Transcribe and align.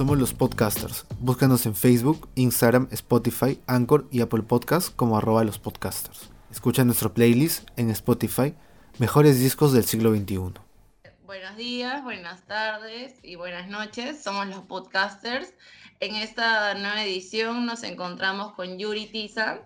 Somos 0.00 0.18
los 0.18 0.32
podcasters. 0.32 1.04
Búscanos 1.18 1.66
en 1.66 1.74
Facebook, 1.74 2.30
Instagram, 2.34 2.88
Spotify, 2.90 3.60
Anchor 3.66 4.08
y 4.10 4.22
Apple 4.22 4.44
Podcasts 4.44 4.88
como 4.88 5.18
arroba 5.18 5.44
los 5.44 5.58
podcasters. 5.58 6.30
Escucha 6.50 6.86
nuestro 6.86 7.12
playlist 7.12 7.68
en 7.76 7.90
Spotify, 7.90 8.54
Mejores 8.96 9.38
Discos 9.38 9.74
del 9.74 9.84
Siglo 9.84 10.14
XXI. 10.14 10.54
Buenos 11.26 11.56
días, 11.58 12.02
buenas 12.02 12.46
tardes 12.46 13.16
y 13.22 13.34
buenas 13.34 13.68
noches. 13.68 14.22
Somos 14.22 14.46
los 14.46 14.60
podcasters. 14.60 15.52
En 16.00 16.14
esta 16.14 16.72
nueva 16.76 17.04
edición 17.04 17.66
nos 17.66 17.82
encontramos 17.82 18.54
con 18.54 18.78
Yuri 18.78 19.04
Tiza, 19.04 19.58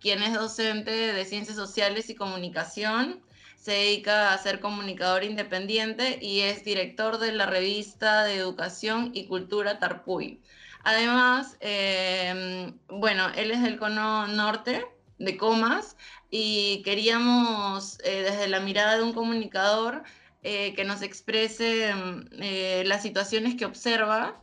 quien 0.00 0.24
es 0.24 0.34
docente 0.34 0.90
de 0.90 1.24
Ciencias 1.24 1.56
Sociales 1.56 2.10
y 2.10 2.16
Comunicación 2.16 3.20
se 3.58 3.72
dedica 3.72 4.32
a 4.32 4.38
ser 4.38 4.60
comunicador 4.60 5.24
independiente 5.24 6.18
y 6.22 6.40
es 6.40 6.64
director 6.64 7.18
de 7.18 7.32
la 7.32 7.46
revista 7.46 8.24
de 8.24 8.36
educación 8.36 9.10
y 9.14 9.26
cultura 9.26 9.78
Tarpuy. 9.78 10.40
Además, 10.84 11.56
em, 11.60 12.78
bueno, 12.88 13.28
él 13.36 13.50
es 13.50 13.62
del 13.62 13.78
cono 13.78 14.26
norte 14.28 14.86
de 15.18 15.36
Comas 15.36 15.96
y 16.30 16.82
queríamos 16.84 17.98
eh, 18.04 18.22
desde 18.22 18.48
la 18.48 18.60
mirada 18.60 18.96
de 18.96 19.02
un 19.02 19.12
comunicador 19.12 20.04
eh, 20.42 20.74
que 20.74 20.84
nos 20.84 21.02
exprese 21.02 21.88
em, 21.90 22.28
eh, 22.40 22.84
las 22.86 23.02
situaciones 23.02 23.56
que 23.56 23.64
observa 23.64 24.42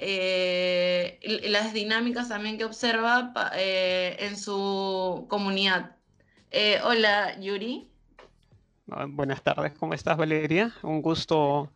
las 0.00 1.72
dinámicas 1.72 2.28
también 2.28 2.56
que 2.56 2.64
observa 2.64 3.32
en 3.56 4.36
su 4.36 5.26
comunidad. 5.28 5.96
hola, 6.84 7.38
Yuri. 7.40 7.87
Ah, 8.90 9.06
buenas 9.06 9.42
tardes, 9.42 9.74
¿cómo 9.78 9.92
estás 9.92 10.16
Valeria? 10.16 10.72
Un 10.82 11.02
gusto 11.02 11.70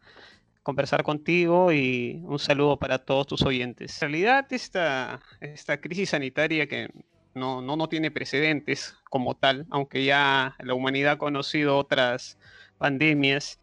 conversar 0.62 1.02
contigo 1.02 1.70
y 1.70 2.22
un 2.24 2.38
saludo 2.38 2.78
para 2.78 2.98
todos 2.98 3.26
tus 3.26 3.42
oyentes. 3.42 4.02
En 4.02 4.08
realidad 4.08 4.46
esta, 4.50 5.20
esta 5.40 5.78
crisis 5.78 6.10
sanitaria 6.10 6.66
que 6.66 6.88
no, 7.34 7.60
no, 7.60 7.76
no 7.76 7.88
tiene 7.90 8.10
precedentes 8.10 8.96
como 9.10 9.34
tal, 9.34 9.66
aunque 9.70 10.04
ya 10.04 10.56
la 10.60 10.72
humanidad 10.72 11.12
ha 11.12 11.18
conocido 11.18 11.76
otras 11.76 12.38
pandemias, 12.78 13.60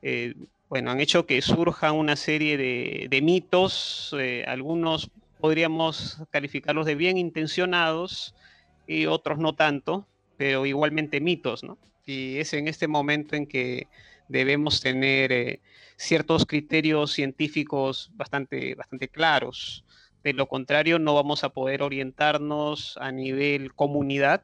eh, 0.00 0.34
bueno, 0.70 0.90
han 0.90 1.00
hecho 1.00 1.26
que 1.26 1.42
surja 1.42 1.92
una 1.92 2.16
serie 2.16 2.56
de, 2.56 3.08
de 3.10 3.20
mitos, 3.20 4.14
eh, 4.18 4.42
algunos 4.48 5.10
podríamos 5.38 6.22
calificarlos 6.30 6.86
de 6.86 6.94
bien 6.94 7.18
intencionados 7.18 8.34
y 8.86 9.04
otros 9.04 9.38
no 9.38 9.54
tanto, 9.54 10.06
pero 10.38 10.64
igualmente 10.64 11.20
mitos, 11.20 11.62
¿no? 11.62 11.76
Y 12.06 12.38
es 12.38 12.52
en 12.54 12.68
este 12.68 12.88
momento 12.88 13.36
en 13.36 13.46
que 13.46 13.88
debemos 14.28 14.80
tener 14.80 15.32
eh, 15.32 15.60
ciertos 15.96 16.46
criterios 16.46 17.12
científicos 17.12 18.10
bastante, 18.14 18.74
bastante 18.74 19.08
claros. 19.08 19.84
De 20.22 20.32
lo 20.32 20.46
contrario, 20.46 20.98
no 20.98 21.14
vamos 21.14 21.44
a 21.44 21.50
poder 21.50 21.82
orientarnos 21.82 22.96
a 23.00 23.12
nivel 23.12 23.74
comunidad, 23.74 24.42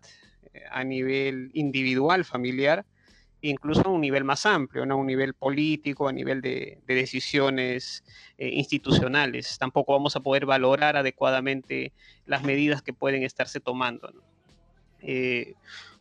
eh, 0.53 0.63
a 0.71 0.85
nivel 0.85 1.51
individual, 1.55 2.25
familiar, 2.25 2.85
incluso 3.41 3.83
a 3.87 3.91
un 3.91 4.01
nivel 4.01 4.25
más 4.25 4.47
amplio, 4.47 4.87
¿no? 4.87 4.95
a 4.95 4.99
un 4.99 5.07
nivel 5.07 5.35
político, 5.35 6.09
a 6.09 6.13
nivel 6.13 6.41
de, 6.41 6.79
decisiones 6.87 8.05
eh, 8.39 8.51
institucionales. 8.51 9.59
Tampoco 9.59 9.93
vamos 9.93 10.15
a 10.15 10.21
poder 10.21 10.47
valorar 10.47 10.97
adecuadamente 10.97 11.93
las 12.27 12.43
medidas 12.45 12.83
que 12.83 12.93
pueden 12.93 13.23
estarse 13.25 13.61
tomando. 13.61 14.13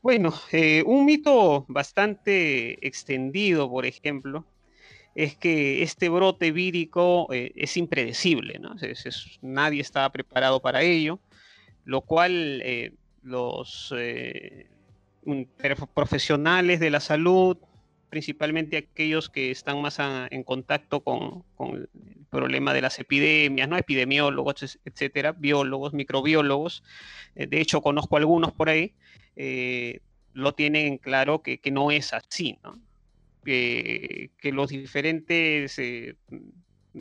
Bueno, 0.01 0.33
eh, 0.51 0.83
un 0.87 1.05
mito 1.05 1.65
bastante 1.67 2.85
extendido, 2.87 3.69
por 3.69 3.85
ejemplo, 3.85 4.47
es 5.13 5.37
que 5.37 5.83
este 5.83 6.09
brote 6.09 6.51
vírico 6.51 7.31
eh, 7.31 7.51
es 7.55 7.77
impredecible, 7.77 8.57
¿no? 8.57 8.75
nadie 9.41 9.81
estaba 9.81 10.11
preparado 10.11 10.59
para 10.59 10.81
ello, 10.81 11.19
lo 11.85 12.01
cual 12.01 12.61
eh, 12.63 12.95
los 13.21 13.93
profesionales 15.93 16.79
de 16.79 16.89
la 16.89 16.99
salud, 16.99 17.57
principalmente 18.09 18.77
aquellos 18.77 19.29
que 19.29 19.51
están 19.51 19.83
más 19.83 19.99
en 19.99 20.43
contacto 20.43 21.03
con, 21.03 21.43
el 21.59 21.89
problema 22.31 22.73
de 22.73 22.81
las 22.81 22.97
epidemias, 22.97 23.69
¿no? 23.69 23.77
epidemiólogos, 23.77 24.79
etcétera, 24.85 25.33
biólogos, 25.33 25.93
microbiólogos, 25.93 26.83
de 27.35 27.61
hecho 27.61 27.81
conozco 27.81 28.17
algunos 28.17 28.51
por 28.51 28.69
ahí, 28.69 28.95
eh, 29.35 29.99
lo 30.33 30.53
tienen 30.53 30.97
claro 30.97 31.41
que, 31.41 31.59
no 31.71 31.91
es 31.91 32.13
así, 32.13 32.57
Que, 33.43 34.29
los 34.43 34.69
diferentes 34.69 35.77
eh, 35.79 36.15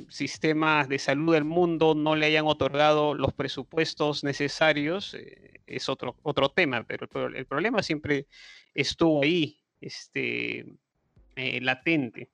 sistemas 0.08 0.88
de 0.88 0.98
salud 0.98 1.34
del 1.34 1.44
mundo 1.44 1.94
no 1.94 2.16
le 2.16 2.26
hayan 2.26 2.46
otorgado 2.46 3.14
los 3.14 3.32
presupuestos 3.32 4.24
necesarios 4.24 5.14
eh, 5.14 5.60
es 5.66 5.88
otro, 5.88 6.16
otro 6.22 6.48
tema, 6.48 6.84
pero 6.84 7.08
el, 7.28 7.46
problema 7.46 7.82
siempre 7.82 8.26
estuvo 8.74 9.22
ahí, 9.22 9.60
este, 9.80 10.66
latente. 11.36 12.28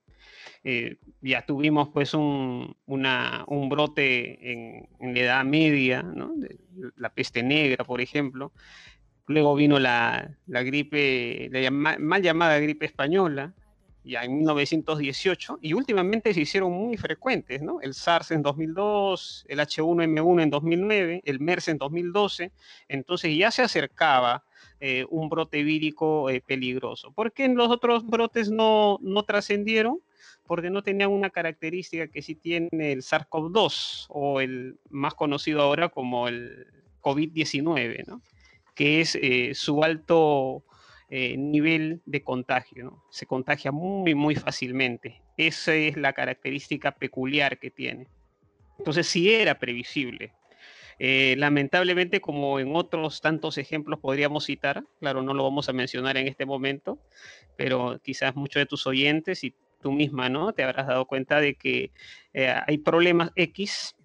Ya 1.20 1.46
tuvimos 1.46 1.88
pues 1.88 2.14
un, 2.14 2.76
un 2.86 3.68
brote 3.68 4.52
en, 4.52 5.14
la 5.14 5.20
Edad 5.20 5.44
Media, 5.44 6.04
la 6.96 7.10
peste 7.10 7.42
negra, 7.42 7.84
por 7.84 8.00
ejemplo, 8.00 8.52
Luego 9.26 9.56
vino 9.56 9.78
la, 9.80 10.36
gripe, 10.46 11.48
la 11.50 11.70
mal 11.70 12.22
llamada 12.22 12.58
gripe 12.60 12.86
española, 12.86 13.54
ya 14.04 14.22
en 14.22 14.36
1918, 14.36 15.58
y 15.62 15.72
últimamente 15.72 16.32
se 16.32 16.42
hicieron 16.42 16.70
muy 16.70 16.96
frecuentes. 16.96 17.60
El 17.82 17.94
SARS 17.94 18.30
en 18.30 18.42
2002, 18.42 19.46
el 19.48 19.58
H1N1 19.58 20.42
en 20.42 20.50
2009, 20.50 21.22
el 21.24 21.40
MERS 21.40 21.68
en 21.68 21.78
2012, 21.78 22.52
entonces 22.86 23.36
ya 23.36 23.50
se 23.50 23.62
acercaba 23.62 24.44
eh, 24.80 25.06
un 25.10 25.28
brote 25.28 25.62
vírico 25.62 26.30
eh, 26.30 26.40
peligroso. 26.40 27.12
¿Por 27.12 27.32
qué 27.32 27.48
los 27.48 27.70
otros 27.70 28.06
brotes 28.06 28.50
no, 28.50 28.98
no 29.02 29.22
trascendieron? 29.24 30.00
Porque 30.46 30.70
no 30.70 30.82
tenían 30.82 31.10
una 31.10 31.30
característica 31.30 32.08
que 32.08 32.22
sí 32.22 32.34
tiene 32.34 32.92
el 32.92 33.02
SARS-CoV-2 33.02 34.06
o 34.08 34.40
el 34.40 34.78
más 34.90 35.14
conocido 35.14 35.62
ahora 35.62 35.88
como 35.88 36.28
el 36.28 36.66
COVID-19, 37.00 38.06
¿no? 38.06 38.20
que 38.76 39.00
es 39.00 39.18
eh, 39.20 39.52
su 39.54 39.82
alto 39.82 40.62
eh, 41.08 41.36
nivel 41.36 42.02
de 42.04 42.22
contagio. 42.22 43.02
Se 43.10 43.26
contagia 43.26 43.72
muy, 43.72 44.14
muy 44.14 44.36
fácilmente. 44.36 45.22
Esa 45.36 45.74
es 45.74 45.96
la 45.96 46.12
característica 46.12 46.92
peculiar 46.92 47.58
que 47.58 47.70
tiene. 47.70 48.06
Entonces 48.78 49.08
sí 49.08 49.32
era 49.32 49.58
previsible. 49.58 50.32
Eh, 50.98 51.34
lamentablemente, 51.38 52.20
como 52.20 52.58
en 52.58 52.74
otros 52.74 53.20
tantos 53.20 53.58
ejemplos 53.58 54.00
podríamos 54.00 54.46
citar, 54.46 54.84
claro, 55.00 55.22
no 55.22 55.34
lo 55.34 55.44
vamos 55.44 55.68
a 55.68 55.72
mencionar 55.72 56.16
en 56.16 56.26
este 56.26 56.46
momento, 56.46 56.98
pero 57.56 58.00
quizás 58.02 58.34
muchos 58.34 58.60
de 58.60 58.66
tus 58.66 58.86
oyentes 58.86 59.44
y 59.44 59.54
tú 59.82 59.92
misma, 59.92 60.28
¿no? 60.28 60.52
Te 60.52 60.64
habrás 60.64 60.86
dado 60.86 61.04
cuenta 61.06 61.40
de 61.40 61.54
que 61.54 61.90
hay 62.66 62.78
problemas 62.78 63.30
X 63.36 63.96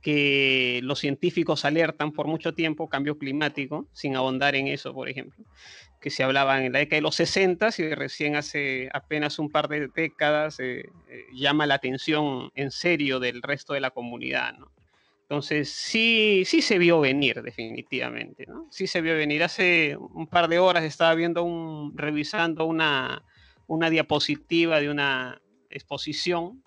que 0.00 0.80
los 0.84 1.00
científicos 1.00 1.64
alertan 1.64 2.12
por 2.12 2.26
mucho 2.26 2.54
tiempo, 2.54 2.88
cambio 2.88 3.18
climático, 3.18 3.86
sin 3.92 4.16
ahondar 4.16 4.54
en 4.54 4.68
eso, 4.68 4.94
por 4.94 5.08
ejemplo, 5.08 5.44
que 6.00 6.10
se 6.10 6.22
hablaba 6.22 6.64
en 6.64 6.72
la 6.72 6.78
década 6.78 6.98
de 6.98 7.02
los 7.02 7.16
60 7.16 7.70
y 7.78 7.94
recién 7.94 8.36
hace 8.36 8.88
apenas 8.92 9.38
un 9.38 9.50
par 9.50 9.68
de 9.68 9.88
décadas 9.88 10.60
eh, 10.60 10.88
eh, 11.08 11.24
llama 11.34 11.66
la 11.66 11.74
atención 11.74 12.50
en 12.54 12.70
serio 12.70 13.18
del 13.18 13.42
resto 13.42 13.74
de 13.74 13.80
la 13.80 13.90
comunidad, 13.90 14.54
¿no? 14.56 14.70
Entonces, 15.30 15.68
sí, 15.68 16.44
sí 16.46 16.62
se 16.62 16.78
vio 16.78 17.00
venir, 17.00 17.42
definitivamente, 17.42 18.46
¿no? 18.46 18.66
Sí 18.70 18.86
se 18.86 19.02
vio 19.02 19.14
venir. 19.14 19.42
Hace 19.42 19.94
un 19.98 20.26
par 20.26 20.48
de 20.48 20.58
horas 20.58 20.84
estaba 20.84 21.14
viendo 21.14 21.92
revisando 21.94 22.64
una, 22.64 23.22
una 23.66 23.90
diapositiva 23.90 24.80
de 24.80 24.88
una 24.88 25.38
exposición 25.68 26.64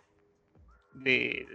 de, 0.93 1.47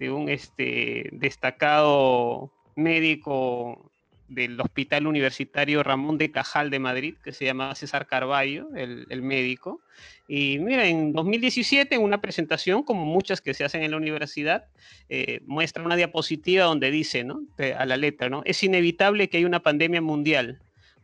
de 0.00 0.10
un 0.10 0.30
este, 0.30 1.10
destacado 1.12 2.50
médico 2.76 3.91
del 4.34 4.60
Hospital 4.60 5.06
Universitario 5.06 5.82
Ramón 5.82 6.18
de 6.18 6.30
Cajal 6.30 6.70
de 6.70 6.78
Madrid, 6.78 7.14
que 7.22 7.32
se 7.32 7.44
llama 7.44 7.74
César 7.74 8.06
Carballo, 8.06 8.68
el, 8.74 9.22
médico. 9.22 9.80
Y 10.28 10.58
mira, 10.58 10.86
en 10.86 11.12
2017, 11.12 11.94
en 11.94 12.02
una 12.02 12.20
presentación, 12.20 12.82
como 12.82 13.04
muchas 13.04 13.40
que 13.40 13.54
se 13.54 13.64
hacen 13.64 13.82
en 13.82 13.90
la 13.90 13.96
universidad, 13.96 14.66
eh, 15.08 15.40
muestra 15.46 15.84
una 15.84 15.96
diapositiva 15.96 16.64
donde 16.64 16.90
dice, 16.90 17.24
¿no? 17.24 17.42
a 17.78 17.86
la 17.86 17.96
letra, 17.96 18.28
¿no? 18.28 18.42
Es 18.44 18.62
inevitable 18.62 19.28
que 19.28 19.38
haya 19.38 19.46
una 19.46 19.62
pandemia 19.62 20.00
mundial 20.00 20.60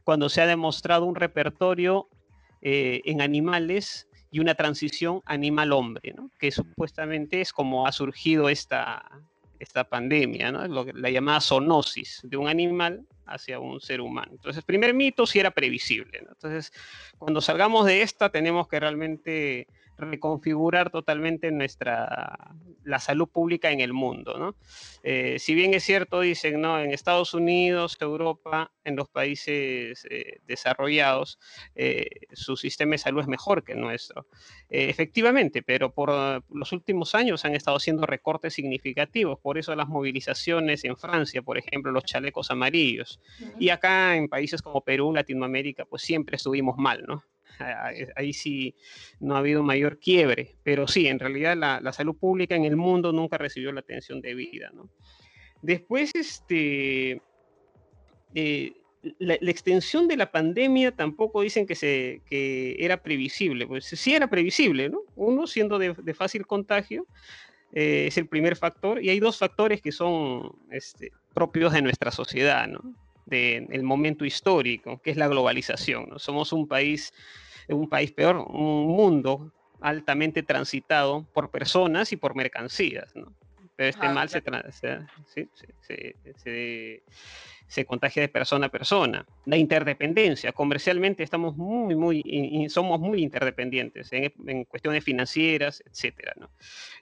cuando 0.08 0.30
se 0.30 0.40
ha 0.40 0.46
demostrado 0.46 1.04
un 1.04 1.16
repertorio 1.16 2.08
eh, 2.62 3.02
en 3.04 3.20
animales 3.20 4.08
y 4.30 4.40
una 4.40 4.54
transición 4.54 5.20
animal-hombre, 5.26 6.14
¿no? 6.16 6.30
que 6.38 6.50
supuestamente 6.50 7.40
es 7.40 7.52
como 7.52 7.86
ha 7.86 7.92
surgido 7.92 8.48
esta, 8.48 9.04
esta 9.58 9.84
pandemia, 9.84 10.50
¿no? 10.50 10.66
la 10.66 11.10
llamada 11.10 11.40
zoonosis 11.40 12.20
de 12.24 12.36
un 12.36 12.48
animal 12.48 13.06
hacia 13.28 13.60
un 13.60 13.80
ser 13.80 14.00
humano. 14.00 14.32
Entonces, 14.32 14.64
primer 14.64 14.94
mito 14.94 15.26
si 15.26 15.38
era 15.38 15.50
previsible. 15.50 16.18
Entonces, 16.28 16.72
cuando 17.18 17.40
salgamos 17.40 17.86
de 17.86 18.02
esta, 18.02 18.30
tenemos 18.30 18.68
que 18.68 18.80
realmente 18.80 19.68
reconfigurar 19.98 20.90
totalmente 20.90 21.50
nuestra 21.50 22.56
la 22.88 22.98
salud 22.98 23.28
pública 23.28 23.70
en 23.70 23.80
el 23.80 23.92
mundo. 23.92 24.38
¿no? 24.38 24.56
Eh, 25.02 25.38
si 25.38 25.54
bien 25.54 25.74
es 25.74 25.84
cierto, 25.84 26.20
dicen, 26.20 26.60
¿no? 26.60 26.80
en 26.80 26.90
Estados 26.90 27.34
Unidos, 27.34 27.96
Europa, 28.00 28.72
en 28.84 28.96
los 28.96 29.08
países 29.08 30.06
eh, 30.10 30.40
desarrollados, 30.46 31.38
eh, 31.74 32.08
su 32.32 32.56
sistema 32.56 32.92
de 32.92 32.98
salud 32.98 33.20
es 33.20 33.28
mejor 33.28 33.62
que 33.62 33.72
el 33.72 33.80
nuestro. 33.80 34.26
efectivamente, 34.70 35.62
pero 35.62 35.92
por 35.92 36.42
los 36.48 36.72
últimos 36.72 37.14
años 37.14 37.44
han 37.44 37.54
estado 37.54 37.76
haciendo 37.76 38.06
recortes 38.06 38.54
significativos, 38.54 39.38
por 39.40 39.58
eso 39.58 39.74
las 39.76 39.88
movilizaciones 39.88 40.84
en 40.84 40.96
Francia, 40.96 41.42
por 41.42 41.58
ejemplo, 41.58 41.92
los 41.92 42.04
chalecos 42.04 42.50
amarillos. 42.50 43.20
Y 43.58 43.68
acá 43.68 44.16
en 44.16 44.28
países 44.28 44.62
como 44.62 44.82
Perú, 44.82 45.12
Latinoamérica, 45.12 45.84
pues 45.84 46.02
siempre 46.02 46.36
estuvimos 46.36 46.76
mal, 46.78 47.04
¿no? 47.06 47.24
Ahí 48.16 48.32
sí 48.32 48.74
no 49.20 49.34
ha 49.34 49.38
habido 49.38 49.62
mayor 49.62 49.98
quiebre, 49.98 50.56
pero 50.62 50.86
sí, 50.86 51.06
en 51.06 51.18
realidad 51.18 51.56
la, 51.56 51.92
salud 51.92 52.16
pública 52.16 52.54
en 52.54 52.64
el 52.64 52.76
mundo 52.76 53.12
nunca 53.12 53.38
recibió 53.38 53.72
la 53.72 53.80
atención 53.80 54.20
debida. 54.20 54.70
Después, 55.62 56.14
este, 56.14 57.20
eh, 58.34 58.72
la, 59.18 59.34
extensión 59.34 60.08
de 60.08 60.16
la 60.16 60.30
pandemia 60.30 60.92
tampoco 60.92 61.42
dicen 61.42 61.66
que, 61.66 61.74
se, 61.74 62.22
que 62.28 62.76
era 62.78 63.02
previsible, 63.02 63.66
pues 63.66 63.86
sí 63.86 64.14
era 64.14 64.28
previsible, 64.28 64.88
¿no? 64.88 65.00
Uno 65.16 65.46
siendo 65.46 65.78
de, 65.78 66.14
fácil 66.14 66.46
contagio, 66.46 67.06
eh, 67.72 68.06
es 68.08 68.18
el 68.18 68.26
primer 68.26 68.56
factor, 68.56 69.02
y 69.02 69.10
hay 69.10 69.20
dos 69.20 69.38
factores 69.38 69.80
que 69.80 69.92
son 69.92 70.52
este, 70.70 71.12
propios 71.34 71.72
de 71.72 71.82
nuestra 71.82 72.10
sociedad, 72.10 72.68
del 73.26 73.82
momento 73.82 74.24
histórico, 74.24 75.02
que 75.02 75.10
es 75.10 75.16
la 75.16 75.28
globalización. 75.28 76.18
Somos 76.18 76.52
un 76.52 76.66
país 76.66 77.12
un 77.74 77.88
país 77.88 78.12
peor, 78.12 78.36
un 78.36 78.86
mundo 78.86 79.52
altamente 79.80 80.42
transitado 80.42 81.26
por 81.32 81.50
personas 81.50 82.12
y 82.12 82.16
por 82.16 82.34
mercancías, 82.34 83.14
¿no? 83.14 83.32
Pero 83.76 83.90
este 83.90 84.08
mal 84.08 84.28
se, 84.28 84.42
se, 87.68 87.84
contagia 87.84 88.22
de 88.22 88.28
persona 88.28 88.66
a 88.66 88.70
persona. 88.70 89.24
La 89.46 89.56
interdependencia, 89.56 90.50
comercialmente 90.50 91.22
estamos 91.22 91.56
muy, 91.56 91.94
muy, 91.94 92.66
somos 92.70 92.98
muy 92.98 93.22
interdependientes 93.22 94.08
en, 94.10 94.64
cuestiones 94.64 95.04
financieras, 95.04 95.80
etcétera, 95.86 96.32
¿no? 96.40 96.50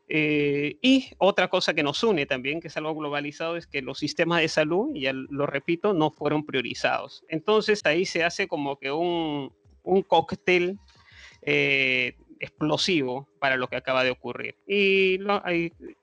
Eh, 0.06 0.76
y 0.82 1.12
otra 1.16 1.48
cosa 1.48 1.72
que 1.72 1.82
nos 1.82 2.04
une 2.04 2.26
también, 2.26 2.60
que 2.60 2.68
es 2.68 2.76
algo 2.76 2.94
globalizado, 2.94 3.56
es 3.56 3.66
que 3.66 3.80
los 3.80 3.98
sistemas 3.98 4.42
de 4.42 4.48
salud, 4.48 4.94
y 4.94 5.00
ya 5.00 5.14
lo 5.14 5.46
repito, 5.46 5.94
no 5.94 6.10
fueron 6.10 6.44
priorizados. 6.44 7.24
Entonces 7.28 7.80
ahí 7.86 8.04
se 8.04 8.22
hace 8.22 8.48
como 8.48 8.78
que 8.78 8.92
un, 8.92 9.50
un 9.86 10.02
cóctel 10.02 10.78
eh, 11.42 12.16
explosivo 12.38 13.26
para 13.38 13.56
lo 13.56 13.68
que 13.68 13.76
acaba 13.76 14.04
de 14.04 14.10
ocurrir. 14.10 14.56
Y 14.66 15.18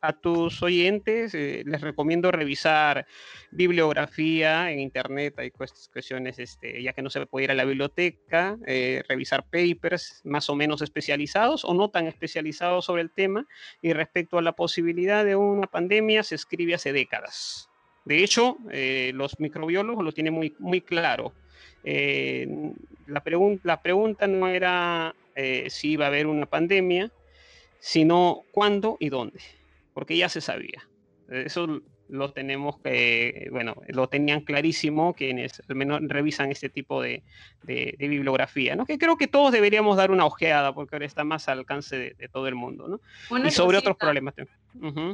a 0.01 0.13
tus 0.13 0.63
oyentes 0.63 1.35
eh, 1.35 1.61
les 1.63 1.81
recomiendo 1.81 2.31
revisar 2.31 3.05
bibliografía 3.51 4.71
en 4.71 4.79
internet, 4.79 5.35
hay 5.37 5.51
cuestiones, 5.51 6.39
este, 6.39 6.81
ya 6.81 6.93
que 6.93 7.03
no 7.03 7.11
se 7.11 7.23
puede 7.27 7.43
ir 7.43 7.51
a 7.51 7.53
la 7.53 7.65
biblioteca, 7.65 8.57
eh, 8.65 9.03
revisar 9.07 9.43
papers 9.43 10.21
más 10.23 10.49
o 10.49 10.55
menos 10.55 10.81
especializados 10.81 11.65
o 11.65 11.75
no 11.75 11.89
tan 11.91 12.07
especializados 12.07 12.85
sobre 12.85 13.03
el 13.03 13.11
tema. 13.11 13.45
Y 13.83 13.93
respecto 13.93 14.39
a 14.39 14.41
la 14.41 14.53
posibilidad 14.53 15.23
de 15.23 15.35
una 15.35 15.67
pandemia, 15.67 16.23
se 16.23 16.33
escribe 16.33 16.73
hace 16.73 16.93
décadas. 16.93 17.69
De 18.05 18.23
hecho, 18.23 18.57
los 19.13 19.39
microbiólogos 19.39 20.03
lo 20.03 20.11
tienen 20.11 20.33
muy, 20.33 20.53
muy 20.59 20.81
claro 20.81 21.31
eh, 21.83 22.47
la, 23.07 23.23
la, 23.63 23.81
pregunta 23.81 24.27
no 24.27 24.47
era 24.47 25.15
eh, 25.35 25.67
si 25.69 25.91
iba 25.91 26.05
a 26.05 26.07
haber 26.07 26.27
una 26.27 26.45
pandemia, 26.45 27.11
sino 27.79 28.43
cuándo 28.51 28.97
y 28.99 29.09
dónde, 29.09 29.39
porque 29.93 30.17
ya 30.17 30.29
se 30.29 30.41
sabía. 30.41 30.87
Eso 31.29 31.81
lo 32.09 32.31
tenemos 32.31 32.79
que, 32.79 33.47
bueno, 33.51 33.75
lo 33.87 34.07
tenían 34.07 34.41
clarísimo 34.41 35.13
quienes 35.13 35.61
al 35.67 35.75
menos 35.75 35.99
revisan 36.03 36.51
este 36.51 36.69
tipo 36.69 37.01
de, 37.01 37.23
de, 37.63 37.95
bibliografía, 37.97 38.75
¿no? 38.75 38.85
Que 38.85 38.97
creo 38.97 39.17
que 39.17 39.27
todos 39.27 39.51
deberíamos 39.51 39.97
dar 39.97 40.11
una 40.11 40.25
ojeada 40.25 40.73
porque 40.73 40.95
ahora 40.95 41.05
está 41.05 41.23
más 41.23 41.49
al 41.49 41.59
alcance 41.59 41.97
de, 41.97 42.29
todo 42.29 42.47
el 42.47 42.55
mundo, 42.55 42.87
¿no? 42.87 43.47
y 43.47 43.51
sobre 43.51 43.77
otros 43.77 43.97
problemas. 43.97 44.35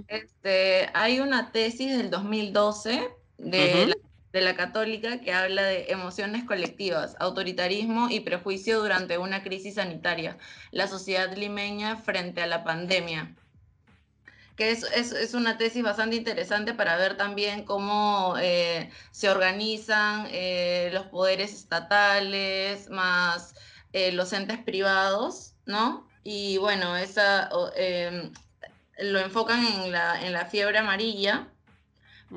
este, 0.07 0.89
hay 0.94 1.21
una 1.21 1.51
tesis 1.51 1.98
del 1.98 2.10
2012 2.10 3.07
de 3.38 3.86
la 3.88 3.95
de 4.31 4.41
la 4.41 4.55
católica 4.55 5.19
que 5.21 5.33
habla 5.33 5.63
de 5.63 5.85
emociones 5.89 6.43
colectivas, 6.43 7.15
autoritarismo 7.19 8.09
y 8.09 8.19
prejuicio 8.19 8.79
durante 8.79 9.17
una 9.17 9.43
crisis 9.43 9.75
sanitaria, 9.75 10.37
la 10.71 10.87
sociedad 10.87 11.35
limeña 11.35 11.97
frente 11.97 12.41
a 12.41 12.47
la 12.47 12.63
pandemia. 12.63 13.35
Que 14.55 14.71
es, 14.71 14.83
es, 14.83 15.33
una 15.33 15.57
tesis 15.57 15.81
bastante 15.81 16.17
interesante 16.17 16.73
para 16.73 16.97
ver 16.97 17.15
también 17.15 17.63
cómo 17.63 18.35
eh, 18.41 18.91
se 19.11 19.29
organizan 19.29 20.27
eh, 20.31 20.89
los 20.91 21.05
poderes 21.05 21.53
estatales 21.53 22.89
más 22.89 23.55
eh, 23.93 24.11
los 24.11 24.33
entes 24.33 24.59
privados, 24.59 25.55
¿no? 25.65 26.07
Y 26.23 26.57
bueno, 26.57 26.95
esa, 26.95 27.49
em, 27.75 28.31
lo 28.99 29.19
enfocan 29.19 29.65
en 29.65 29.91
la, 29.91 30.21
en 30.25 30.33
la 30.33 30.45
fiebre 30.45 30.77
amarilla, 30.77 31.47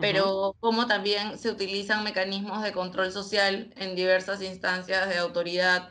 pero 0.00 0.56
como 0.60 0.86
también 0.86 1.38
se 1.38 1.50
utilizan 1.50 2.04
mecanismos 2.04 2.62
de 2.62 2.72
control 2.72 3.12
social 3.12 3.72
en 3.76 3.94
diversas 3.94 4.42
instancias 4.42 5.08
de 5.08 5.18
autoridad 5.18 5.90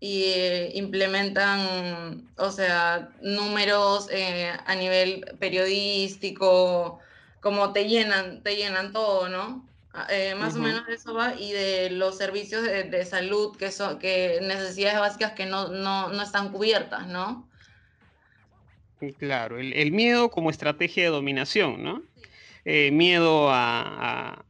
y 0.00 0.24
eh, 0.24 0.72
implementan, 0.74 2.28
o 2.36 2.50
sea, 2.50 3.10
números 3.22 4.08
eh, 4.10 4.50
a 4.66 4.74
nivel 4.74 5.24
periodístico, 5.38 6.98
como 7.40 7.72
te 7.72 7.88
llenan, 7.88 8.42
te 8.42 8.56
llenan 8.56 8.92
todo, 8.92 9.28
¿no? 9.28 9.64
Ah, 9.94 10.06
eh, 10.10 10.34
más 10.34 10.56
o 10.56 10.58
menos 10.58 10.88
eso 10.88 11.14
va, 11.14 11.34
y 11.38 11.52
de 11.52 11.90
los 11.90 12.18
servicios 12.18 12.64
de, 12.64 13.04
salud, 13.04 13.56
que 13.56 13.70
son 13.70 13.98
que 13.98 14.40
necesidades 14.42 14.98
básicas 14.98 15.32
que 15.32 15.46
no, 15.46 15.68
no, 15.68 16.08
no 16.08 16.22
están 16.22 16.50
cubiertas, 16.50 17.06
¿no? 17.06 17.48
Claro, 19.18 19.58
el, 19.58 19.72
el, 19.72 19.92
miedo 19.92 20.30
como 20.30 20.50
estrategia 20.50 21.04
de 21.04 21.10
dominación, 21.10 21.82
¿no? 21.82 22.02
Eh, 22.64 22.92
miedo 22.92 23.48
a, 23.50 24.44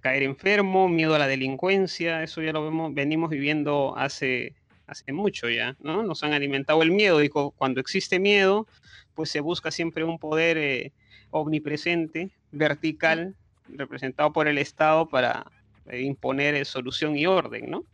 caer 0.00 0.24
enfermo, 0.24 0.88
miedo 0.88 1.14
a 1.14 1.18
la 1.18 1.28
delincuencia, 1.28 2.24
eso 2.24 2.42
ya 2.42 2.52
lo 2.52 2.64
vemos, 2.64 2.92
venimos 2.92 3.30
viviendo 3.30 3.96
hace, 3.96 4.54
hace 4.88 5.12
mucho 5.12 5.48
ya, 5.48 5.76
¿no? 5.80 6.02
Nos 6.02 6.24
han 6.24 6.32
alimentado 6.32 6.82
el 6.82 6.90
miedo 6.90 7.22
y 7.22 7.28
cuando 7.28 7.80
existe 7.80 8.18
miedo, 8.18 8.66
pues 9.14 9.30
se 9.30 9.40
busca 9.40 9.70
siempre 9.70 10.02
un 10.02 10.18
poder 10.18 10.58
eh, 10.58 10.92
omnipresente, 11.30 12.30
vertical, 12.50 13.36
representado 13.68 14.32
por 14.32 14.48
el 14.48 14.58
Estado 14.58 15.08
para 15.08 15.46
eh, 15.86 16.02
imponer 16.02 16.64
solución 16.66 17.16
y 17.16 17.26
orden, 17.26 17.70
¿no? 17.70 17.84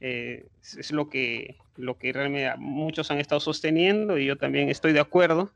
es 0.00 0.92
lo 0.92 1.08
que, 1.08 1.56
lo 1.76 1.96
que 1.98 2.12
realmente 2.12 2.52
muchos 2.58 3.10
han 3.10 3.18
estado 3.18 3.40
sosteniendo 3.40 4.18
y 4.18 4.26
yo 4.26 4.36
también 4.36 4.68
estoy 4.68 4.92
de 4.92 5.00
acuerdo 5.00 5.50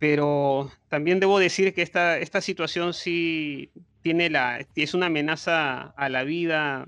pero 0.00 0.72
también 0.88 1.20
debo 1.20 1.38
decir 1.38 1.74
que 1.74 1.82
esta, 1.82 2.18
esta 2.18 2.40
situación 2.40 2.94
sí 2.94 3.70
tiene 4.00 4.30
la, 4.30 4.66
es 4.74 4.94
una 4.94 5.06
amenaza 5.06 5.92
a 5.94 6.08
la 6.08 6.24
vida 6.24 6.86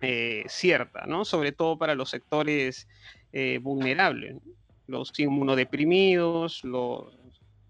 eh, 0.00 0.44
cierta, 0.46 1.04
¿no? 1.06 1.24
Sobre 1.24 1.50
todo 1.50 1.76
para 1.76 1.96
los 1.96 2.10
sectores 2.10 2.86
eh, 3.32 3.58
vulnerables, 3.60 4.36
los 4.86 5.18
inmunodeprimidos, 5.18 6.62
los, 6.62 7.12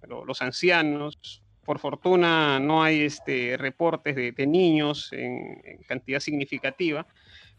los 0.07 0.43
ancianos. 0.43 1.43
Por 1.65 1.79
fortuna 1.79 2.61
no 2.61 2.83
hay 2.83 3.01
este, 3.01 3.57
reportes 3.57 4.17
de, 4.17 4.47
niños 4.47 5.11
en, 5.15 5.63
en, 5.65 5.79
cantidad 5.85 6.21
significativa, 6.21 7.07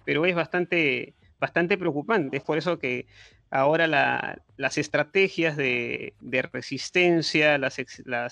pero 0.05 0.27
es 0.27 0.35
bastante, 0.35 1.15
bastante 1.39 1.75
preocupante. 1.75 2.37
Es 2.37 2.43
por 2.43 2.59
eso 2.59 2.77
que 2.77 3.07
ahora 3.51 3.87
las 4.57 4.77
estrategias 4.77 5.57
de, 5.57 6.13
resistencia, 6.51 7.57
las, 7.57 7.79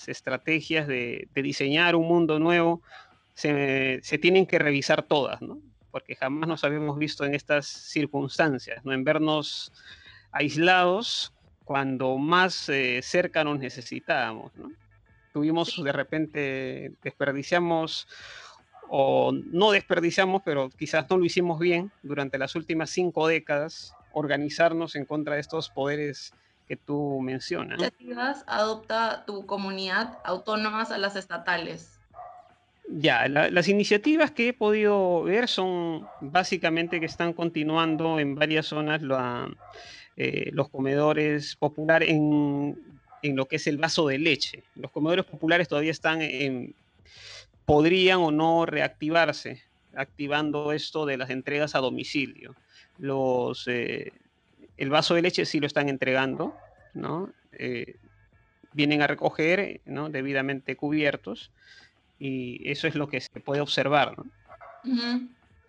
estrategias 0.08 0.86
de, 0.86 1.28
diseñar 1.34 1.96
un 1.96 2.06
mundo 2.06 2.38
nuevo, 2.38 2.82
se, 3.34 4.00
tienen 4.20 4.46
que 4.46 4.58
revisar 4.58 5.02
todas, 5.02 5.40
¿no? 5.42 5.58
Porque 5.90 6.16
jamás 6.16 6.48
nos 6.48 6.64
habíamos 6.64 6.98
visto 6.98 7.24
en 7.24 7.34
estas 7.34 7.66
circunstancias, 7.66 8.84
¿no? 8.84 8.92
En 8.92 9.04
vernos 9.04 9.72
aislados 10.32 11.32
cuando 11.64 12.18
más 12.18 12.68
eh, 12.68 13.00
cerca 13.02 13.44
nos 13.44 13.58
necesitábamos, 13.58 14.54
¿no? 14.56 14.70
Tuvimos 15.32 15.82
de 15.82 15.92
repente, 15.92 16.92
desperdiciamos 17.02 18.08
o 18.88 19.32
no 19.32 19.70
desperdiciamos, 19.70 20.42
pero 20.44 20.70
quizás 20.70 21.08
no 21.10 21.18
lo 21.18 21.24
hicimos 21.24 21.58
bien 21.58 21.92
durante 22.02 22.38
las 22.38 22.54
últimas 22.54 22.90
cinco 22.90 23.28
décadas 23.28 23.94
organizarnos 24.18 24.96
en 24.96 25.04
contra 25.04 25.34
de 25.34 25.40
estos 25.40 25.70
poderes 25.70 26.32
que 26.66 26.76
tú 26.76 27.20
mencionas. 27.20 27.78
¿Qué 27.78 27.86
iniciativas 27.86 28.44
adopta 28.46 29.24
tu 29.26 29.46
comunidad 29.46 30.18
autónomas 30.24 30.90
a 30.90 30.98
las 30.98 31.16
estatales? 31.16 31.98
Ya, 32.90 33.28
las 33.28 33.68
iniciativas 33.68 34.30
que 34.30 34.48
he 34.48 34.52
podido 34.52 35.22
ver 35.24 35.48
son 35.48 36.06
básicamente 36.20 37.00
que 37.00 37.06
están 37.06 37.34
continuando 37.34 38.18
en 38.18 38.34
varias 38.34 38.66
zonas 38.66 39.02
eh, 40.16 40.50
los 40.52 40.68
comedores 40.70 41.54
populares, 41.56 42.08
en 42.08 42.76
en 43.22 43.36
lo 43.36 43.46
que 43.46 43.56
es 43.56 43.66
el 43.66 43.78
vaso 43.78 44.06
de 44.08 44.18
leche. 44.18 44.62
Los 44.76 44.90
comedores 44.90 45.24
populares 45.24 45.68
todavía 45.68 45.90
están 45.90 46.22
en, 46.22 46.74
podrían 47.64 48.18
o 48.18 48.30
no 48.30 48.66
reactivarse, 48.66 49.62
activando 49.94 50.72
esto 50.72 51.06
de 51.06 51.16
las 51.16 51.30
entregas 51.30 51.74
a 51.74 51.80
domicilio. 51.80 52.54
Los, 52.98 53.66
eh, 53.68 54.12
el 54.76 54.90
vaso 54.90 55.14
de 55.14 55.22
leche 55.22 55.46
sí 55.46 55.60
lo 55.60 55.66
están 55.66 55.88
entregando, 55.88 56.54
¿no? 56.94 57.30
Eh, 57.52 57.96
vienen 58.72 59.02
a 59.02 59.06
recoger, 59.06 59.80
¿no? 59.86 60.08
Debidamente 60.08 60.76
cubiertos, 60.76 61.50
y 62.18 62.68
eso 62.68 62.86
es 62.86 62.94
lo 62.94 63.08
que 63.08 63.20
se 63.20 63.40
puede 63.40 63.60
observar, 63.60 64.16
¿no? 64.16 64.26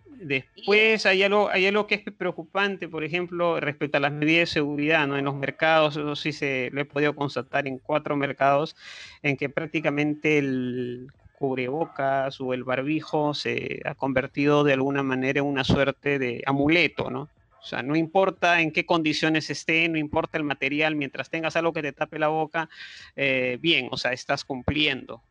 Después 0.06 1.06
hay 1.06 1.22
algo, 1.22 1.48
hay 1.48 1.66
algo 1.66 1.86
que 1.86 1.94
es 1.94 2.02
preocupante, 2.02 2.88
por 2.88 3.04
ejemplo, 3.04 3.58
respecto 3.58 3.96
a 3.96 4.00
las 4.00 4.12
medidas 4.12 4.50
de 4.50 4.54
seguridad, 4.54 5.06
¿no? 5.06 5.16
En 5.16 5.24
los 5.24 5.34
mercados, 5.34 5.96
eso 5.96 6.14
sí 6.16 6.32
se 6.32 6.70
lo 6.72 6.80
he 6.80 6.84
podido 6.84 7.14
constatar 7.14 7.66
en 7.66 7.78
cuatro 7.78 8.16
mercados, 8.16 8.76
en 9.22 9.36
que 9.36 9.48
prácticamente 9.48 10.38
el 10.38 11.10
cubrebocas 11.40 12.40
o 12.40 12.54
el 12.54 12.62
barbijo 12.62 13.34
se 13.34 13.80
ha 13.84 13.96
convertido 13.96 14.62
de 14.62 14.74
alguna 14.74 15.02
manera 15.02 15.40
en 15.40 15.46
una 15.46 15.64
suerte 15.64 16.20
de 16.20 16.42
amuleto, 16.46 17.10
¿no? 17.10 17.22
O 17.22 17.64
sea, 17.64 17.82
no 17.82 17.96
importa 17.96 18.60
en 18.60 18.72
qué 18.72 18.86
condiciones 18.86 19.50
esté, 19.50 19.88
no 19.88 19.98
importa 19.98 20.38
el 20.38 20.44
material, 20.44 20.94
mientras 20.94 21.28
tengas 21.28 21.56
algo 21.56 21.72
que 21.72 21.82
te 21.82 21.92
tape 21.92 22.18
la 22.18 22.28
boca, 22.28 22.70
eh, 23.16 23.58
bien, 23.60 23.88
o 23.90 23.96
sea, 23.96 24.12
estás 24.12 24.44
cumpliendo. 24.44 25.22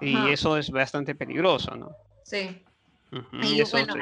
Y 0.00 0.28
eso 0.28 0.58
es 0.58 0.70
bastante 0.70 1.14
peligroso, 1.14 1.74
¿no? 1.76 1.92
Sí 2.24 2.62
y 3.42 3.62
bueno, 3.70 3.94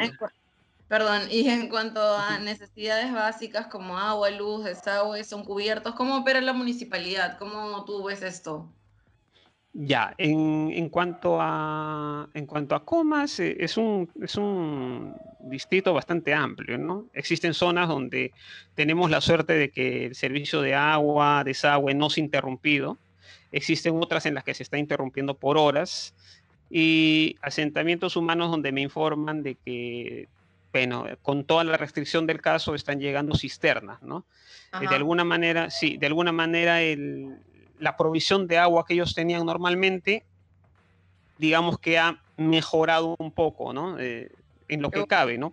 perdón, 0.89 1.23
y 1.31 1.49
en 1.49 1.69
cuanto 1.69 2.01
a 2.01 2.39
necesidades 2.39 3.13
básicas 3.13 3.67
como 3.67 3.99
agua, 3.99 4.31
luz, 4.31 4.65
desagüe, 4.65 5.25
son 5.25 5.45
cubiertos, 5.45 5.95
¿cómo 5.95 6.19
opera 6.19 6.41
la 6.41 6.53
municipalidad? 6.53 7.39
¿Cómo 7.39 7.85
tú 7.85 8.05
ves 8.05 8.23
esto? 8.23 8.73
Ya, 9.73 10.15
en, 10.19 10.89
cuanto 10.89 11.39
a 11.41 12.29
en 12.35 12.47
cuanto 12.47 12.75
a 12.75 12.85
comas, 12.85 13.39
eh, 13.39 13.57
es, 13.61 13.77
un, 13.77 14.11
es 14.21 14.35
un 14.35 15.15
distrito 15.39 15.95
bastante 15.95 16.35
amplio, 16.35 16.77
¿no? 16.77 17.07
Existen 17.15 17.55
zonas 17.55 17.89
donde 17.89 18.33
tenemos 18.75 19.11
la 19.11 19.21
suerte 19.21 19.53
de 19.53 19.71
que 19.71 20.07
el 20.07 20.17
servicio 20.17 20.61
de 20.61 20.75
agua, 20.75 21.45
desagüe 21.45 21.95
no 21.95 22.11
se 22.11 22.21
ha 22.21 22.25
interrumpido. 22.25 22.99
Existen 23.53 23.95
otras 23.97 24.27
en 24.27 24.35
las 24.35 24.43
que 24.43 24.55
se 24.55 24.65
está 24.65 24.77
interrumpiendo 24.77 25.35
por 25.35 25.57
horas 25.57 26.15
y 26.69 27.37
asentamientos 27.41 28.17
humanos 28.17 28.51
donde 28.51 28.73
me 28.73 28.81
informan 28.81 29.45
de 29.45 29.55
que, 29.55 30.29
bueno, 30.73 31.05
con 31.23 31.45
toda 31.45 31.63
la 31.63 31.77
restricción 31.77 32.27
del 32.27 32.41
caso 32.41 32.75
están 32.75 32.99
llegando 32.99 33.37
cisternas, 33.37 34.03
¿no? 34.03 34.25
Eh, 34.81 34.89
de 34.89 34.95
alguna 34.97 35.23
manera, 35.23 35.71
sí, 35.71 35.97
de 35.97 36.07
alguna 36.07 36.33
manera 36.33 36.83
el, 36.83 37.37
la 37.81 37.97
provisión 37.97 38.47
de 38.47 38.59
agua 38.59 38.85
que 38.87 38.95
ellos 38.95 39.15
tenían 39.15 39.45
normalmente, 39.45 40.25
digamos 41.39 41.79
que 41.79 41.99
ha 41.99 42.23
mejorado 42.37 43.17
un 43.19 43.33
poco, 43.33 43.73
¿no? 43.73 43.99
Eh, 43.99 44.31
en 44.69 44.83
lo 44.83 44.91
que 44.91 45.05
cabe, 45.07 45.37
¿no? 45.37 45.53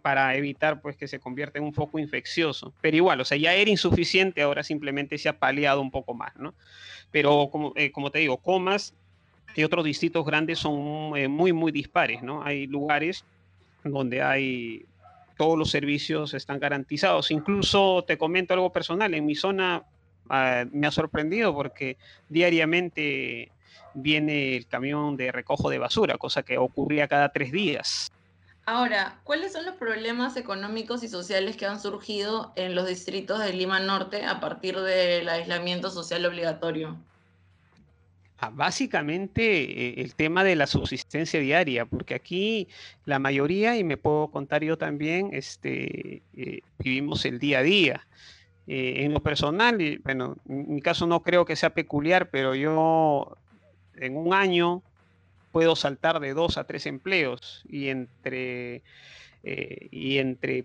para 0.00 0.36
evitar 0.36 0.80
pues 0.80 0.96
que 0.96 1.08
se 1.08 1.18
convierta 1.18 1.58
en 1.58 1.64
un 1.64 1.74
foco 1.74 1.98
infeccioso. 1.98 2.72
Pero 2.80 2.96
igual, 2.96 3.20
o 3.20 3.24
sea, 3.24 3.36
ya 3.36 3.54
era 3.54 3.68
insuficiente, 3.68 4.42
ahora 4.42 4.62
simplemente 4.62 5.18
se 5.18 5.28
ha 5.28 5.38
paliado 5.38 5.80
un 5.80 5.90
poco 5.90 6.14
más, 6.14 6.36
¿no? 6.36 6.54
Pero 7.10 7.48
como, 7.50 7.72
eh, 7.74 7.90
como 7.90 8.10
te 8.12 8.20
digo, 8.20 8.36
comas 8.36 8.94
y 9.56 9.64
otros 9.64 9.84
distritos 9.84 10.24
grandes 10.24 10.60
son 10.60 11.16
eh, 11.16 11.26
muy, 11.26 11.52
muy 11.52 11.72
dispares, 11.72 12.22
¿no? 12.22 12.44
Hay 12.44 12.68
lugares 12.68 13.24
donde 13.82 14.22
hay 14.22 14.86
todos 15.36 15.58
los 15.58 15.70
servicios 15.70 16.34
están 16.34 16.60
garantizados. 16.60 17.30
Incluso 17.30 18.04
te 18.06 18.16
comento 18.16 18.54
algo 18.54 18.70
personal, 18.70 19.14
en 19.14 19.26
mi 19.26 19.34
zona 19.34 19.82
ah, 20.28 20.64
me 20.72 20.86
ha 20.86 20.90
sorprendido 20.90 21.54
porque 21.54 21.96
diariamente 22.28 23.50
viene 23.94 24.56
el 24.56 24.66
camión 24.66 25.16
de 25.16 25.32
recojo 25.32 25.70
de 25.70 25.78
basura, 25.78 26.18
cosa 26.18 26.42
que 26.42 26.58
ocurría 26.58 27.08
cada 27.08 27.30
tres 27.30 27.52
días. 27.52 28.10
Ahora, 28.66 29.20
¿cuáles 29.24 29.52
son 29.52 29.66
los 29.66 29.74
problemas 29.74 30.36
económicos 30.36 31.02
y 31.02 31.08
sociales 31.08 31.56
que 31.56 31.66
han 31.66 31.80
surgido 31.80 32.52
en 32.56 32.74
los 32.74 32.88
distritos 32.88 33.38
de 33.38 33.52
Lima 33.52 33.78
Norte 33.78 34.24
a 34.24 34.40
partir 34.40 34.80
del 34.80 35.28
aislamiento 35.28 35.90
social 35.90 36.24
obligatorio? 36.24 36.96
Ah, 38.38 38.50
básicamente 38.52 39.42
eh, 39.42 39.94
el 40.02 40.14
tema 40.14 40.44
de 40.44 40.56
la 40.56 40.66
subsistencia 40.66 41.40
diaria, 41.40 41.84
porque 41.84 42.14
aquí 42.14 42.68
la 43.04 43.18
mayoría, 43.18 43.76
y 43.76 43.84
me 43.84 43.98
puedo 43.98 44.28
contar 44.28 44.64
yo 44.64 44.78
también, 44.78 45.30
este, 45.32 46.22
eh, 46.36 46.60
vivimos 46.78 47.24
el 47.26 47.38
día 47.38 47.58
a 47.58 47.62
día. 47.62 48.06
Eh, 48.66 49.04
en 49.04 49.12
lo 49.12 49.20
personal, 49.20 49.80
y, 49.80 49.98
bueno, 49.98 50.36
en 50.48 50.74
mi 50.74 50.80
caso 50.80 51.06
no 51.06 51.22
creo 51.22 51.44
que 51.44 51.56
sea 51.56 51.70
peculiar, 51.70 52.30
pero 52.30 52.54
yo 52.54 53.36
en 53.96 54.16
un 54.16 54.32
año 54.32 54.82
puedo 55.52 55.76
saltar 55.76 56.18
de 56.20 56.34
dos 56.34 56.56
a 56.56 56.64
tres 56.64 56.86
empleos 56.86 57.62
y 57.68 57.88
entre, 57.88 58.82
y 59.42 60.18
entre 60.18 60.64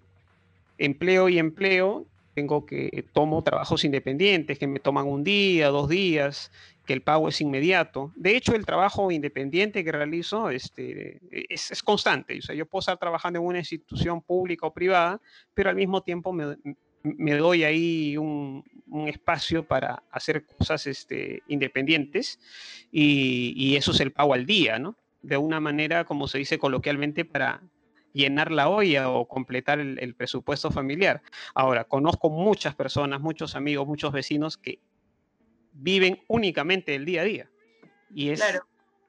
empleo 0.77 1.29
y 1.29 1.37
empleo 1.37 2.05
tengo 2.33 2.65
que 2.65 3.05
tomo 3.11 3.43
trabajos 3.43 3.83
independientes 3.83 4.57
que 4.57 4.65
me 4.65 4.79
toman 4.79 5.05
un 5.05 5.23
día, 5.23 5.67
dos 5.67 5.89
días, 5.89 6.51
que 6.85 6.93
el 6.93 7.01
pago 7.01 7.27
es 7.27 7.41
inmediato. 7.41 8.13
De 8.15 8.35
hecho, 8.35 8.55
el 8.55 8.65
trabajo 8.65 9.11
independiente 9.11 9.83
que 9.83 9.91
realizo 9.91 10.49
este, 10.49 11.19
es, 11.31 11.83
constante. 11.83 12.39
O 12.39 12.41
sea, 12.41 12.55
yo 12.55 12.65
puedo 12.65 12.79
estar 12.79 12.97
trabajando 12.97 13.39
en 13.39 13.45
una 13.45 13.59
institución 13.59 14.21
pública 14.21 14.67
o 14.67 14.73
privada, 14.73 15.19
pero 15.53 15.69
al 15.69 15.75
mismo 15.75 16.01
tiempo 16.01 16.31
me, 16.31 16.55
doy 17.03 17.63
ahí 17.63 18.17
un, 18.17 18.63
espacio 19.07 19.67
para 19.67 20.01
hacer 20.09 20.47
cosas 20.47 20.87
este, 20.87 21.43
independientes 21.47 22.39
y, 22.91 23.75
eso 23.75 23.91
es 23.91 23.99
el 23.99 24.11
pago 24.11 24.33
al 24.33 24.47
día, 24.47 24.79
¿no? 24.79 24.97
De 25.21 25.37
una 25.37 25.59
manera, 25.59 26.05
como 26.05 26.27
se 26.27 26.39
dice 26.39 26.57
coloquialmente, 26.57 27.23
para 27.23 27.61
llenar 28.13 28.51
la 28.51 28.67
olla 28.67 29.09
o 29.09 29.27
completar 29.27 29.79
el 29.79 30.15
presupuesto 30.15 30.71
familiar. 30.71 31.21
Ahora, 31.53 31.83
conozco 31.83 32.29
muchas 32.31 32.73
personas, 32.73 33.21
muchos 33.21 33.55
amigos, 33.55 33.85
muchos 33.85 34.11
vecinos 34.11 34.57
que 34.57 34.79
viven 35.73 36.23
únicamente 36.27 36.95
el 36.95 37.05
día 37.05 37.21
a 37.21 37.25
día. 37.25 37.49
Y 38.13 38.29
es 38.29 38.43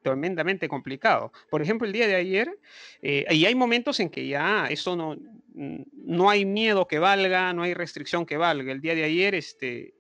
tremendamente 0.03 0.69
complicado. 0.69 1.33
Por 1.51 1.63
ejemplo, 1.63 1.87
el 1.87 1.93
día 1.93 2.07
de 2.07 2.15
ayer, 2.17 2.59
eh, 3.03 3.25
y 3.31 3.45
hay 3.45 3.55
momentos 3.55 4.01
en 4.01 4.11
que 4.11 4.27
ya 4.27 4.67
eso 4.69 4.97
no, 4.97 5.17
no 5.55 6.31
hay 6.31 6.45
miedo 6.45 6.87
que 6.87 6.99
valga, 6.99 7.53
no 7.53 7.63
hay 7.63 7.75
restricción 7.75 8.27
que 8.27 8.37
valga. 8.37 8.73
El 8.73 8.81
día 8.81 8.95
de 8.95 9.05
ayer 9.05 9.35
este, 9.35 9.95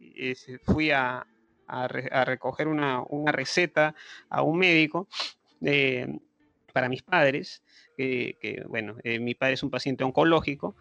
fui 0.64 0.90
a, 0.90 1.26
a, 1.66 1.88
recoger 2.24 2.68
una, 2.68 3.02
una, 3.08 3.32
receta 3.32 3.94
a 4.28 4.42
un 4.42 4.58
médico 4.58 5.08
eh, 5.64 6.18
para 6.72 6.88
mis 6.88 7.02
padres, 7.02 7.62
que 7.96 8.64
bueno, 8.66 8.96
eh, 9.04 9.18
mi 9.18 9.34
padre 9.34 9.54
es 9.54 9.62
un 9.62 9.70
paciente 9.70 10.04
oncológico, 10.04 10.74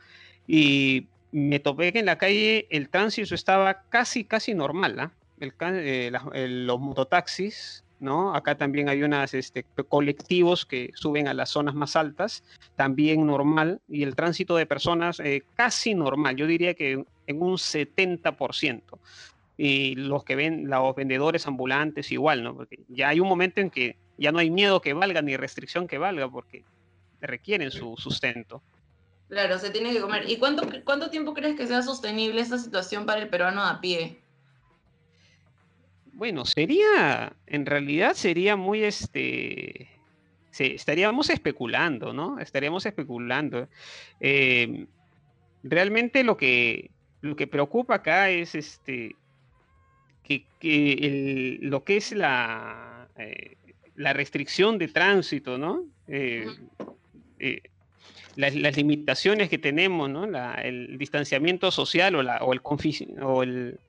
y 0.47 1.07
me 1.31 1.59
topé 1.59 1.93
que 1.93 1.99
en 1.99 2.05
la 2.05 2.17
calle 2.17 2.67
el 2.69 2.89
tránsito 2.89 3.35
estaba 3.35 3.83
casi, 3.89 4.23
casi 4.23 4.53
normal. 4.53 4.99
¿ah? 4.99 5.11
Eh, 5.41 6.11
los 6.49 6.79
mototaxis, 6.79 7.85
¿no? 7.99 8.35
Acá 8.35 8.55
también 8.55 8.89
hay 8.89 9.03
unos 9.03 9.33
este, 9.33 9.65
colectivos 9.87 10.65
que 10.65 10.91
suben 10.95 11.27
a 11.27 11.33
las 11.33 11.49
zonas 11.49 11.75
más 11.75 11.95
altas, 11.95 12.43
también 12.75 13.25
normal, 13.25 13.81
y 13.87 14.03
el 14.03 14.15
tránsito 14.15 14.55
de 14.55 14.65
personas 14.65 15.19
eh, 15.19 15.43
casi 15.55 15.95
normal, 15.95 16.35
yo 16.35 16.47
diría 16.47 16.73
que 16.73 17.03
en 17.27 17.41
un 17.41 17.53
70%. 17.53 18.81
Y 19.57 19.95
los 19.95 20.23
que 20.23 20.35
ven, 20.35 20.69
los 20.69 20.95
vendedores 20.95 21.45
ambulantes 21.45 22.11
igual, 22.11 22.43
¿no? 22.43 22.55
Porque 22.55 22.79
ya 22.87 23.09
hay 23.09 23.19
un 23.19 23.27
momento 23.27 23.59
en 23.59 23.69
que 23.69 23.97
ya 24.17 24.31
no 24.31 24.39
hay 24.39 24.49
miedo 24.49 24.81
que 24.81 24.93
valga 24.93 25.21
ni 25.21 25.35
restricción 25.35 25.87
que 25.87 25.97
valga, 25.97 26.29
porque 26.29 26.63
requieren 27.21 27.69
su 27.69 27.95
sustento. 27.97 28.61
Claro, 29.27 29.59
se 29.59 29.69
tiene 29.69 29.91
que 29.91 30.01
comer. 30.01 30.29
¿Y 30.29 30.37
cuánto, 30.37 30.67
cuánto 30.83 31.09
tiempo 31.09 31.33
crees 31.33 31.55
que 31.55 31.67
sea 31.67 31.81
sostenible 31.81 32.41
esta 32.41 32.57
situación 32.57 33.05
para 33.05 33.21
el 33.21 33.29
peruano 33.29 33.63
a 33.63 33.79
pie? 33.79 34.21
Bueno, 36.19 36.43
sería, 36.43 37.31
en 37.47 37.65
realidad 37.65 38.13
sería 38.13 38.57
muy, 38.57 38.83
este, 38.83 39.87
estaríamos 40.51 41.29
especulando, 41.29 42.11
¿no? 42.11 42.39
Estaríamos 42.39 42.85
especulando. 42.85 43.69
Em, 44.19 44.87
realmente 45.63 46.25
lo 46.25 46.35
que, 46.35 46.91
lo 47.21 47.37
que 47.37 47.47
preocupa 47.47 47.95
acá 47.95 48.29
es 48.31 48.53
este, 48.53 49.15
que, 50.59 51.57
lo 51.61 51.85
que 51.85 51.95
es 51.95 52.11
la, 52.11 53.07
eh, 53.17 53.55
la 53.95 54.11
restricción 54.11 54.77
de 54.77 54.89
tránsito, 54.89 55.57
¿no? 55.57 55.85
Eh, 56.09 56.47
eh, 57.39 57.61
las, 58.35 58.75
limitaciones 58.75 59.47
que 59.47 59.57
tenemos, 59.57 60.09
¿no? 60.09 60.25
el 60.57 60.97
distanciamiento 60.97 61.71
social 61.71 62.15
o, 62.15 62.23
la, 62.23 62.39
o 62.39 62.51
el, 62.51 62.59
o 63.21 63.43
el 63.43 63.79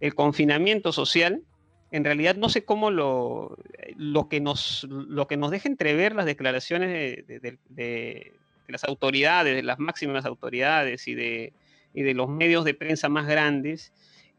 el 0.00 0.14
confinamiento 0.14 0.92
social, 0.92 1.42
en 1.90 2.04
realidad 2.04 2.36
no 2.36 2.48
sé 2.48 2.64
cómo 2.64 2.90
lo, 2.90 3.56
lo, 3.96 4.28
que, 4.28 4.40
nos, 4.40 4.84
lo 4.90 5.26
que 5.28 5.36
nos 5.36 5.50
deja 5.50 5.68
entrever 5.68 6.14
las 6.14 6.26
declaraciones 6.26 7.24
de, 7.26 8.32
las 8.66 8.84
autoridades, 8.84 9.54
de 9.54 9.62
las 9.62 9.78
máximas 9.78 10.24
autoridades 10.24 11.06
y 11.06 11.14
de, 11.14 11.52
de 11.92 12.14
los 12.14 12.28
medios 12.28 12.64
de 12.64 12.74
prensa 12.74 13.08
más 13.08 13.26
grandes, 13.26 13.92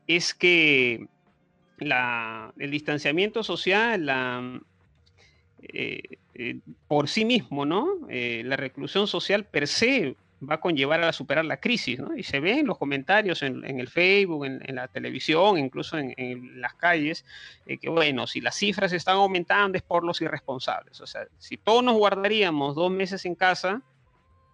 es 0.07 0.33
que 0.33 1.07
el 1.79 2.71
distanciamiento 2.71 3.43
social, 3.43 4.61
eh, 5.61 6.01
eh, 6.33 6.59
por 6.87 7.07
sí 7.07 7.25
mismo, 7.25 7.65
¿no? 7.65 7.87
Eh, 8.09 8.43
la 8.45 8.57
reclusión 8.57 9.07
social 9.07 9.45
per 9.45 9.67
se 9.67 10.15
va 10.41 10.55
a 10.55 10.59
conllevar 10.59 11.03
a 11.03 11.13
superar 11.13 11.45
la 11.45 11.57
crisis, 11.57 11.99
¿no? 11.99 12.15
Y 12.15 12.23
se 12.23 12.39
ve 12.39 12.59
en 12.59 12.67
los 12.67 12.77
comentarios 12.77 13.41
en, 13.41 13.63
el 13.63 13.87
Facebook, 13.87 14.45
en, 14.45 14.75
la 14.75 14.87
televisión, 14.87 15.57
incluso 15.57 15.97
en, 15.97 16.13
en 16.17 16.61
las 16.61 16.73
calles, 16.73 17.25
que 17.65 17.89
bueno, 17.89 18.27
si 18.27 18.41
las 18.41 18.55
cifras 18.55 18.91
están 18.93 19.15
aumentando 19.15 19.77
es 19.77 19.83
por 19.83 20.03
los 20.03 20.21
irresponsables. 20.21 20.99
O 21.01 21.07
sea, 21.07 21.27
si 21.37 21.57
todos 21.57 21.83
nos 21.83 21.95
guardaríamos 21.95 22.75
dos 22.75 22.91
meses 22.91 23.25
en 23.25 23.35
casa, 23.35 23.81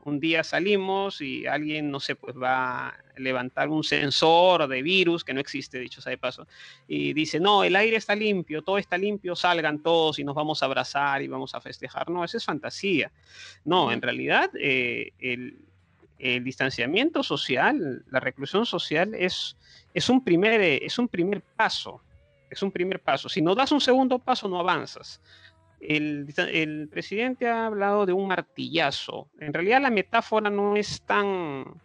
un 0.04 0.20
día 0.20 0.44
salimos 0.44 1.22
y 1.22 1.46
alguien, 1.46 1.92
no 1.92 2.00
sé, 2.00 2.16
pues 2.16 2.36
va 2.36 2.90
a 2.90 2.98
levantar 3.18 3.70
un 3.70 3.84
sensor 3.84 4.68
de 4.68 4.82
virus, 4.82 5.24
que 5.24 5.34
no 5.34 5.40
existe, 5.40 5.80
dicho 5.80 6.02
sea 6.02 6.12
de 6.12 6.18
paso, 6.18 6.48
y 6.88 7.14
dice, 7.14 7.40
no, 7.40 7.64
el 7.64 7.76
aire 7.76 7.98
está 7.98 8.16
limpio, 8.16 8.62
todo 8.62 8.78
está 8.78 8.98
limpio, 8.98 9.36
salgan 9.36 9.82
todos 9.82 10.20
y 10.20 10.24
nos 10.24 10.36
vamos 10.36 10.62
a 10.62 10.66
abrazar 10.66 11.22
y 11.22 11.28
vamos 11.28 11.54
a 11.56 11.62
festejar. 11.62 12.10
No, 12.10 12.24
esa 12.24 12.38
es 12.38 12.46
fantasía. 12.46 13.12
No, 13.64 13.92
en 13.92 14.02
realidad 14.02 14.50
eh, 14.60 15.14
el, 15.20 15.58
distanciamiento 16.44 17.24
social, 17.24 18.04
la 18.10 18.20
reclusión 18.20 18.66
social 18.66 19.16
es, 19.16 19.58
es, 19.94 20.10
un 20.10 20.24
primer, 20.24 20.62
es 20.62 21.00
un 21.00 21.08
primer 21.08 21.42
paso. 21.42 22.02
Es 22.50 22.62
un 22.62 22.72
primer 22.72 23.00
paso. 23.00 23.30
Si 23.30 23.42
no 23.42 23.56
das 23.56 23.72
un 23.72 23.82
segundo 23.82 24.20
paso, 24.20 24.48
no 24.48 24.60
avanzas. 24.60 25.22
El, 25.80 26.88
presidente 26.92 27.48
ha 27.48 27.66
hablado 27.66 28.06
de 28.06 28.14
un 28.14 28.28
martillazo. 28.28 29.30
En 29.40 29.54
realidad 29.54 29.82
la 29.82 29.90
metáfora 29.90 30.50
no 30.50 30.76
es 30.76 31.02
tan 31.02 31.82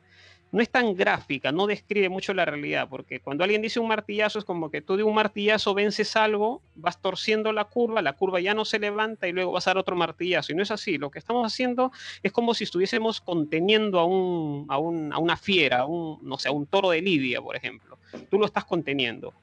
no 0.53 0.63
es 0.63 0.71
tan 0.71 0.95
gráfica, 0.95 1.53
no 1.53 1.67
describe 1.67 2.09
mucho 2.09 2.33
la 2.33 2.45
realidad, 2.45 2.89
porque 2.89 3.21
cuando 3.21 3.45
alguien 3.45 3.63
dice 3.63 3.81
un 3.81 3.89
martillazo 3.89 4.39
es 4.39 4.45
como 4.45 4.71
que 4.71 4.81
tú 4.81 4.97
de 4.97 5.03
un 5.03 5.15
martillazo 5.15 5.75
vences 5.75 6.17
algo, 6.17 6.63
vas 6.77 7.01
torciendo 7.01 7.53
la 7.53 7.65
curva, 7.65 8.01
la 8.01 8.15
curva 8.15 8.41
ya 8.41 8.55
no 8.55 8.65
se 8.65 8.79
levanta 8.79 9.27
y 9.29 9.33
luego 9.33 9.53
vas 9.53 9.67
a 9.67 9.71
dar 9.71 9.79
otro 9.79 9.97
martillazo. 9.97 10.53
Y 10.53 10.55
no 10.55 10.63
es 10.63 10.71
así. 10.71 10.99
Lo 10.99 11.11
que 11.11 11.19
estamos 11.19 11.45
haciendo 11.47 11.91
es 12.23 12.33
como 12.33 12.55
si 12.55 12.65
estuviésemos 12.65 13.21
conteniendo 13.21 13.99
a, 13.99 14.05
un, 14.05 14.67
a, 14.69 14.79
una 14.79 15.37
fiera, 15.37 15.81
a 15.81 15.87
un, 15.87 16.19
no 16.23 16.39
sé, 16.39 16.49
a 16.49 16.53
un 16.53 16.67
toro 16.67 16.91
de 16.91 17.03
Lidia, 17.03 17.43
por 17.43 17.57
ejemplo. 17.57 17.99
Tú 18.31 18.39
lo 18.39 18.47
estás 18.47 18.65
conteniendo 18.65 19.35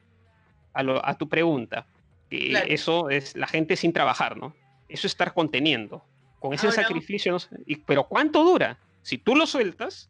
a, 0.74 0.84
a 1.04 1.18
tu 1.18 1.28
pregunta. 1.28 1.86
Eso 2.30 3.10
es 3.10 3.36
la 3.36 3.46
gente 3.46 3.76
sin 3.76 3.94
trabajar, 3.94 4.38
¿no? 4.38 4.56
Eso 4.90 5.06
es 5.08 5.14
estar 5.14 5.34
conteniendo. 5.34 6.04
Con 6.40 6.54
ese 6.54 6.72
sacrificio, 6.72 7.38
pero 7.86 8.06
¿cuánto 8.06 8.44
dura? 8.44 8.78
Si 9.02 9.18
tú 9.18 9.34
lo 9.34 9.48
sueltas, 9.48 10.10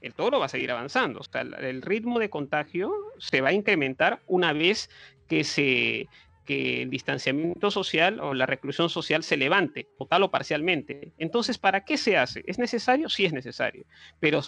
el 0.00 0.14
toro 0.14 0.38
va 0.38 0.46
a 0.46 0.48
seguir 0.48 0.70
avanzando. 0.70 1.20
O 1.20 1.24
sea, 1.24 1.42
el 1.42 1.82
ritmo 1.82 2.18
de 2.18 2.30
contagio 2.30 2.92
se 3.18 3.40
va 3.40 3.50
a 3.50 3.52
incrementar 3.52 4.20
una 4.26 4.52
vez 4.52 4.90
que 5.28 5.44
se 5.44 6.08
que 6.50 6.82
el 6.82 6.90
distanciamiento 6.90 7.70
social 7.70 8.18
o 8.18 8.34
la 8.34 8.44
reclusión 8.44 8.90
social 8.90 9.22
se 9.22 9.36
levante, 9.36 9.86
total 9.96 10.24
o 10.24 10.32
parcialmente. 10.32 11.12
Entonces, 11.16 11.58
¿para 11.58 11.84
qué 11.84 11.96
se 11.96 12.16
hace? 12.16 12.42
¿Es 12.44 12.58
necesario? 12.58 13.08
Sí 13.08 13.24
es 13.24 13.32
necesario, 13.32 13.84
pero 14.18 14.40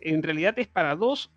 en 0.00 0.22
realidad 0.22 0.58
es 0.58 0.68
para 0.68 0.96
dos 0.96 1.30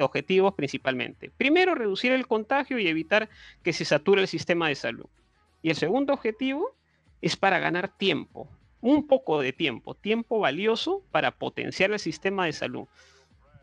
objetivos 0.00 0.54
principalmente. 0.54 1.30
Primero, 1.36 1.76
reducir 1.76 2.10
el 2.10 2.26
contagio 2.26 2.80
y 2.80 2.88
evitar 2.88 3.28
que 3.62 3.72
se 3.72 3.84
sature 3.84 4.22
el 4.22 4.26
sistema 4.26 4.68
de 4.68 4.74
salud. 4.74 5.06
Y 5.62 5.70
el 5.70 5.76
segundo 5.76 6.12
objetivo 6.12 6.74
es 7.20 7.36
para 7.36 7.60
ganar 7.60 7.96
tiempo, 7.96 8.48
un 8.80 9.06
poco 9.06 9.40
de 9.40 9.52
tiempo, 9.52 9.94
tiempo 9.94 10.40
valioso 10.40 11.02
para 11.10 11.32
potenciar 11.32 11.92
el 11.92 11.98
sistema 11.98 12.46
de 12.46 12.52
salud, 12.52 12.86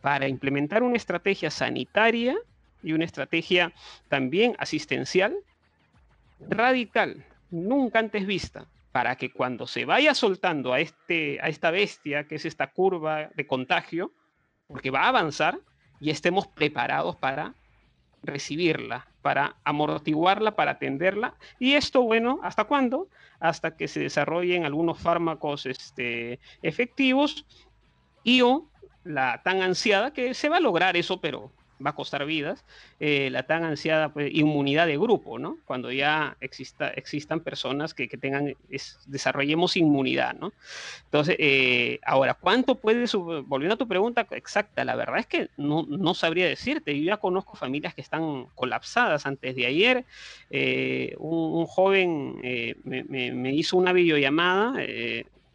para 0.05 0.27
implementar 0.27 0.83
una 0.83 0.97
estrategia 0.97 1.49
sanitaria 1.49 2.37
y 2.83 2.93
una 2.93 3.05
estrategia 3.05 3.73
también 4.07 4.55
asistencial 4.59 5.35
radical, 6.47 7.25
nunca 7.49 7.97
antes 7.97 8.27
vista, 8.27 8.67
para 8.91 9.15
que 9.15 9.31
cuando 9.31 9.65
se 9.65 9.83
vaya 9.83 10.13
soltando 10.13 10.73
a, 10.73 10.79
este, 10.79 11.39
a 11.41 11.47
esta 11.47 11.71
bestia, 11.71 12.27
que 12.27 12.35
es 12.35 12.45
esta 12.45 12.67
curva 12.67 13.31
de 13.33 13.47
contagio, 13.47 14.11
porque 14.67 14.91
va 14.91 15.05
a 15.05 15.07
avanzar, 15.07 15.57
y 15.99 16.11
estemos 16.11 16.45
preparados 16.45 17.15
para 17.15 17.55
recibirla, 18.21 19.07
para 19.23 19.55
amortiguarla, 19.63 20.55
para 20.55 20.73
atenderla. 20.73 21.33
Y 21.57 21.73
esto, 21.73 22.03
bueno, 22.03 22.41
¿hasta 22.43 22.65
cuándo? 22.65 23.09
Hasta 23.39 23.75
que 23.75 23.87
se 23.87 24.01
desarrollen 24.01 24.65
algunos 24.65 24.99
fármacos 24.99 25.65
este, 25.65 26.39
efectivos 26.61 27.43
y 28.23 28.41
o 28.41 28.69
la 29.05 29.41
tan 29.43 29.61
ansiada, 29.61 30.11
que 30.11 30.33
se 30.33 30.49
va 30.49 30.57
a 30.57 30.59
lograr 30.59 30.97
eso, 30.97 31.21
pero 31.21 31.51
va 31.83 31.91
a 31.91 31.95
costar 31.95 32.25
vidas, 32.25 32.63
eh, 32.99 33.29
la 33.31 33.43
tan 33.43 33.63
ansiada 33.63 34.09
pues, 34.09 34.33
inmunidad 34.33 34.87
de 34.87 34.97
grupo, 34.97 35.39
¿no? 35.39 35.57
Cuando 35.65 35.91
ya 35.91 36.37
exista, 36.39 36.89
existan 36.89 37.41
personas 37.41 37.93
que, 37.93 38.07
que 38.07 38.17
tengan, 38.17 38.55
desarrollemos 39.07 39.75
inmunidad, 39.75 40.35
¿no? 40.35 40.53
Entonces, 41.05 41.35
eh, 41.39 41.99
ahora, 42.05 42.33
¿cuánto 42.33 42.75
puede, 42.75 43.05
volviendo 43.45 43.75
a 43.75 43.77
tu 43.77 43.87
pregunta 43.87 44.25
exacta, 44.31 44.85
la 44.85 44.95
verdad 44.95 45.19
es 45.19 45.27
que 45.27 45.49
no, 45.57 45.85
no, 45.87 46.13
sabría 46.13 46.47
decirte, 46.47 46.97
yo 46.97 47.03
ya 47.03 47.17
conozco 47.17 47.55
familias 47.55 47.93
que 47.93 48.01
están 48.01 48.45
colapsadas 48.55 49.25
antes 49.25 49.55
de 49.55 49.65
ayer, 49.65 50.05
eh, 50.49 51.13
un, 51.17 51.65
joven 51.65 52.39
me, 52.83 53.53
hizo 53.53 53.75
una 53.77 53.91
videollamada, 53.91 54.75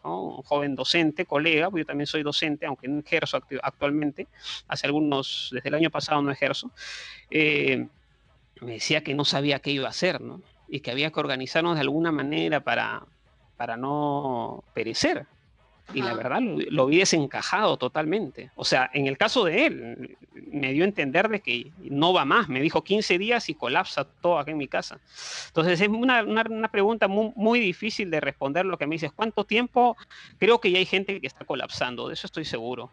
un 0.03 0.43
joven 0.43 0.75
docente, 0.75 1.27
colega, 1.27 1.71
porque 1.71 1.83
yo 1.83 1.87
también 1.87 2.07
soy 2.07 2.23
docente, 2.23 2.67
aunque 2.67 2.89
no 2.89 3.01
ejerzo 3.01 3.41
actualmente, 3.63 4.29
hace 4.69 4.87
algunos, 4.87 5.51
desde 5.53 5.69
el 5.69 5.75
año 5.75 5.91
pasado 5.91 6.23
no 6.23 6.31
ejerzo, 6.31 6.71
eh, 7.31 7.87
me 8.61 8.73
decía 8.73 9.03
que 9.03 9.15
no 9.15 9.25
sabía 9.25 9.61
qué 9.61 9.71
iba 9.71 9.87
a 9.87 9.91
hacer, 9.91 10.21
¿no? 10.21 10.43
Y 10.69 10.81
que 10.81 10.91
había 10.91 11.11
que 11.11 11.21
organizarnos 11.21 11.75
de 11.75 11.81
alguna 11.81 12.13
manera 12.13 12.61
para, 12.61 13.05
para 13.57 13.77
no 13.77 14.65
perecer, 14.75 15.27
y 15.95 16.03
la 16.03 16.15
verdad 16.15 16.41
lo, 16.43 16.87
vi 16.87 16.99
desencajado 16.99 17.77
totalmente. 17.77 18.51
O 18.57 18.65
sea, 18.65 18.91
en 18.93 19.07
el 19.07 19.17
caso 19.17 19.45
de 19.45 19.67
él, 19.67 20.17
me 20.51 20.73
dio 20.73 20.85
a 20.85 20.89
entender 20.89 21.29
de 21.29 21.41
que 21.41 21.71
no 21.79 22.13
va 22.13 22.25
más. 22.25 22.49
Me 22.49 22.61
dijo 22.61 22.85
15 22.85 23.19
días 23.19 23.49
y 23.49 23.55
colapsa 23.55 24.05
todo 24.05 24.39
acá 24.39 24.51
en 24.51 24.59
mi 24.59 24.69
casa. 24.69 25.01
Entonces 25.49 25.81
es 25.81 25.89
una, 25.89 26.23
una, 26.23 26.69
pregunta 26.69 27.09
muy, 27.09 27.33
muy, 27.37 27.61
difícil 27.61 28.11
de 28.11 28.21
responder 28.21 28.67
lo 28.67 28.79
que 28.79 28.87
me 28.87 28.95
dices. 28.95 29.13
¿Cuánto 29.13 29.45
tiempo? 29.45 29.97
Creo 30.39 30.61
que 30.61 30.71
ya 30.71 30.79
hay 30.79 30.87
gente 30.87 31.21
que 31.21 31.27
está 31.27 31.45
colapsando, 31.45 32.09
de 32.09 32.15
eso 32.15 32.27
estoy 32.27 32.45
seguro. 32.45 32.91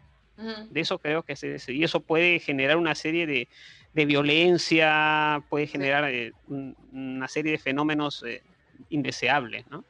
De 0.70 0.80
eso 0.80 0.98
creo 0.98 1.24
que 1.24 1.34
se, 1.34 1.58
y 1.66 1.82
eso 1.82 1.98
puede 1.98 2.38
generar 2.38 2.76
una 2.76 2.94
serie 2.94 3.26
de, 3.26 3.48
de 3.92 4.06
violencia, 4.06 5.42
puede 5.48 5.66
generar 5.66 6.04
eh, 6.08 6.32
una 6.92 7.26
serie 7.26 7.50
de 7.50 7.58
fenómenos 7.58 8.22
eh, 8.22 8.42
indeseables, 8.88 9.66
¿no? 9.68 9.84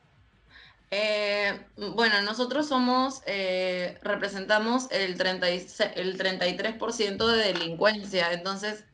Eh, 0.90 1.66
bueno, 1.76 2.22
nosotros 2.22 2.68
somos, 2.68 3.20
eh, 3.26 3.98
representamos 4.02 4.90
el, 4.90 5.18
30 5.18 5.48
el 5.48 6.18
33% 6.18 7.26
de 7.26 7.52
delincuencia, 7.52 8.32
entonces 8.32 8.84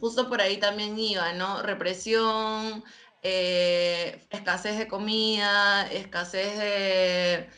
justo 0.00 0.28
por 0.28 0.40
ahí 0.40 0.58
también 0.58 0.98
iba, 0.98 1.32
¿no? 1.32 1.62
Represión, 1.62 2.84
eh, 3.22 4.24
escasez 4.30 4.78
de 4.78 4.88
comida, 4.88 5.90
escasez 5.90 6.58
de 6.58 7.48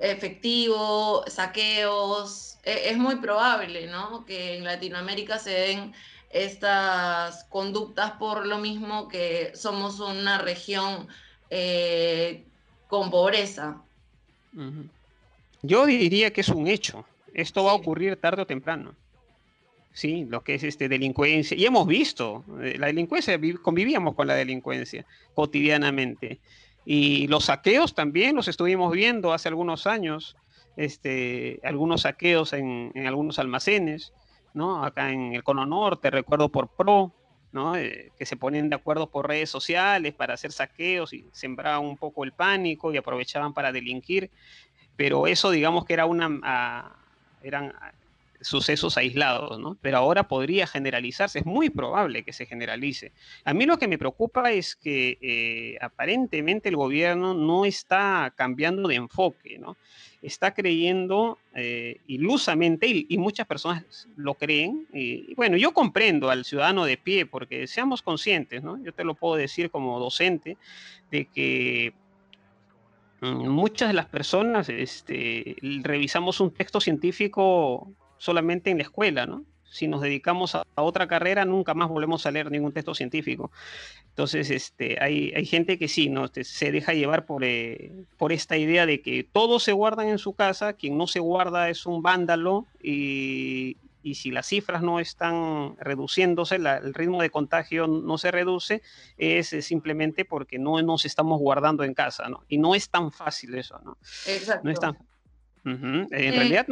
efectivo, 0.00 1.24
saqueos. 1.28 2.58
E, 2.64 2.90
es 2.90 2.98
muy 2.98 3.16
probable, 3.16 3.86
¿no? 3.86 4.24
Que 4.24 4.56
en 4.56 4.64
Latinoamérica 4.64 5.38
se 5.38 5.50
den 5.50 5.94
estas 6.30 7.44
conductas 7.44 8.12
por 8.12 8.46
lo 8.46 8.58
mismo 8.58 9.08
que 9.08 9.52
somos 9.54 10.00
una 10.00 10.38
región 10.38 11.08
con 12.88 13.10
pobreza. 13.10 13.76
Yo 15.62 15.86
diría 15.86 16.32
que 16.32 16.40
es 16.40 16.48
un 16.48 16.66
hecho. 16.66 17.04
Esto 17.34 17.64
va 17.64 17.72
a 17.72 17.74
ocurrir 17.74 18.16
tarde 18.16 18.42
o 18.42 18.46
temprano. 18.46 18.94
Sí, 19.92 20.26
lo 20.28 20.42
que 20.42 20.54
es 20.54 20.62
este 20.62 20.88
delincuencia. 20.88 21.56
Y 21.56 21.64
hemos 21.64 21.86
visto, 21.86 22.44
eh, 22.62 22.76
la 22.78 22.88
delincuencia, 22.88 23.40
convivíamos 23.62 24.14
con 24.14 24.26
la 24.26 24.34
delincuencia 24.34 25.06
cotidianamente. 25.34 26.38
Y 26.84 27.26
los 27.28 27.46
saqueos 27.46 27.94
también 27.94 28.36
los 28.36 28.46
estuvimos 28.46 28.92
viendo 28.92 29.32
hace 29.32 29.48
algunos 29.48 29.86
años, 29.86 30.36
este, 30.76 31.60
algunos 31.64 32.02
saqueos 32.02 32.52
en, 32.52 32.92
en 32.94 33.06
algunos 33.06 33.38
almacenes, 33.38 34.12
¿no? 34.52 34.84
Acá 34.84 35.10
en 35.10 35.34
el 35.34 35.42
Cono 35.42 35.66
Norte, 35.66 36.10
recuerdo 36.10 36.50
por 36.50 36.68
Pro, 36.68 37.12
eh, 37.76 38.10
que 38.18 38.26
se 38.26 38.36
ponen 38.36 38.68
de 38.70 38.76
acuerdo 38.76 39.08
por 39.08 39.28
redes 39.28 39.50
sociales 39.50 40.14
para 40.14 40.34
hacer 40.34 40.52
saqueos 40.52 41.12
y 41.12 41.24
sembraban 41.32 41.84
un 41.84 41.96
poco 41.96 42.24
el 42.24 42.32
pánico 42.32 42.92
y 42.92 42.96
aprovechaban 42.96 43.54
para 43.54 43.72
delinquir, 43.72 44.30
pero 44.96 45.26
eso 45.26 45.50
digamos 45.50 45.84
que 45.84 45.92
era 45.94 46.06
una, 46.06 46.40
ah, 46.42 46.96
eran, 47.42 47.72
sucesos 48.40 48.96
aislados, 48.96 49.58
¿no? 49.58 49.76
Pero 49.80 49.98
ahora 49.98 50.28
podría 50.28 50.66
generalizarse, 50.66 51.40
es 51.40 51.46
muy 51.46 51.70
probable 51.70 52.22
que 52.22 52.32
se 52.32 52.46
generalice. 52.46 53.12
A 53.44 53.54
mí 53.54 53.66
lo 53.66 53.78
que 53.78 53.88
me 53.88 53.98
preocupa 53.98 54.52
es 54.52 54.76
que 54.76 55.18
eh, 55.20 55.78
aparentemente 55.80 56.68
el 56.68 56.76
gobierno 56.76 57.34
no 57.34 57.64
está 57.64 58.32
cambiando 58.36 58.88
de 58.88 58.96
enfoque, 58.96 59.58
¿no? 59.58 59.76
Está 60.26 60.54
creyendo 60.54 61.38
eh, 61.54 62.00
ilusamente, 62.08 62.86
y, 62.88 63.16
muchas 63.16 63.46
personas 63.46 64.08
lo 64.16 64.34
creen, 64.34 64.86
y, 64.92 65.34
bueno, 65.34 65.56
yo 65.56 65.72
comprendo 65.72 66.30
al 66.30 66.44
ciudadano 66.44 66.84
de 66.84 66.96
pie, 66.96 67.26
porque 67.26 67.66
seamos 67.66 68.02
conscientes, 68.02 68.62
¿no? 68.62 68.82
Yo 68.82 68.92
te 68.92 69.04
lo 69.04 69.14
puedo 69.14 69.36
decir 69.36 69.70
como 69.70 70.00
docente, 70.00 70.56
de 71.10 71.26
que 71.26 71.92
mm, 73.20 73.48
muchas 73.48 73.88
de 73.88 73.94
las 73.94 74.06
personas 74.06 74.68
este, 74.68 75.56
revisamos 75.82 76.40
un 76.40 76.50
texto 76.50 76.80
científico 76.80 77.90
solamente 78.18 78.70
en 78.70 78.78
la 78.78 78.84
escuela, 78.84 79.26
¿no? 79.26 79.44
Si 79.70 79.88
nos 79.88 80.00
dedicamos 80.00 80.54
a, 80.54 80.64
otra 80.74 81.06
carrera, 81.06 81.44
nunca 81.44 81.74
más 81.74 81.88
volvemos 81.88 82.24
a 82.26 82.30
leer 82.30 82.50
ningún 82.50 82.72
texto 82.72 82.94
científico. 82.94 83.50
Entonces, 84.08 84.50
este, 84.50 84.98
hay, 85.02 85.32
hay 85.34 85.44
gente 85.44 85.78
que 85.78 85.88
sí, 85.88 86.08
¿no? 86.08 86.26
Este, 86.26 86.44
se 86.44 86.72
deja 86.72 86.94
llevar 86.94 87.26
por, 87.26 87.44
eh, 87.44 87.92
por 88.16 88.32
esta 88.32 88.56
idea 88.56 88.86
de 88.86 89.02
que 89.02 89.24
todos 89.24 89.62
se 89.62 89.72
guardan 89.72 90.08
en 90.08 90.18
su 90.18 90.34
casa, 90.34 90.72
quien 90.72 90.96
no 90.96 91.06
se 91.06 91.20
guarda 91.20 91.68
es 91.68 91.86
un 91.86 92.02
vándalo 92.02 92.66
y, 92.82 93.76
y 94.06 94.14
si 94.14 94.30
las 94.30 94.46
cifras 94.46 94.82
no 94.82 95.00
están 95.00 95.76
reduciéndose, 95.78 96.54
el 96.54 96.94
ritmo 96.94 97.20
de 97.20 97.30
contagio 97.30 97.88
no 97.88 98.18
se 98.18 98.30
reduce, 98.30 98.80
es, 99.18 99.48
simplemente 99.62 100.24
porque 100.24 100.60
no 100.60 100.80
nos 100.80 101.04
estamos 101.04 101.40
guardando 101.40 101.82
en 101.82 101.92
casa, 101.92 102.28
¿no? 102.28 102.44
Y 102.48 102.58
no 102.58 102.76
es 102.76 102.88
tan 102.88 103.10
fácil 103.10 103.56
eso, 103.56 103.80
¿no? 103.84 103.98
Exacto. 104.26 104.62
No 104.62 104.70
es 104.70 104.78
tan... 104.78 104.96
En 105.64 106.06
eh, 106.12 106.30
realidad... 106.30 106.66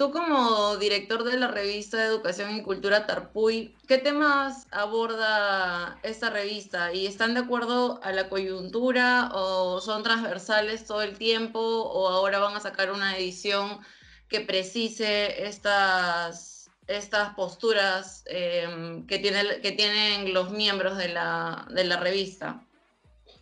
Tú 0.00 0.10
como 0.12 0.78
director 0.78 1.24
de 1.24 1.36
la 1.36 1.48
revista 1.48 1.98
de 1.98 2.06
Educación 2.06 2.56
y 2.56 2.62
Cultura 2.62 3.06
Tarpuy, 3.06 3.76
¿qué 3.86 3.98
temas 3.98 4.66
aborda 4.70 5.98
esta 6.02 6.30
revista? 6.30 6.94
¿Y 6.94 7.04
están 7.04 7.34
de 7.34 7.40
acuerdo 7.40 8.00
a 8.02 8.10
la 8.12 8.30
coyuntura 8.30 9.30
o 9.34 9.78
son 9.82 10.02
transversales 10.02 10.86
todo 10.86 11.02
el 11.02 11.18
tiempo 11.18 11.60
o 11.60 12.08
ahora 12.08 12.38
van 12.38 12.56
a 12.56 12.60
sacar 12.60 12.90
una 12.92 13.18
edición 13.18 13.80
que 14.30 14.40
precise 14.40 15.46
estas, 15.46 16.70
estas 16.86 17.34
posturas 17.34 18.24
em, 18.24 19.06
que, 19.06 19.18
tiene, 19.18 19.60
que 19.60 19.72
tienen 19.72 20.32
los 20.32 20.50
miembros 20.50 20.96
de 20.96 21.08
la, 21.08 21.66
de 21.68 21.84
la 21.84 21.98
revista? 21.98 22.64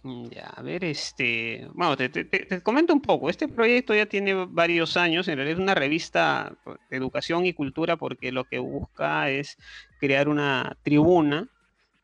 Ya, 0.04 0.46
a 0.46 0.62
ver, 0.62 0.84
este, 0.84 1.66
bueno, 1.74 1.96
te, 1.96 2.62
comento 2.62 2.94
un 2.94 3.00
poco. 3.00 3.28
Este 3.28 3.48
proyecto 3.48 3.94
ya 3.94 4.06
tiene 4.06 4.46
varios 4.46 4.96
años, 4.96 5.26
en 5.26 5.36
realidad 5.36 5.58
es 5.58 5.62
una 5.62 5.74
revista 5.74 6.56
de 6.88 6.96
educación 6.96 7.46
y 7.46 7.52
cultura 7.52 7.96
porque 7.96 8.30
lo 8.30 8.44
que 8.44 8.58
busca 8.58 9.28
es 9.28 9.58
crear 9.98 10.28
una 10.28 10.76
tribuna 10.82 11.48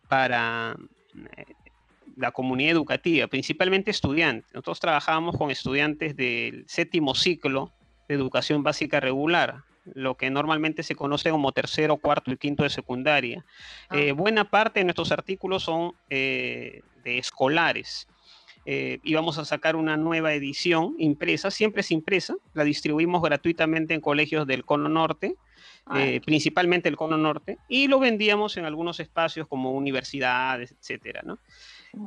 para 0.08 0.76
eh, 1.36 1.44
la 2.16 2.32
comunidad 2.32 2.72
educativa, 2.72 3.28
principalmente 3.28 3.92
estudiantes. 3.92 4.52
Nosotros 4.52 4.80
trabajamos 4.80 5.36
con 5.36 5.50
estudiantes 5.50 6.16
del 6.16 6.64
séptimo 6.66 7.14
ciclo 7.14 7.72
de 8.08 8.16
educación 8.16 8.62
básica 8.62 8.98
regular, 8.98 9.62
lo 9.92 10.16
que 10.16 10.30
normalmente 10.30 10.82
se 10.82 10.94
conoce 10.94 11.30
como 11.30 11.52
tercero, 11.52 11.96
cuarto 11.96 12.30
y 12.30 12.36
quinto 12.36 12.62
de 12.62 12.70
secundaria. 12.70 13.44
Ah. 13.88 13.98
Eh, 13.98 14.12
buena 14.12 14.50
parte 14.50 14.80
de 14.80 14.84
nuestros 14.84 15.12
artículos 15.12 15.62
son 15.62 15.92
eh, 16.10 16.82
de 17.02 17.18
escolares. 17.18 18.08
Eh, 18.66 18.98
y 19.02 19.14
vamos 19.14 19.36
a 19.36 19.44
sacar 19.44 19.76
una 19.76 19.98
nueva 19.98 20.32
edición 20.32 20.94
impresa, 20.98 21.50
siempre 21.50 21.82
es 21.82 21.90
impresa, 21.90 22.34
la 22.54 22.64
distribuimos 22.64 23.22
gratuitamente 23.22 23.92
en 23.92 24.00
colegios 24.00 24.46
del 24.46 24.64
Cono 24.64 24.88
Norte, 24.88 25.36
principalmente 26.24 26.88
el 26.88 26.96
Cono 26.96 27.18
Norte, 27.18 27.58
y 27.68 27.88
lo 27.88 27.98
vendíamos 27.98 28.56
en 28.56 28.64
algunos 28.64 29.00
espacios 29.00 29.46
como 29.48 29.72
universidades, 29.72 30.74
etcétera, 30.80 31.22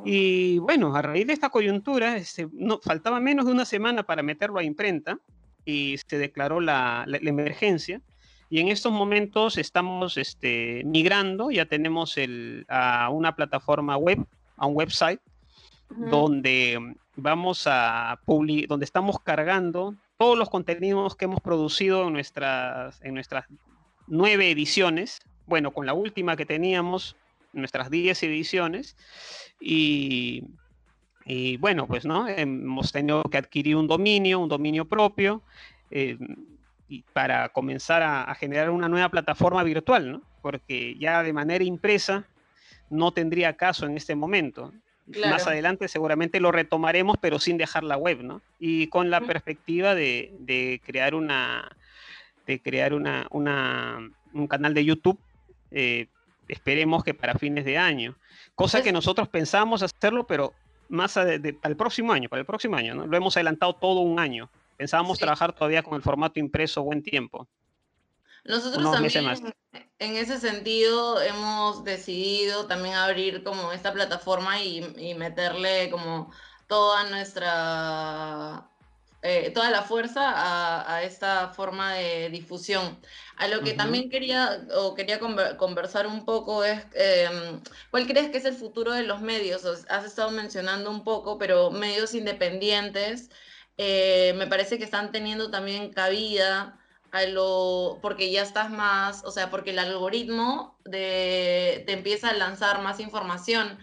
Y 0.04 0.58
bueno, 0.58 0.96
a 0.96 1.04
raíz 1.04 1.28
de 1.28 1.34
esta 1.34 1.52
coyuntura, 1.52 2.18
este, 2.18 2.48
no, 2.52 2.80
faltaba 2.80 3.20
menos 3.20 3.46
de 3.46 3.52
una 3.52 3.66
semana 3.66 4.02
para 4.02 4.24
meterlo 4.24 4.58
a 4.58 4.64
imprenta, 4.64 5.20
y 5.68 5.98
se 5.98 6.18
declaró 6.18 6.62
la, 6.62 7.06
emergencia. 7.22 8.02
Y 8.50 8.62
en 8.62 8.70
estos 8.70 8.94
momentos 8.94 9.58
estamos 9.58 10.16
este, 10.16 10.82
migrando, 10.86 11.52
ya 11.52 11.66
tenemos 11.66 12.18
el, 12.18 12.66
a 12.70 13.10
una 13.10 13.36
plataforma 13.36 13.98
web, 13.98 14.26
a 14.56 14.66
un 14.66 14.76
website, 14.78 15.20
donde 15.90 16.96
vamos 17.18 17.64
a 17.66 18.20
publicar, 18.26 18.70
donde 18.70 18.86
estamos 18.86 19.20
cargando 19.20 19.94
todos 20.18 20.38
los 20.38 20.50
contenidos 20.50 21.16
que 21.18 21.26
hemos 21.26 21.42
producido 21.42 22.08
en 22.08 22.14
nuestras, 22.14 23.02
en 23.02 23.14
nuestras 23.14 23.46
nueve 24.08 24.50
ediciones, 24.50 25.20
bueno, 25.46 25.72
con 25.72 25.86
la 25.86 25.94
última 25.94 26.38
que 26.38 26.46
teníamos, 26.46 27.18
nuestras 27.52 27.90
diez 27.90 28.24
ediciones, 28.24 28.96
y, 29.60 30.44
y 31.30 31.58
bueno, 31.58 31.88
pues 31.88 32.06
no, 32.06 32.26
hemos 32.30 32.94
tenido 32.94 33.22
que 33.24 33.38
adquirir 33.38 33.76
un 33.76 33.86
dominio, 33.86 34.40
un 34.40 34.48
dominio 34.48 34.86
propio, 34.86 35.42
eh, 35.92 36.18
para 37.12 37.50
comenzar 37.50 38.02
a, 38.02 38.34
generar 38.36 38.70
una 38.70 38.88
nueva 38.88 39.10
plataforma 39.10 39.62
virtual, 39.64 40.10
¿no? 40.10 40.22
Porque 40.42 40.96
ya 40.98 41.24
de 41.24 41.34
manera 41.34 41.66
impresa 41.66 42.26
no 42.90 43.12
tendría 43.12 43.58
caso 43.58 43.86
en 43.86 43.98
este 43.98 44.16
momento. 44.16 44.72
Más 45.30 45.46
adelante 45.48 45.90
seguramente 45.90 46.40
lo 46.40 46.54
retomaremos, 46.54 47.18
pero 47.20 47.40
sin 47.40 47.58
dejar 47.58 47.84
la 47.84 47.98
web, 47.98 48.24
¿no? 48.24 48.42
Y 48.58 48.88
con 48.88 49.10
la 49.10 49.20
perspectiva 49.20 49.96
de, 49.96 50.82
crear 50.86 51.14
una 51.14 51.76
de 52.46 52.62
crear 52.62 52.94
una, 52.94 53.28
un 53.30 54.48
canal 54.48 54.74
de 54.74 54.86
YouTube, 54.86 55.20
eh, 55.72 56.08
esperemos 56.48 57.04
que 57.04 57.14
para 57.14 57.34
fines 57.36 57.66
de 57.66 57.78
año. 57.78 58.16
Cosa 58.56 58.82
que 58.82 58.94
nosotros 58.94 59.28
pensamos 59.28 59.84
hacerlo, 59.84 60.26
pero 60.26 60.54
más 60.90 61.14
para 61.14 61.34
el 61.36 61.78
próximo 61.78 62.12
año, 62.12 62.30
para 62.30 62.40
el 62.40 62.46
próximo 62.46 62.76
año, 62.76 62.96
¿no? 62.96 63.08
Lo 63.08 63.18
hemos 63.18 63.36
adelantado 63.38 63.74
todo 63.74 64.02
un 64.02 64.20
año. 64.20 64.50
Pensábamos 64.78 65.18
trabajar 65.18 65.54
todavía 65.54 65.84
con 65.84 65.96
el 65.96 66.02
formato 66.02 66.40
impreso 66.40 66.84
buen 66.84 67.02
tiempo. 67.02 67.48
Nosotros 68.46 68.92
también, 68.92 69.54
en 70.00 70.16
ese 70.16 70.40
sentido, 70.40 71.22
hemos 71.22 71.84
decidido 71.84 72.66
también 72.68 72.96
abrir 72.96 73.44
como 73.44 73.74
esta 73.74 73.92
plataforma 73.92 74.62
y, 74.62 75.14
meterle 75.16 75.90
como 75.90 76.32
toda 76.68 77.10
nuestra, 77.10 78.70
eh, 79.24 79.52
toda 79.52 79.72
la 79.72 79.82
fuerza 79.82 80.94
a, 80.96 81.04
esta 81.04 81.50
forma 81.50 81.94
de 81.94 82.30
difusión. 82.30 83.00
A 83.38 83.48
lo 83.48 83.62
que 83.62 83.74
también 83.74 84.10
quería, 84.10 84.68
o 84.76 84.96
quería 84.96 85.20
conversar 85.20 86.08
un 86.08 86.26
poco 86.26 86.64
es, 86.64 86.84
em, 86.94 87.62
¿cuál 87.92 88.08
crees 88.08 88.30
que 88.30 88.38
es 88.38 88.46
el 88.46 88.56
futuro 88.56 88.94
de 88.94 89.04
los 89.04 89.22
medios? 89.22 89.66
Has 89.90 90.06
estado 90.06 90.32
mencionando 90.32 90.90
un 90.92 91.04
poco, 91.04 91.38
pero 91.38 91.72
medios 91.72 92.14
independientes 92.14 93.30
eh, 93.78 94.34
me 94.38 94.48
parece 94.48 94.78
que 94.78 94.84
están 94.84 95.12
teniendo 95.12 95.52
también 95.52 95.94
cabida 95.94 96.80
a 97.12 97.24
lo, 97.24 98.00
porque 98.02 98.32
ya 98.32 98.42
estás 98.42 98.70
más, 98.70 99.24
o 99.24 99.32
sea, 99.32 99.50
porque 99.50 99.72
el 99.72 99.80
algoritmo 99.80 100.78
de, 100.84 101.84
te 101.86 101.94
empieza 101.94 102.30
a 102.30 102.34
lanzar 102.34 102.82
más 102.82 103.00
información 103.00 103.78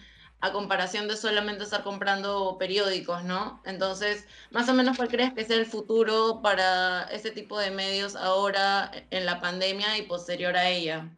a 0.45 0.53
comparación 0.53 1.09
de 1.09 1.17
solamente 1.17 1.65
estar 1.65 1.83
comprando 1.83 2.59
periódicos, 2.59 3.25
¿no? 3.25 3.63
Entonces, 3.65 4.29
más 4.51 4.69
o 4.69 4.75
menos, 4.75 4.99
¿cuál 4.99 5.09
crees 5.09 5.33
que 5.33 5.41
es 5.41 5.49
el 5.49 5.65
futuro 5.65 6.41
para 6.43 7.05
este 7.05 7.31
tipo 7.31 7.59
de 7.59 7.71
medios 7.71 8.15
ahora 8.15 8.91
en 9.11 9.25
la 9.25 9.41
pandemia 9.41 9.97
y 9.97 10.03
posterior 10.03 10.55
a 10.55 10.69
ella? 10.69 11.09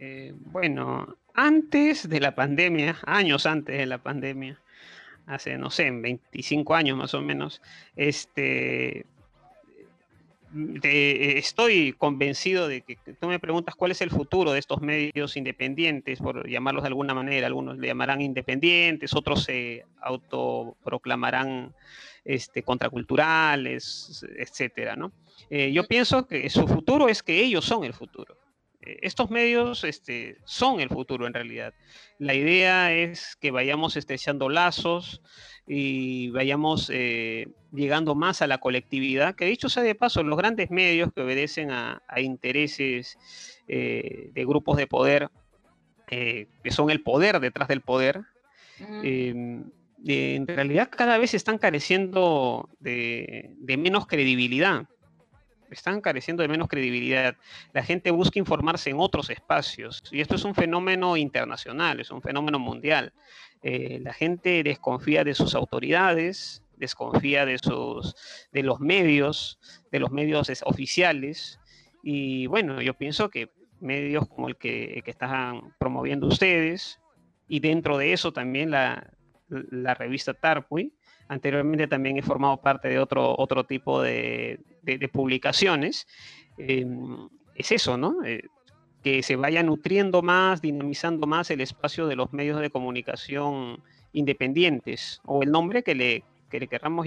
Eh, 0.00 0.34
bueno, 0.34 1.16
antes 1.34 2.08
de 2.08 2.18
la 2.18 2.34
pandemia, 2.34 2.96
años 3.06 3.46
antes 3.46 3.78
de 3.78 3.86
la 3.86 3.98
pandemia, 3.98 4.58
hace, 5.26 5.56
no 5.56 5.70
sé, 5.70 5.88
25 5.92 6.74
años 6.74 6.98
más 6.98 7.14
o 7.14 7.20
menos, 7.20 7.62
este, 7.94 9.06
estoy 10.82 11.92
convencido 11.92 12.68
de 12.68 12.82
que 12.82 12.96
tú 12.96 13.28
me 13.28 13.38
preguntas 13.38 13.74
cuál 13.74 13.90
es 13.90 14.00
el 14.00 14.10
futuro 14.10 14.52
de 14.52 14.58
estos 14.58 14.80
medios 14.80 15.36
independientes, 15.36 16.18
por 16.18 16.48
llamarlos 16.48 16.82
de 16.82 16.88
alguna 16.88 17.14
manera, 17.14 17.46
algunos 17.46 17.78
le 17.78 17.88
llamarán 17.88 18.20
independientes, 18.20 19.14
otros 19.14 19.44
se 19.44 19.84
autoproclamarán 20.00 21.74
este, 22.24 22.62
contraculturales, 22.62 24.24
etcétera, 24.36 24.96
¿no? 24.96 25.12
Eh, 25.50 25.72
yo 25.72 25.84
pienso 25.84 26.26
que 26.26 26.48
su 26.50 26.66
futuro 26.66 27.08
es 27.08 27.22
que 27.22 27.42
ellos 27.42 27.64
son 27.64 27.84
el 27.84 27.92
futuro. 27.92 28.38
Eh, 28.80 28.98
estos 29.02 29.30
medios 29.30 29.84
este, 29.84 30.38
son 30.44 30.80
el 30.80 30.88
futuro 30.88 31.26
en 31.26 31.34
realidad. 31.34 31.74
La 32.18 32.34
idea 32.34 32.92
es 32.92 33.36
que 33.36 33.50
vayamos 33.50 33.96
estrechando 33.96 34.48
lazos 34.48 35.20
y 35.66 36.30
vayamos 36.30 36.90
eh, 36.92 37.48
llegando 37.72 38.14
más 38.14 38.42
a 38.42 38.46
la 38.46 38.58
colectividad, 38.58 39.34
que 39.34 39.44
dicho 39.44 39.68
sea 39.68 39.82
de 39.82 39.94
paso, 39.94 40.22
los 40.22 40.36
grandes 40.36 40.70
medios 40.70 41.12
que 41.14 41.22
obedecen 41.22 41.70
a, 41.70 42.02
intereses 42.18 43.18
eh, 43.68 44.30
de 44.32 44.44
grupos 44.44 44.76
de 44.76 44.86
poder, 44.86 45.30
que 46.06 46.48
son 46.68 46.90
el 46.90 47.02
poder 47.02 47.40
detrás 47.40 47.68
del 47.68 47.80
poder, 47.80 48.20
em, 49.02 49.64
en 50.04 50.46
realidad 50.46 50.90
cada 50.90 51.16
vez 51.16 51.32
están 51.32 51.56
careciendo 51.56 52.68
de 52.80 53.56
menos 53.78 54.06
credibilidad 54.06 54.86
están 55.72 56.00
careciendo 56.00 56.42
de 56.42 56.48
menos 56.48 56.68
credibilidad. 56.68 57.36
La 57.72 57.82
gente 57.82 58.10
busca 58.10 58.38
informarse 58.38 58.90
en 58.90 58.96
otros 58.98 59.30
espacios 59.30 60.02
y 60.10 60.20
esto 60.20 60.34
es 60.34 60.44
un 60.44 60.54
fenómeno 60.54 61.16
internacional, 61.16 62.00
es 62.00 62.10
un 62.10 62.22
fenómeno 62.22 62.58
mundial. 62.58 63.12
Eh, 63.62 64.00
la 64.02 64.12
gente 64.12 64.62
desconfía 64.62 65.24
de 65.24 65.34
sus 65.34 65.54
autoridades, 65.54 66.62
desconfía 66.76 67.46
de, 67.46 67.58
sus, 67.58 68.14
de 68.52 68.62
los 68.62 68.80
medios, 68.80 69.58
de 69.90 70.00
los 70.00 70.10
medios 70.10 70.50
oficiales 70.64 71.60
y 72.02 72.46
bueno, 72.46 72.80
yo 72.80 72.94
pienso 72.94 73.30
que 73.30 73.50
medios 73.80 74.28
como 74.28 74.48
el 74.48 74.56
que, 74.56 75.02
que 75.04 75.10
están 75.10 75.74
promoviendo 75.78 76.26
ustedes 76.26 77.00
y 77.48 77.60
dentro 77.60 77.98
de 77.98 78.12
eso 78.12 78.32
también 78.32 78.70
la, 78.70 79.12
la 79.48 79.94
revista 79.94 80.34
Tarpui, 80.34 80.92
Anteriormente 81.32 81.86
también 81.88 82.18
he 82.18 82.22
formado 82.22 82.58
parte 82.58 82.88
de 82.88 82.98
otro, 82.98 83.34
otro 83.38 83.64
tipo 83.64 84.02
de, 84.02 84.60
publicaciones. 85.10 86.06
Em, 86.58 87.26
es 87.54 87.72
eso, 87.72 87.96
¿no? 87.96 88.22
Eh, 88.22 88.48
que 89.02 89.22
se 89.22 89.36
vaya 89.36 89.62
nutriendo 89.62 90.20
más, 90.20 90.60
dinamizando 90.60 91.26
más 91.26 91.50
el 91.50 91.62
espacio 91.62 92.06
de 92.06 92.16
los 92.16 92.34
medios 92.34 92.60
de 92.60 92.68
comunicación 92.68 93.82
independientes 94.12 95.22
o 95.24 95.42
el 95.42 95.50
nombre 95.50 95.82
que 95.82 95.94
le, 95.94 96.22
que 96.50 96.60
le 96.60 96.68
querramos 96.68 97.06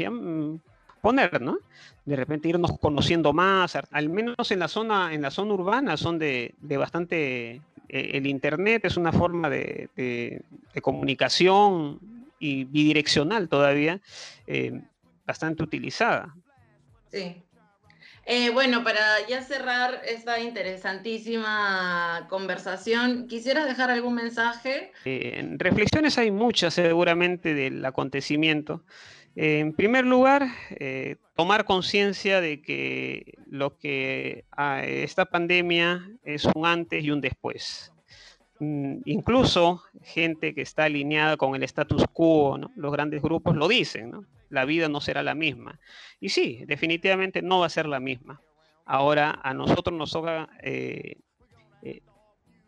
poner, 1.02 1.40
¿no? 1.40 1.60
De 2.04 2.16
repente 2.16 2.50
irnos 2.50 2.80
conociendo 2.80 3.32
más, 3.32 3.76
al 3.76 4.10
menos 4.10 4.50
en 4.50 4.58
la 4.58 4.68
zona, 4.68 5.14
en 5.14 5.22
la 5.22 5.30
zona 5.30 5.54
urbana 5.54 5.98
son 5.98 6.18
de, 6.18 6.56
bastante... 6.80 7.62
Eh, 7.90 8.18
el 8.18 8.26
Internet 8.26 8.86
es 8.86 8.98
una 8.98 9.12
forma 9.12 9.48
de, 9.52 9.88
de 9.96 10.82
comunicación 10.82 12.15
y 12.40 12.66
bidireccional 12.66 13.50
todavía, 13.50 14.02
eh, 14.48 14.82
bastante 15.26 15.64
utilizada. 15.64 16.36
Sí. 17.12 17.42
Eh, 18.28 18.50
bueno, 18.50 18.84
para 18.84 19.26
ya 19.30 19.42
cerrar 19.44 20.02
esta 20.08 20.40
interesantísima 20.40 22.26
conversación, 22.28 23.28
¿quisieras 23.28 23.68
dejar 23.68 23.92
algún 23.92 24.16
mensaje? 24.16 24.92
Eh, 25.06 25.48
reflexiones 25.58 26.18
hay 26.18 26.32
muchas 26.32 26.74
seguramente 26.74 27.54
del 27.54 27.86
acontecimiento. 27.86 28.84
en 29.36 29.74
primer 29.74 30.06
lugar, 30.06 30.48
tomar 31.36 31.66
conciencia 31.66 32.40
de 32.40 32.62
que 32.62 33.38
lo 33.46 33.78
que 33.78 34.46
ah, 34.52 34.82
esta 34.84 35.26
pandemia 35.26 36.10
es 36.24 36.46
un 36.56 36.66
antes 36.66 37.04
y 37.04 37.12
un 37.12 37.20
después. 37.20 37.92
Mm, 38.60 39.00
incluso 39.06 39.84
gente 40.02 40.56
que 40.56 40.62
está 40.62 40.86
alineada 40.86 41.36
con 41.36 41.56
el 41.56 41.64
status 41.64 42.06
quo, 42.14 42.58
los 42.76 42.92
grandes 42.92 43.22
grupos 43.22 43.56
lo 43.56 43.68
dicen, 43.68 44.26
la 44.50 44.66
vida 44.66 44.88
no 44.88 45.02
será 45.02 45.24
la 45.24 45.36
misma. 45.36 45.80
Y 46.20 46.30
sí, 46.30 46.64
definitivamente 46.66 47.42
no 47.42 47.60
va 47.60 47.66
a 47.66 47.70
ser 47.70 47.86
la 47.86 48.00
misma. 48.00 48.42
Ahora 48.86 49.40
a 49.44 49.54
nosotros 49.54 49.98
nos 49.98 50.12
toca 50.12 50.48
eh, 50.62 51.18
eh, 51.82 52.02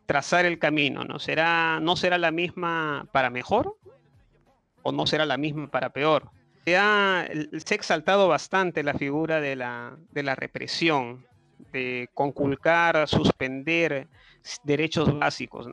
trazar 0.05 0.45
el 0.45 0.59
camino, 0.59 1.05
¿no? 1.05 1.19
¿Será, 1.19 1.79
¿No 1.79 1.95
será 1.95 2.17
la 2.17 2.31
misma 2.31 3.07
para 3.11 3.29
mejor 3.29 3.77
o 4.83 4.91
no 4.91 5.07
será 5.07 5.25
la 5.25 5.37
misma 5.37 5.67
para 5.67 5.91
peor? 5.91 6.31
Se 6.65 6.75
ha, 6.75 7.27
se 7.63 7.73
ha 7.73 7.77
exaltado 7.77 8.27
bastante 8.27 8.83
la 8.83 8.93
figura 8.93 9.39
de 9.39 9.55
la, 9.55 9.95
de 10.11 10.23
la 10.23 10.35
represión, 10.35 11.25
de 11.71 12.09
conculcar, 12.13 13.07
suspender 13.07 14.07
derechos 14.63 15.17
básicos, 15.17 15.67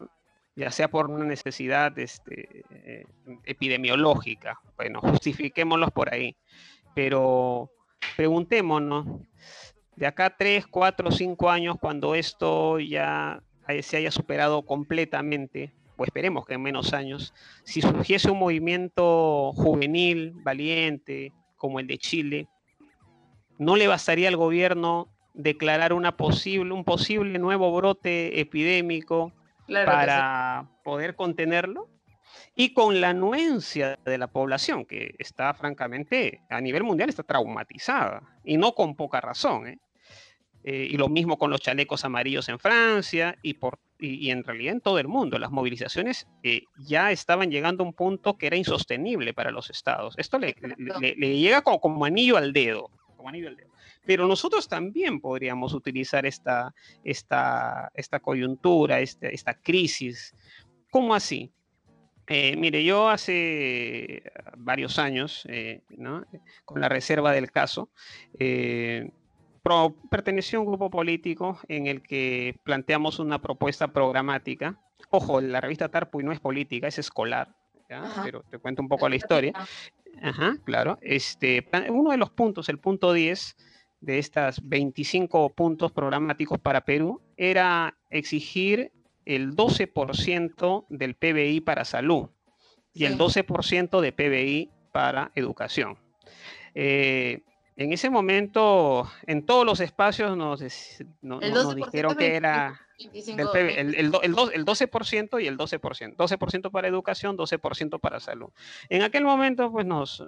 ya 0.57 0.71
sea 0.71 0.89
por 0.89 1.11
una 1.11 1.25
necesidad 1.25 1.99
este, 1.99 2.65
eh, 2.71 3.07
epidemiológica. 3.45 4.61
Bueno, 4.77 5.01
justifiquémoslos 5.01 5.91
por 5.91 6.13
ahí. 6.13 6.37
Pero 6.95 7.71
preguntémonos, 8.17 9.07
de 9.97 10.07
acá 10.07 10.35
3, 10.37 10.67
4, 10.67 11.11
5 11.11 11.51
años, 11.51 11.77
cuando 11.81 12.15
esto 12.15 12.79
ya 12.79 13.43
se 13.83 13.97
haya 13.97 14.11
superado 14.11 14.63
completamente, 14.63 15.73
o 15.97 16.05
esperemos 16.05 16.45
que 16.45 16.55
en 16.55 16.63
menos 16.63 16.93
años, 16.93 17.33
si 17.65 17.81
surgiese 17.81 18.31
un 18.31 18.39
movimiento 18.39 19.53
juvenil, 19.53 20.33
valiente, 20.43 21.33
como 21.57 21.81
el 21.81 21.87
de 21.87 21.99
Chile, 21.99 22.49
no 23.59 23.77
le 23.77 23.87
bastaría 23.87 24.29
al 24.29 24.37
gobierno 24.37 25.09
declarar 25.35 25.93
una 25.93 26.17
posible, 26.17 26.73
un 26.73 26.85
posible 26.85 27.39
nuevo 27.39 27.75
brote 27.75 28.41
epidémico 28.41 29.33
para 29.67 30.69
poder 30.83 31.17
contenerlo 31.17 31.89
y 32.57 32.73
con 32.73 33.01
la 33.01 33.11
anuencia 33.11 33.99
de 34.05 34.19
la 34.19 34.29
población, 34.29 34.85
que 34.85 35.15
está 35.19 35.53
francamente 35.55 36.41
a 36.49 36.61
nivel 36.61 36.85
mundial 36.85 37.09
está 37.09 37.23
traumatizada 37.23 38.23
y 38.45 38.57
no 38.57 38.75
con 38.75 38.95
poca 38.95 39.21
razón. 39.21 39.67
¿eh? 39.67 39.79
Eh, 40.67 40.89
y 40.91 40.97
lo 40.97 41.09
mismo 41.09 41.37
con 41.37 41.51
los 41.51 41.61
chalecos 41.61 42.05
amarillos 42.05 42.49
en 42.49 42.59
Francia 42.59 43.37
y, 43.43 43.55
por, 43.55 43.79
y, 43.99 44.31
en 44.31 44.45
realidad 44.45 44.73
en 44.73 44.81
todo 44.81 44.99
el 44.99 45.09
mundo. 45.09 45.39
Las 45.39 45.51
movilizaciones 45.51 46.27
eh, 46.43 46.63
ya 46.79 47.11
estaban 47.13 47.51
llegando 47.51 47.85
a 47.85 47.87
un 47.87 47.93
punto 47.93 48.39
que 48.39 48.47
era 48.47 48.57
insostenible 48.57 49.35
para 49.35 49.51
los 49.51 49.69
estados. 49.69 50.15
Esto 50.17 50.39
le, 50.39 50.57
le, 50.79 51.39
llega 51.39 51.61
como, 51.61 51.81
como, 51.81 52.05
anillo 52.07 52.39
al 52.39 52.55
dedo, 52.55 52.91
como 53.17 53.29
anillo 53.29 53.49
al 53.49 53.57
dedo. 53.57 53.74
Pero 54.07 54.27
nosotros 54.27 54.69
también 54.69 55.21
podríamos 55.21 55.73
utilizar 55.75 56.27
esta, 56.27 56.75
esta, 57.03 57.91
esta 57.95 58.21
coyuntura, 58.21 59.01
este, 59.01 59.35
esta 59.35 59.55
crisis. 59.55 60.35
¿Cómo 60.91 61.15
así? 61.15 61.53
Eh, 62.27 62.57
mire, 62.57 62.83
yo 62.85 63.09
hace 63.09 64.23
varios 64.57 64.99
años, 64.99 65.47
eh, 65.49 65.83
con 66.65 66.81
la 66.81 66.89
reserva 66.89 67.33
del 67.33 67.51
caso, 67.51 67.91
eh, 68.39 69.11
pertenecí 70.11 70.57
a 70.57 70.61
un 70.61 70.67
grupo 70.67 70.91
político 70.91 71.59
en 71.69 71.87
el 71.87 72.03
que 72.03 72.57
planteamos 72.65 73.19
una 73.19 73.41
propuesta 73.41 73.89
programática. 73.89 74.81
Ojo, 75.11 75.41
la 75.41 75.61
revista 75.61 75.89
Tarpuy 75.89 76.25
no 76.25 76.33
es 76.33 76.41
política, 76.41 76.87
es 76.87 76.99
escolar, 76.99 77.55
pero 78.23 78.43
te 78.43 78.59
cuento 78.59 78.83
un 78.83 78.89
poco 78.89 79.09
la 79.09 79.17
historia. 79.17 79.53
Ajá, 80.23 80.57
claro. 80.65 80.99
Este, 81.03 81.67
uno 81.91 82.11
de 82.11 82.17
los 82.17 82.31
puntos, 82.31 82.69
el 82.69 82.79
punto 82.79 83.13
10, 83.13 83.57
de 84.05 84.19
estas 84.19 84.67
25 84.69 85.51
puntos 85.55 85.93
programáticos 85.93 86.59
para 86.59 86.85
Perú 86.85 87.21
era 87.37 87.97
exigir 88.11 88.93
el 89.25 89.57
12% 89.57 90.87
del 90.89 91.15
PBI 91.15 91.61
para 91.61 91.85
salud 91.85 92.29
y 92.93 93.07
el 93.07 93.19
12% 93.19 94.01
de 94.01 94.13
PBI 94.13 94.71
para 94.93 95.33
educación. 95.35 95.99
Eh, 96.75 97.43
en 97.77 97.93
ese 97.93 98.09
momento, 98.09 99.11
en 99.27 99.45
todos 99.45 99.67
los 99.67 99.81
espacios 99.81 100.37
nos, 100.37 100.61
nos 101.23 101.75
dijeron 101.75 102.17
que 102.17 102.37
era 102.37 102.81
el, 102.99 103.95
el, 103.97 104.13
12% 104.13 105.43
y 105.43 105.47
el 105.47 105.59
12%. 105.59 106.17
12% 106.17 106.71
para 106.71 106.89
educación, 106.89 107.37
12% 107.37 107.99
para 107.99 108.21
salud. 108.21 108.51
En 108.89 109.03
aquel 109.03 109.25
momento, 109.25 109.73
pues 109.73 109.87
nos, 109.87 110.25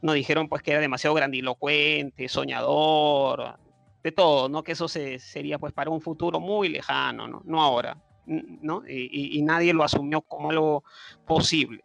nos 0.00 0.14
dijeron 0.14 0.48
pues, 0.48 0.62
que 0.62 0.72
era 0.72 0.80
demasiado 0.80 1.14
grandilocuente, 1.14 2.28
soñador, 2.28 3.58
de 4.02 4.12
todo, 4.12 4.48
¿no? 4.48 4.62
Que 4.62 4.72
eso 4.72 4.88
se, 4.88 5.18
sería 5.18 5.58
pues 5.58 5.74
para 5.74 5.90
un 5.90 6.00
futuro 6.00 6.40
muy 6.40 6.70
lejano, 6.70 7.28
¿no? 7.28 7.42
No 7.44 7.60
ahora, 7.62 8.02
¿no? 8.24 8.82
Y, 8.88 9.38
y 9.38 9.42
nadie 9.42 9.74
lo 9.74 9.84
asumió 9.84 10.22
como 10.22 10.50
algo 10.50 10.84
posible. 11.26 11.84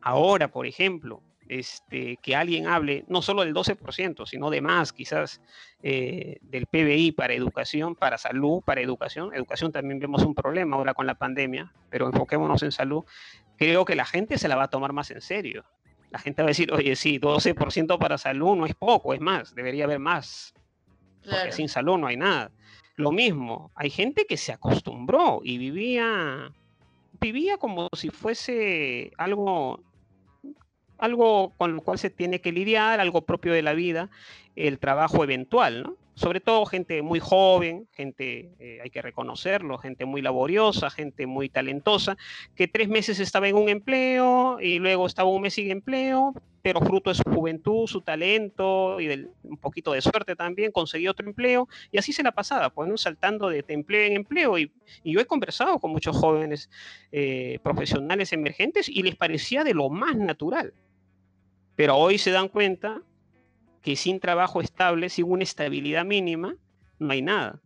Ahora, 0.00 0.48
por 0.50 0.66
ejemplo, 0.66 1.22
este, 1.48 2.18
que 2.18 2.36
alguien 2.36 2.66
hable 2.66 3.04
no 3.08 3.22
solo 3.22 3.42
del 3.42 3.54
12%, 3.54 4.26
sino 4.26 4.50
de 4.50 4.60
más, 4.60 4.92
quizás 4.92 5.40
eh, 5.82 6.38
del 6.42 6.66
PBI 6.66 7.12
para 7.12 7.34
educación, 7.34 7.94
para 7.94 8.18
salud, 8.18 8.62
para 8.62 8.80
educación. 8.80 9.34
Educación 9.34 9.72
también 9.72 9.98
vemos 9.98 10.22
un 10.22 10.34
problema 10.34 10.76
ahora 10.76 10.94
con 10.94 11.06
la 11.06 11.14
pandemia, 11.14 11.72
pero 11.90 12.06
enfoquémonos 12.06 12.62
en 12.62 12.72
salud. 12.72 13.04
Creo 13.56 13.84
que 13.84 13.96
la 13.96 14.04
gente 14.04 14.38
se 14.38 14.48
la 14.48 14.56
va 14.56 14.64
a 14.64 14.68
tomar 14.68 14.92
más 14.92 15.10
en 15.10 15.20
serio. 15.20 15.64
La 16.10 16.18
gente 16.18 16.42
va 16.42 16.46
a 16.46 16.50
decir, 16.50 16.72
oye, 16.72 16.96
sí, 16.96 17.18
12% 17.18 17.98
para 17.98 18.18
salud 18.18 18.56
no 18.56 18.66
es 18.66 18.74
poco, 18.74 19.14
es 19.14 19.20
más, 19.20 19.54
debería 19.54 19.84
haber 19.84 19.98
más. 19.98 20.54
Porque 21.22 21.52
sin 21.52 21.68
salud 21.68 21.98
no 21.98 22.06
hay 22.06 22.16
nada. 22.16 22.50
Lo 22.96 23.12
mismo, 23.12 23.70
hay 23.74 23.90
gente 23.90 24.26
que 24.26 24.36
se 24.36 24.52
acostumbró 24.52 25.40
y 25.44 25.58
vivía, 25.58 26.52
vivía 27.20 27.56
como 27.56 27.88
si 27.92 28.10
fuese 28.10 29.12
algo 29.16 29.80
algo 30.98 31.52
con 31.56 31.76
lo 31.76 31.80
cual 31.82 31.98
se 31.98 32.10
tiene 32.10 32.40
que 32.40 32.52
lidiar, 32.52 33.00
algo 33.00 33.22
propio 33.22 33.52
de 33.52 33.62
la 33.62 33.72
vida, 33.72 34.10
el 34.56 34.78
trabajo 34.78 35.24
eventual, 35.24 35.82
¿no? 35.82 35.96
Sobre 36.18 36.40
todo 36.40 36.66
gente 36.66 37.00
muy 37.00 37.20
joven, 37.20 37.86
gente, 37.92 38.50
eh, 38.58 38.80
hay 38.82 38.90
que 38.90 39.00
reconocerlo, 39.00 39.78
gente 39.78 40.04
muy 40.04 40.20
laboriosa, 40.20 40.90
gente 40.90 41.28
muy 41.28 41.48
talentosa, 41.48 42.16
que 42.56 42.66
tres 42.66 42.88
meses 42.88 43.20
estaba 43.20 43.46
en 43.46 43.54
un 43.54 43.68
empleo 43.68 44.58
y 44.60 44.80
luego 44.80 45.06
estaba 45.06 45.30
un 45.30 45.42
mes 45.42 45.54
sin 45.54 45.70
empleo, 45.70 46.34
pero 46.60 46.80
fruto 46.80 47.10
de 47.10 47.14
su 47.14 47.22
juventud, 47.22 47.86
su 47.86 48.00
talento 48.00 48.98
y 48.98 49.06
de 49.06 49.28
un 49.44 49.58
poquito 49.58 49.92
de 49.92 50.00
suerte 50.00 50.34
también, 50.34 50.72
conseguía 50.72 51.12
otro 51.12 51.24
empleo 51.24 51.68
y 51.92 51.98
así 51.98 52.12
se 52.12 52.24
la 52.24 52.32
pasaba, 52.32 52.70
pues, 52.70 53.00
saltando 53.00 53.48
de, 53.48 53.64
empleo 53.68 54.04
en 54.04 54.16
empleo. 54.16 54.58
Y, 54.58 54.72
yo 55.04 55.20
he 55.20 55.24
conversado 55.24 55.78
con 55.78 55.92
muchos 55.92 56.16
jóvenes 56.16 56.68
eh, 57.12 57.60
profesionales 57.62 58.32
emergentes 58.32 58.88
y 58.88 59.04
les 59.04 59.14
parecía 59.14 59.62
de 59.62 59.72
lo 59.72 59.88
más 59.88 60.16
natural. 60.16 60.74
Pero 61.78 61.96
hoy 61.96 62.18
se 62.18 62.32
dan 62.32 62.48
cuenta 62.48 63.02
que 63.82 63.94
sin 63.94 64.18
trabajo 64.18 64.60
estable, 64.60 65.08
sin 65.10 65.26
una 65.30 65.44
estabilidad 65.44 66.04
mínima, 66.04 66.56
no 66.98 67.12
hay 67.12 67.22
nada. 67.22 67.60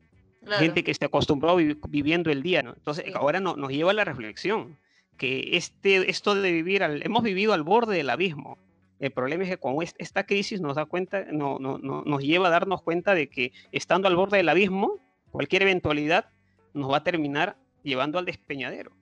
Gente 0.59 0.85
que 0.85 0.93
se 0.93 1.07
acostumbró 1.07 1.57
viviendo 1.57 2.31
el 2.31 2.43
día, 2.43 2.63
¿no? 2.63 2.75
Entonces, 2.75 3.07
ahora 3.15 3.41
no, 3.41 3.57
nos 3.57 3.71
lleva 3.71 3.93
a 3.93 3.95
la 3.95 4.05
reflexión, 4.05 4.77
que 5.17 5.57
este, 5.57 6.11
esto 6.11 6.35
de 6.35 6.53
vivir, 6.53 6.83
al, 6.83 7.03
hemos 7.07 7.23
vivido 7.23 7.55
al 7.55 7.63
borde 7.63 7.97
del 7.97 8.11
abismo. 8.11 8.59
El 9.01 9.13
problema 9.13 9.45
es 9.45 9.49
que 9.49 9.57
con 9.57 9.77
esta 9.81 10.27
crisis 10.27 10.61
nos 10.61 10.77
da 10.77 10.85
cuenta, 10.85 11.25
no, 11.33 11.59
no, 11.59 11.79
nos 11.79 12.23
lleva 12.23 12.49
a 12.49 12.51
darnos 12.51 12.83
cuenta 12.83 13.15
de 13.15 13.31
que 13.31 13.53
estando 13.73 14.09
al 14.09 14.17
borde 14.17 14.37
del 14.37 14.51
abismo, 14.51 15.01
cualquier 15.31 15.63
eventualidad 15.63 16.29
nos 16.75 16.93
va 16.93 16.99
a 16.99 17.03
terminar 17.03 17.57
llevando 17.83 18.19
al 18.19 18.27
despeñadero. 18.27 18.93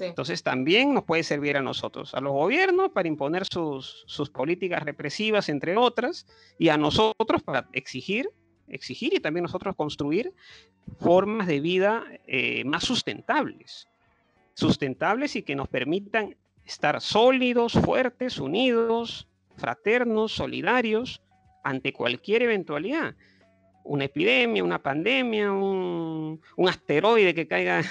Entonces 0.00 0.42
también 0.42 0.94
nos 0.94 1.04
puede 1.04 1.22
servir 1.22 1.56
a 1.56 1.62
nosotros, 1.62 2.14
a 2.14 2.20
los 2.20 2.32
gobiernos 2.32 2.90
para 2.90 3.08
imponer 3.08 3.44
sus, 3.44 4.04
sus 4.06 4.30
políticas 4.30 4.82
represivas, 4.82 5.48
entre 5.48 5.76
otras, 5.76 6.26
y 6.58 6.68
a 6.68 6.76
nosotros 6.76 7.42
para 7.42 7.68
exigir 7.72 8.30
exigir 8.70 9.12
y 9.14 9.20
también 9.20 9.42
nosotros 9.42 9.76
construir 9.76 10.32
formas 10.98 11.46
de 11.46 11.60
vida 11.60 12.04
eh, 12.26 12.64
más 12.64 12.84
sustentables, 12.84 13.88
sustentables 14.54 15.36
y 15.36 15.42
que 15.42 15.56
nos 15.56 15.68
permitan 15.68 16.36
estar 16.64 17.00
sólidos, 17.00 17.72
fuertes, 17.72 18.38
unidos, 18.38 19.28
fraternos, 19.56 20.32
solidarios 20.32 21.22
ante 21.62 21.92
cualquier 21.92 22.42
eventualidad. 22.42 23.14
Una 23.82 24.04
epidemia, 24.04 24.62
una 24.62 24.82
pandemia, 24.82 25.50
un, 25.52 26.40
un 26.56 26.68
asteroide 26.68 27.34
que 27.34 27.48
caiga, 27.48 27.82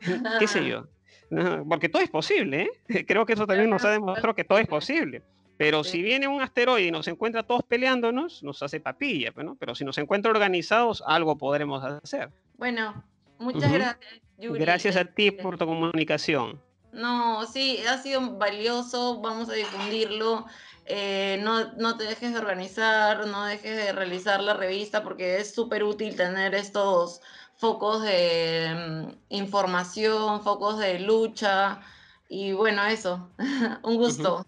qué 0.38 0.46
sé 0.46 0.64
yo. 0.68 0.86
Porque 1.68 1.88
todo 1.88 2.02
es 2.02 2.10
posible, 2.10 2.70
¿eh? 2.88 3.04
Creo 3.06 3.26
que 3.26 3.34
eso 3.34 3.46
también 3.46 3.70
nos 3.70 3.84
ha 3.84 3.90
demostrado 3.90 4.34
que 4.34 4.44
todo 4.44 4.58
es 4.58 4.66
posible. 4.66 5.22
Pero 5.56 5.82
si 5.82 6.02
viene 6.02 6.28
un 6.28 6.40
asteroide 6.40 6.86
y 6.86 6.90
nos 6.92 7.08
encuentra 7.08 7.42
todos 7.42 7.62
peleándonos, 7.64 8.44
nos 8.44 8.62
hace 8.62 8.78
papilla, 8.78 9.32
pues, 9.32 9.44
¿no? 9.44 9.56
Pero 9.56 9.74
si 9.74 9.84
nos 9.84 9.98
encuentra 9.98 10.30
organizados, 10.30 11.02
algo 11.04 11.36
podremos 11.36 11.82
hacer. 11.84 12.30
Bueno, 12.56 13.04
muchas 13.38 13.72
gracias, 13.72 14.20
Yuri. 14.38 14.60
Gracias 14.60 14.96
a 14.96 15.04
ti 15.04 15.28
este 15.28 15.42
por 15.42 15.58
tu 15.58 15.66
comunicación. 15.66 16.60
No, 16.92 17.44
sí, 17.46 17.80
ha 17.88 17.98
sido 17.98 18.38
valioso, 18.38 19.20
vamos 19.20 19.50
a 19.50 19.54
difundirlo. 19.54 20.46
Eh, 20.86 21.38
no, 21.42 21.72
no 21.74 21.96
te 21.96 22.04
dejes 22.04 22.32
de 22.32 22.38
organizar, 22.38 23.26
no 23.26 23.44
dejes 23.44 23.76
de 23.76 23.92
realizar 23.92 24.40
la 24.40 24.54
revista 24.54 25.02
porque 25.02 25.38
es 25.38 25.52
súper 25.52 25.82
útil 25.82 26.16
tener 26.16 26.54
estos 26.54 27.20
focos 27.58 28.02
de 28.02 28.74
mm, 28.74 29.34
información, 29.34 30.42
focos 30.42 30.78
de 30.78 31.00
lucha. 31.00 31.80
Y 32.28 32.52
bueno, 32.52 32.84
eso, 32.86 33.28
un 33.82 33.96
gusto. 33.96 34.46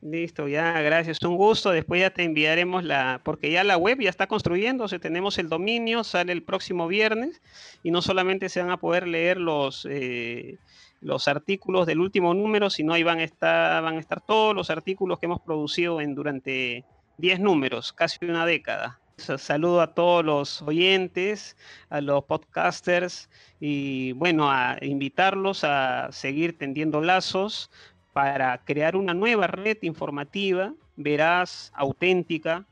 Listo, 0.00 0.48
ya, 0.48 0.80
gracias. 0.80 1.22
Un 1.22 1.36
gusto. 1.36 1.70
Después 1.70 2.00
ya 2.00 2.10
te 2.10 2.24
enviaremos 2.24 2.82
la, 2.82 3.20
porque 3.22 3.52
ya 3.52 3.62
la 3.62 3.76
web 3.76 4.00
ya 4.00 4.10
está 4.10 4.26
construyéndose, 4.26 4.98
tenemos 4.98 5.38
el 5.38 5.48
dominio, 5.48 6.02
sale 6.02 6.32
el 6.32 6.42
próximo 6.42 6.88
viernes 6.88 7.40
y 7.84 7.92
no 7.92 8.02
solamente 8.02 8.48
se 8.48 8.60
van 8.60 8.70
a 8.70 8.78
poder 8.78 9.06
leer 9.06 9.38
los, 9.38 9.86
eh, 9.88 10.58
los 11.00 11.28
artículos 11.28 11.86
del 11.86 12.00
último 12.00 12.34
número, 12.34 12.68
sino 12.68 12.94
ahí 12.94 13.04
van 13.04 13.20
a 13.20 13.24
estar, 13.24 13.80
van 13.82 13.96
a 13.96 14.00
estar 14.00 14.20
todos 14.20 14.56
los 14.56 14.70
artículos 14.70 15.20
que 15.20 15.26
hemos 15.26 15.40
producido 15.40 16.00
en, 16.00 16.16
durante 16.16 16.84
10 17.18 17.38
números, 17.38 17.92
casi 17.92 18.24
una 18.24 18.44
década. 18.44 18.98
Saludo 19.22 19.80
a 19.80 19.94
todos 19.94 20.24
los 20.24 20.62
oyentes, 20.62 21.56
a 21.90 22.00
los 22.00 22.24
podcasters 22.24 23.28
y 23.60 24.12
bueno, 24.12 24.50
a 24.50 24.76
invitarlos 24.80 25.62
a 25.64 26.10
seguir 26.10 26.58
tendiendo 26.58 27.00
lazos 27.00 27.70
para 28.12 28.58
crear 28.64 28.96
una 28.96 29.14
nueva 29.14 29.46
red 29.46 29.78
informativa, 29.82 30.74
veraz, 30.96 31.72
auténtica, 31.74 32.64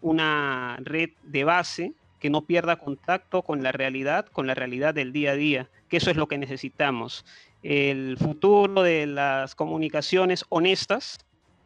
una 0.00 0.78
red 0.80 1.10
de 1.22 1.44
base 1.44 1.92
que 2.18 2.30
no 2.30 2.42
pierda 2.42 2.76
contacto 2.76 3.42
con 3.42 3.62
la 3.62 3.72
realidad, 3.72 4.26
con 4.26 4.46
la 4.46 4.54
realidad 4.54 4.94
del 4.94 5.12
día 5.12 5.32
a 5.32 5.36
día, 5.36 5.68
que 5.90 5.98
eso 5.98 6.10
es 6.10 6.16
lo 6.16 6.28
que 6.28 6.38
necesitamos. 6.38 7.26
El 7.62 8.16
futuro 8.18 8.82
de 8.82 9.06
las 9.06 9.54
comunicaciones 9.54 10.44
honestas 10.48 11.18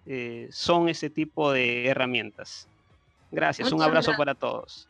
eh, 0.06 0.48
son 0.50 0.88
ese 0.88 1.10
tipo 1.10 1.52
de 1.52 1.86
herramientas. 1.86 2.68
Gracias, 3.30 3.72
un 3.72 3.82
abrazo 3.82 4.12
para 4.16 4.34
todos. 4.34 4.88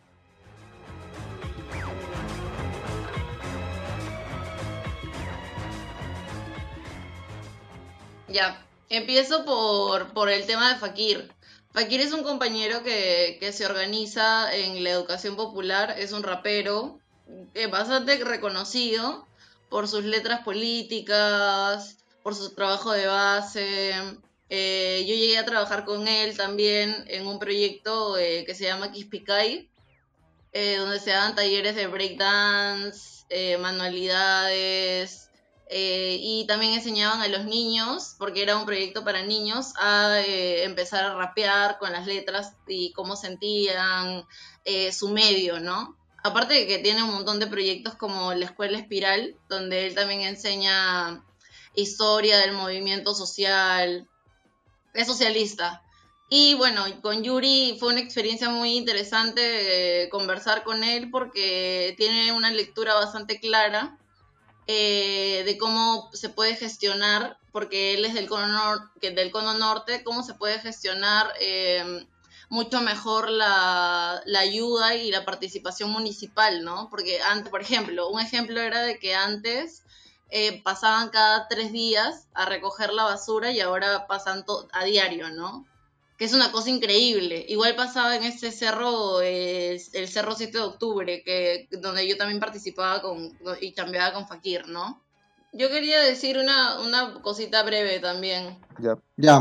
Ya, 8.29 8.63
empiezo 8.91 9.45
por, 9.45 10.13
por 10.13 10.29
el 10.29 10.47
tema 10.47 10.73
de 10.73 10.79
Fakir. 10.79 11.33
Fakir 11.73 12.01
es 12.01 12.13
un 12.13 12.23
compañero 12.23 12.83
que, 12.83 13.39
que, 13.41 13.53
se 13.53 13.65
organiza 13.67 14.55
en 14.55 14.85
la 14.85 14.91
educación 14.91 15.37
popular, 15.37 15.95
es 15.99 16.13
un 16.13 16.23
rapero 16.23 16.99
es 17.55 17.71
bastante 17.71 18.23
reconocido 18.25 19.27
por 19.69 19.89
sus 19.89 20.05
letras 20.05 20.41
políticas, 20.45 21.99
por 22.23 22.35
su 22.35 22.55
trabajo 22.55 22.93
de 22.93 23.07
base. 23.07 23.93
Eh, 24.51 25.05
yo 25.07 25.15
llegué 25.15 25.39
a 25.39 25.45
trabajar 25.45 25.85
con 25.85 26.09
él 26.09 26.37
también 26.37 27.05
en 27.09 27.27
un 27.27 27.39
proyecto 27.39 28.17
eh, 28.17 28.45
que 28.47 28.55
se 28.55 28.65
llama 28.65 28.93
Kispikai, 28.93 29.71
eh, 30.53 30.77
donde 30.77 31.01
se 31.01 31.11
dan 31.11 31.35
talleres 31.35 31.77
de 31.77 31.87
breakdance, 31.87 33.27
manualidades, 33.61 35.31
eh, 35.69 36.17
y 36.19 36.47
también 36.47 36.73
enseñaban 36.73 37.21
a 37.21 37.29
los 37.29 37.45
niños, 37.45 38.15
porque 38.19 38.43
era 38.43 38.57
un 38.57 38.65
proyecto 38.65 39.05
para 39.05 39.23
niños, 39.23 39.75
a 39.77 40.23
empezar 40.25 41.05
a 41.05 41.15
rapear 41.15 41.79
con 41.79 41.93
las 41.93 42.07
letras 42.07 42.55
y 42.67 42.93
cómo 42.93 43.17
sentían 43.17 44.25
su 44.93 45.11
medio, 45.11 45.61
¿no? 45.61 45.99
Aparte 46.25 46.55
de 46.55 46.67
que 46.67 46.79
tiene 46.79 47.03
un 47.03 47.11
montón 47.11 47.39
de 47.39 47.47
proyectos 47.47 47.95
como 47.97 48.33
la 48.33 48.47
Escuela 48.47 48.79
Espiral, 48.79 49.37
donde 49.49 49.87
él 49.87 49.95
también 49.95 50.23
enseña 50.23 51.23
historia 51.75 52.39
del 52.39 52.53
movimiento 52.53 53.15
social, 53.15 54.09
es 55.01 55.07
socialista. 55.07 55.83
Y 56.29 56.55
bueno, 56.55 56.85
con 57.01 57.23
Yuri 57.23 57.77
fue 57.79 57.91
una 57.91 58.01
experiencia 58.01 58.51
muy 58.51 58.77
interesante 58.77 60.09
conversar 60.11 60.63
con 60.63 60.85
él 60.85 61.11
porque 61.11 61.95
tiene 61.97 62.33
una 62.33 62.51
lectura 62.51 62.95
bastante 62.95 63.41
clara 63.41 63.99
eh, 64.67 65.45
de 65.47 65.57
cómo 65.57 66.11
se 66.13 66.29
puede 66.29 66.55
gestionar, 66.55 67.39
porque 67.53 67.95
él 67.95 68.05
es 68.05 68.13
del 68.13 68.29
cono, 68.29 68.91
del 69.01 69.31
cono 69.31 69.55
norte, 69.55 70.05
cómo 70.05 70.23
se 70.23 70.35
puede 70.35 70.59
gestionar 70.59 71.33
eh, 71.41 72.07
mucho 72.51 72.83
mejor 72.83 73.31
la, 73.31 74.23
ayuda 74.39 74.95
y 74.97 75.11
la 75.11 75.25
participación 75.25 75.91
municipal, 75.91 76.65
¿no? 76.65 76.91
Porque 76.91 77.23
antes, 77.23 77.49
por 77.51 77.63
ejemplo, 77.63 78.11
un 78.11 78.21
ejemplo 78.21 78.61
era 78.61 78.83
de 78.83 78.99
que 78.99 79.15
antes 79.15 79.85
eh, 80.31 80.63
pasaban 80.63 81.11
cada 81.11 81.49
tres 81.49 81.73
días 81.73 82.29
a 82.35 82.47
recoger 82.47 82.93
la 82.93 83.05
basura 83.05 83.51
y 83.53 83.61
ahora 83.61 84.07
pasan 84.07 84.45
a 84.73 84.85
diario, 84.85 85.31
¿no? 85.31 85.67
que 86.19 86.25
es 86.25 86.35
una 86.35 86.51
cosa 86.51 86.69
increíble. 86.69 87.47
Igual 87.49 87.77
pasaba 87.77 88.17
en 88.17 88.25
este 88.25 88.51
cerro, 88.51 89.21
el 89.23 89.79
cerro 90.09 90.35
7 90.35 90.59
de 90.59 90.65
octubre, 90.65 91.23
que, 91.23 91.69
donde 91.71 92.09
yo 92.09 92.17
también 92.17 92.41
participaba 92.41 93.01
con, 93.01 93.39
y 93.61 93.73
cambiaba 93.73 94.13
con 94.13 94.27
Fakir, 94.27 94.67
¿no? 94.69 95.01
Yo 95.53 95.71
quería 95.71 96.01
decir 96.01 96.37
una, 96.37 96.81
una 96.81 97.23
cosita 97.23 97.63
breve 97.63 98.01
también. 98.01 98.59
Ya, 98.81 98.99
ya 99.17 99.39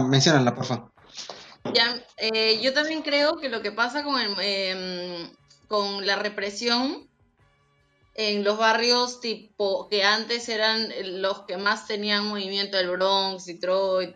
por 0.55 0.65
favor. 0.65 0.91
Ya, 1.73 1.99
eh, 2.17 2.61
yo 2.61 2.73
también 2.73 3.01
creo 3.01 3.37
que 3.37 3.49
lo 3.49 3.61
que 3.61 3.71
pasa 3.71 4.03
con, 4.03 4.21
el, 4.21 4.35
em, 4.39 5.31
con 5.67 6.05
la 6.05 6.15
represión 6.15 7.06
en 8.17 8.43
los 8.43 8.57
barrios 8.57 9.21
tipo 9.21 9.87
que 9.87 10.03
antes 10.03 10.49
eran 10.49 10.91
los 11.21 11.43
que 11.43 11.55
más 11.55 11.85
tenían 11.85 12.27
movimiento, 12.27 12.77
el 12.77 12.89
Bronx, 12.89 13.45
Detroit, 13.45 14.15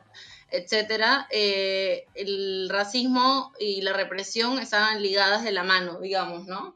etcétera, 0.49 1.27
eh, 1.29 2.07
el 2.15 2.67
racismo 2.69 3.53
y 3.59 3.81
la 3.81 3.93
represión 3.93 4.57
estaban 4.57 5.03
ligadas 5.03 5.43
de 5.43 5.51
la 5.51 5.63
mano, 5.63 5.99
digamos, 6.01 6.47
¿no? 6.47 6.75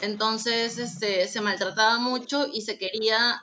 Entonces 0.00 0.78
este, 0.78 1.26
se 1.26 1.40
maltrataba 1.40 1.98
mucho 1.98 2.46
y 2.50 2.62
se 2.62 2.78
quería 2.78 3.42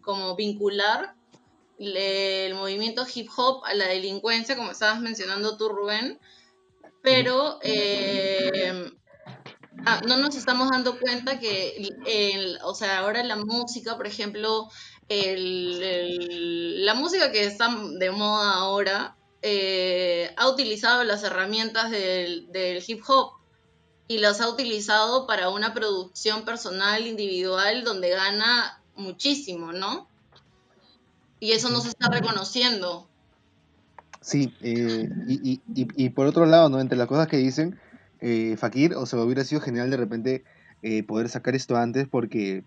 como 0.00 0.36
vincular 0.36 1.14
el 1.78 2.54
movimiento 2.54 3.04
hip 3.12 3.28
hop 3.36 3.64
a 3.64 3.74
la 3.74 3.88
delincuencia, 3.88 4.56
como 4.56 4.70
estabas 4.70 5.00
mencionando 5.00 5.56
tú, 5.56 5.68
Rubén, 5.68 6.20
pero 7.02 7.58
eh, 7.62 8.92
ah, 9.86 10.00
no 10.06 10.16
nos 10.16 10.36
estamos 10.36 10.70
dando 10.70 10.98
cuenta 10.98 11.38
que, 11.38 11.88
o 12.62 12.74
sea, 12.74 12.98
ahora 12.98 13.22
la 13.22 13.36
música, 13.36 13.96
por 13.96 14.06
ejemplo, 14.06 14.68
la 15.08 16.94
música 16.94 17.30
que 17.32 17.44
está 17.44 17.68
de 17.98 18.10
moda 18.10 18.54
ahora 18.54 19.16
eh, 19.42 20.32
ha 20.36 20.48
utilizado 20.48 21.02
las 21.02 21.24
herramientas 21.24 21.90
del, 21.90 22.82
hip 22.86 23.02
hop 23.08 23.32
y 24.06 24.18
las 24.18 24.40
ha 24.40 24.48
utilizado 24.48 25.26
para 25.26 25.48
una 25.48 25.74
producción 25.74 26.44
personal, 26.44 27.06
individual, 27.06 27.82
donde 27.82 28.10
gana 28.10 28.80
muchísimo, 28.94 29.72
¿no? 29.72 30.06
Y 31.40 31.52
eso 31.52 31.70
no 31.70 31.80
se 31.80 31.88
está 31.88 32.08
reconociendo. 32.08 33.08
Sí, 34.20 34.54
eh, 34.60 35.08
y, 35.26 36.10
por 36.10 36.26
otro 36.26 36.46
lado, 36.46 36.68
¿no? 36.68 36.78
Entre 36.78 36.96
las 36.96 37.08
cosas 37.08 37.26
que 37.26 37.38
dicen, 37.38 37.80
eh, 38.22 38.56
Fakir, 38.56 38.94
o 38.94 39.04
sea, 39.04 39.18
hubiera 39.18 39.44
sido 39.44 39.60
genial 39.60 39.90
de 39.90 39.96
repente 39.96 40.44
eh, 40.80 41.02
poder 41.02 41.28
sacar 41.28 41.54
esto 41.54 41.76
antes 41.76 42.08
porque 42.08 42.64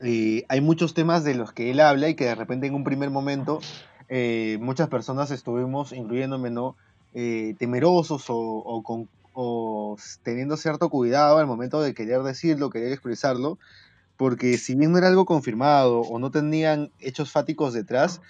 eh, 0.00 0.44
hay 0.48 0.60
muchos 0.60 0.94
temas 0.94 1.24
de 1.24 1.34
los 1.34 1.52
que 1.52 1.70
él 1.70 1.80
habla 1.80 2.08
y 2.08 2.16
que 2.16 2.26
de 2.26 2.34
repente 2.34 2.66
en 2.66 2.74
un 2.74 2.84
primer 2.84 3.10
momento 3.10 3.60
eh, 4.08 4.58
muchas 4.60 4.88
personas 4.88 5.30
estuvimos, 5.30 5.92
incluyéndome, 5.92 6.50
¿no? 6.50 6.76
temerosos 7.12 8.24
o, 8.26 8.82
con, 8.84 9.08
o 9.34 9.96
teniendo 10.24 10.56
cierto 10.56 10.90
cuidado 10.90 11.38
al 11.38 11.46
momento 11.46 11.80
de 11.80 11.94
querer 11.94 12.24
decirlo, 12.24 12.70
querer 12.70 12.90
expresarlo, 12.90 13.56
porque 14.16 14.58
si 14.58 14.74
bien 14.74 14.90
no 14.90 14.98
era 14.98 15.06
algo 15.06 15.24
confirmado 15.24 16.00
o 16.00 16.18
no 16.18 16.32
tenían 16.32 16.90
hechos 16.98 17.30
fáticos 17.30 17.72
detrás, 17.72 18.20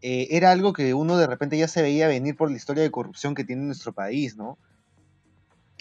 era 0.00 0.50
algo 0.50 0.72
que 0.72 0.92
uno 0.92 1.16
de 1.16 1.28
repente 1.28 1.56
ya 1.56 1.68
se 1.68 1.82
veía 1.82 2.08
venir 2.08 2.36
por 2.36 2.50
la 2.50 2.56
historia 2.56 2.82
de 2.82 2.90
corrupción 2.90 3.36
que 3.36 3.44
tiene 3.44 3.62
nuestro 3.62 3.92
país, 3.92 4.36
¿no? 4.36 4.58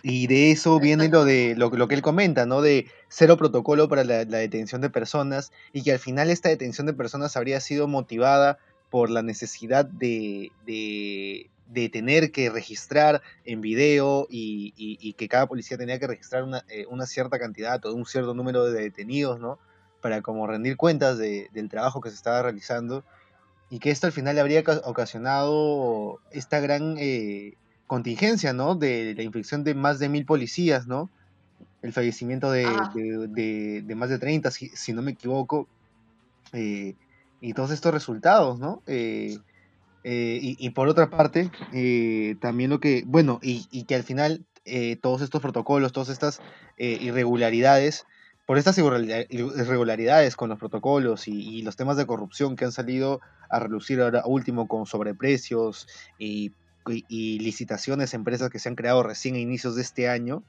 Y 0.03 0.27
de 0.27 0.51
eso 0.51 0.79
viene 0.79 1.09
lo 1.09 1.25
de 1.25 1.55
lo, 1.55 1.69
que 1.87 1.95
él 1.95 2.01
comenta, 2.01 2.45
¿no? 2.45 2.61
De 2.61 2.87
cero 3.07 3.37
protocolo 3.37 3.87
para 3.87 4.03
la, 4.03 4.25
detención 4.25 4.81
de 4.81 4.89
personas 4.89 5.51
y 5.73 5.83
que 5.83 5.91
al 5.91 5.99
final 5.99 6.29
esta 6.29 6.49
detención 6.49 6.87
de 6.87 6.93
personas 6.93 7.37
habría 7.37 7.59
sido 7.59 7.87
motivada 7.87 8.57
por 8.89 9.09
la 9.09 9.21
necesidad 9.21 9.85
de, 9.85 10.51
de, 10.65 11.89
tener 11.89 12.31
que 12.31 12.49
registrar 12.49 13.21
en 13.45 13.61
video 13.61 14.27
y, 14.29 15.13
que 15.13 15.27
cada 15.27 15.47
policía 15.47 15.77
tenía 15.77 15.99
que 15.99 16.07
registrar 16.07 16.43
una, 16.43 16.65
eh, 16.69 16.85
una, 16.89 17.05
cierta 17.05 17.37
cantidad 17.39 17.85
o 17.85 17.93
un 17.93 18.05
cierto 18.05 18.33
número 18.33 18.65
de 18.65 18.81
detenidos, 18.81 19.39
¿no? 19.39 19.59
Para 20.01 20.21
como 20.21 20.47
rendir 20.47 20.77
cuentas 20.77 21.17
del 21.19 21.69
trabajo 21.69 22.01
que 22.01 22.09
se 22.09 22.15
estaba 22.15 22.41
realizando 22.41 23.03
y 23.69 23.79
que 23.79 23.91
esto 23.91 24.07
al 24.07 24.13
final 24.13 24.37
habría 24.39 24.63
ocasionado 24.83 26.19
esta 26.31 26.59
gran... 26.59 26.95
Eh, 26.97 27.53
contingencia, 27.91 28.53
¿no? 28.53 28.75
De 28.75 29.13
la 29.17 29.21
infección 29.21 29.65
de 29.65 29.75
más 29.75 29.99
de 29.99 30.07
mil 30.07 30.25
policías, 30.25 30.87
¿no? 30.87 31.09
El 31.81 31.91
fallecimiento 31.91 32.49
de, 32.49 32.63
más 33.97 34.09
de 34.09 34.17
30, 34.17 34.49
si, 34.49 34.93
no 34.93 35.01
me 35.01 35.11
equivoco. 35.11 35.67
Eh, 36.53 36.95
y 37.41 37.53
todos 37.53 37.69
estos 37.71 37.93
resultados, 37.93 38.59
¿no? 38.59 38.81
Eh, 38.87 39.37
eh, 40.05 40.39
y, 40.41 40.69
por 40.69 40.87
otra 40.87 41.09
parte, 41.09 41.51
también 42.39 42.69
lo 42.69 42.79
que, 42.79 43.03
bueno, 43.05 43.41
y, 43.41 43.83
que 43.83 43.95
al 43.95 44.03
final 44.03 44.45
todos 45.01 45.21
estos 45.21 45.41
protocolos, 45.41 45.91
todas 45.91 46.07
estas 46.07 46.39
irregularidades, 46.77 48.05
por 48.45 48.57
estas 48.57 48.77
irregularidades 48.77 50.37
con 50.37 50.47
los 50.47 50.59
protocolos 50.59 51.27
y, 51.27 51.61
los 51.63 51.75
temas 51.75 51.97
de 51.97 52.05
corrupción 52.05 52.55
que 52.55 52.63
han 52.63 52.71
salido 52.71 53.19
a 53.49 53.59
relucir 53.59 53.99
ahora 53.99 54.23
último 54.25 54.69
con 54.69 54.85
sobreprecios 54.85 55.89
y 56.17 56.53
y, 56.87 57.39
licitaciones, 57.39 58.13
empresas 58.13 58.49
que 58.49 58.59
se 58.59 58.69
han 58.69 58.75
creado 58.75 59.03
recién 59.03 59.35
a 59.35 59.39
inicios 59.39 59.75
de 59.75 59.81
este 59.81 60.09
año, 60.09 60.43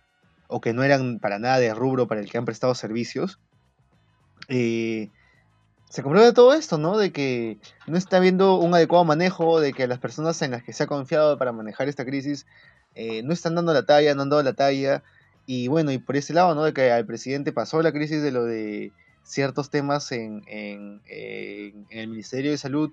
o 0.49 0.61
que 0.61 0.73
no 0.73 0.83
eran 0.83 1.19
para 1.19 1.39
nada 1.39 1.59
de 1.59 1.75
rubro 1.75 2.07
para 2.07 2.21
el 2.21 2.31
que 2.31 2.39
han 2.39 2.45
prestado 2.45 2.75
servicios, 2.75 3.39
eh, 4.49 5.11
se 5.89 6.03
comprueba 6.03 6.33
todo 6.33 6.55
esto, 6.55 6.79
¿no? 6.79 6.97
De 6.97 7.13
que 7.13 7.59
no 7.87 7.99
está 7.99 8.17
habiendo 8.17 8.57
un 8.57 8.75
adecuado 8.75 9.05
manejo, 9.05 9.61
de 9.61 9.73
que 9.73 9.87
las 9.87 9.99
personas 9.99 10.41
en 10.43 10.53
las 10.53 10.63
que 10.63 10.73
se 10.73 10.85
ha 10.85 10.87
confiado 10.87 11.37
para 11.39 11.53
manejar 11.53 11.89
esta 11.89 12.05
crisis 12.05 12.47
eh, 12.95 13.23
no 13.23 13.33
están 13.33 13.55
dando 13.55 13.75
la 13.75 13.85
talla, 13.85 14.15
no 14.15 14.23
han 14.23 14.31
dado 14.31 14.43
la 14.43 14.55
talla. 14.55 15.03
Y 15.45 15.69
bueno, 15.69 15.93
y 15.93 15.99
por 15.99 16.17
ese 16.17 16.33
lado, 16.33 16.55
¿no? 16.55 16.65
De 16.65 16.73
que 16.73 16.91
al 16.91 17.05
presidente 17.05 17.53
pasó 17.53 17.83
la 17.83 17.93
crisis 17.93 18.23
de 18.23 18.31
lo 18.31 18.45
de 18.45 18.93
ciertos 19.23 19.71
temas 19.71 20.13
en, 20.13 20.43
el 20.49 22.09
Ministerio 22.09 22.51
de 22.51 22.59
Salud, 22.59 22.91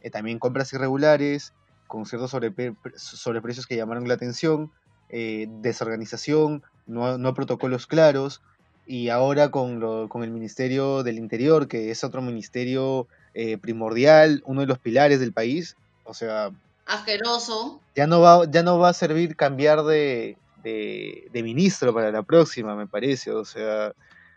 eh, 0.00 0.10
también 0.10 0.38
compras 0.38 0.72
irregulares, 0.72 1.54
con 1.92 2.06
ciertos 2.06 2.30
sobreprecios 2.30 3.66
que 3.66 3.76
llamaron 3.76 4.08
la 4.08 4.14
atención, 4.14 4.72
eh, 5.10 5.46
desorganización, 5.60 6.62
no, 6.86 7.34
protocolos 7.34 7.86
claros, 7.86 8.40
y 8.86 9.10
ahora 9.10 9.50
con, 9.50 9.78
lo, 9.78 10.08
con 10.08 10.24
el 10.24 10.30
Ministerio 10.30 11.02
del 11.02 11.18
Interior, 11.18 11.68
que 11.68 11.90
es 11.90 12.02
otro 12.02 12.22
ministerio 12.22 13.08
eh, 13.34 13.58
primordial, 13.58 14.42
uno 14.46 14.62
de 14.62 14.68
los 14.68 14.78
pilares 14.78 15.20
del 15.20 15.34
país, 15.34 15.76
o 16.04 16.14
sea... 16.14 16.50
Asqueroso. 16.86 17.82
Ya 17.94 18.06
no 18.06 18.22
va, 18.22 18.50
ya 18.50 18.62
no 18.62 18.78
va 18.78 18.88
a 18.88 18.94
servir 18.94 19.36
cambiar 19.36 19.82
de, 19.82 20.38
de, 20.62 21.42
ministro 21.42 21.92
para 21.92 22.10
la 22.10 22.22
próxima, 22.22 22.74
me 22.74 22.86
parece, 22.86 23.32
o 23.32 23.44
sea... 23.44 23.92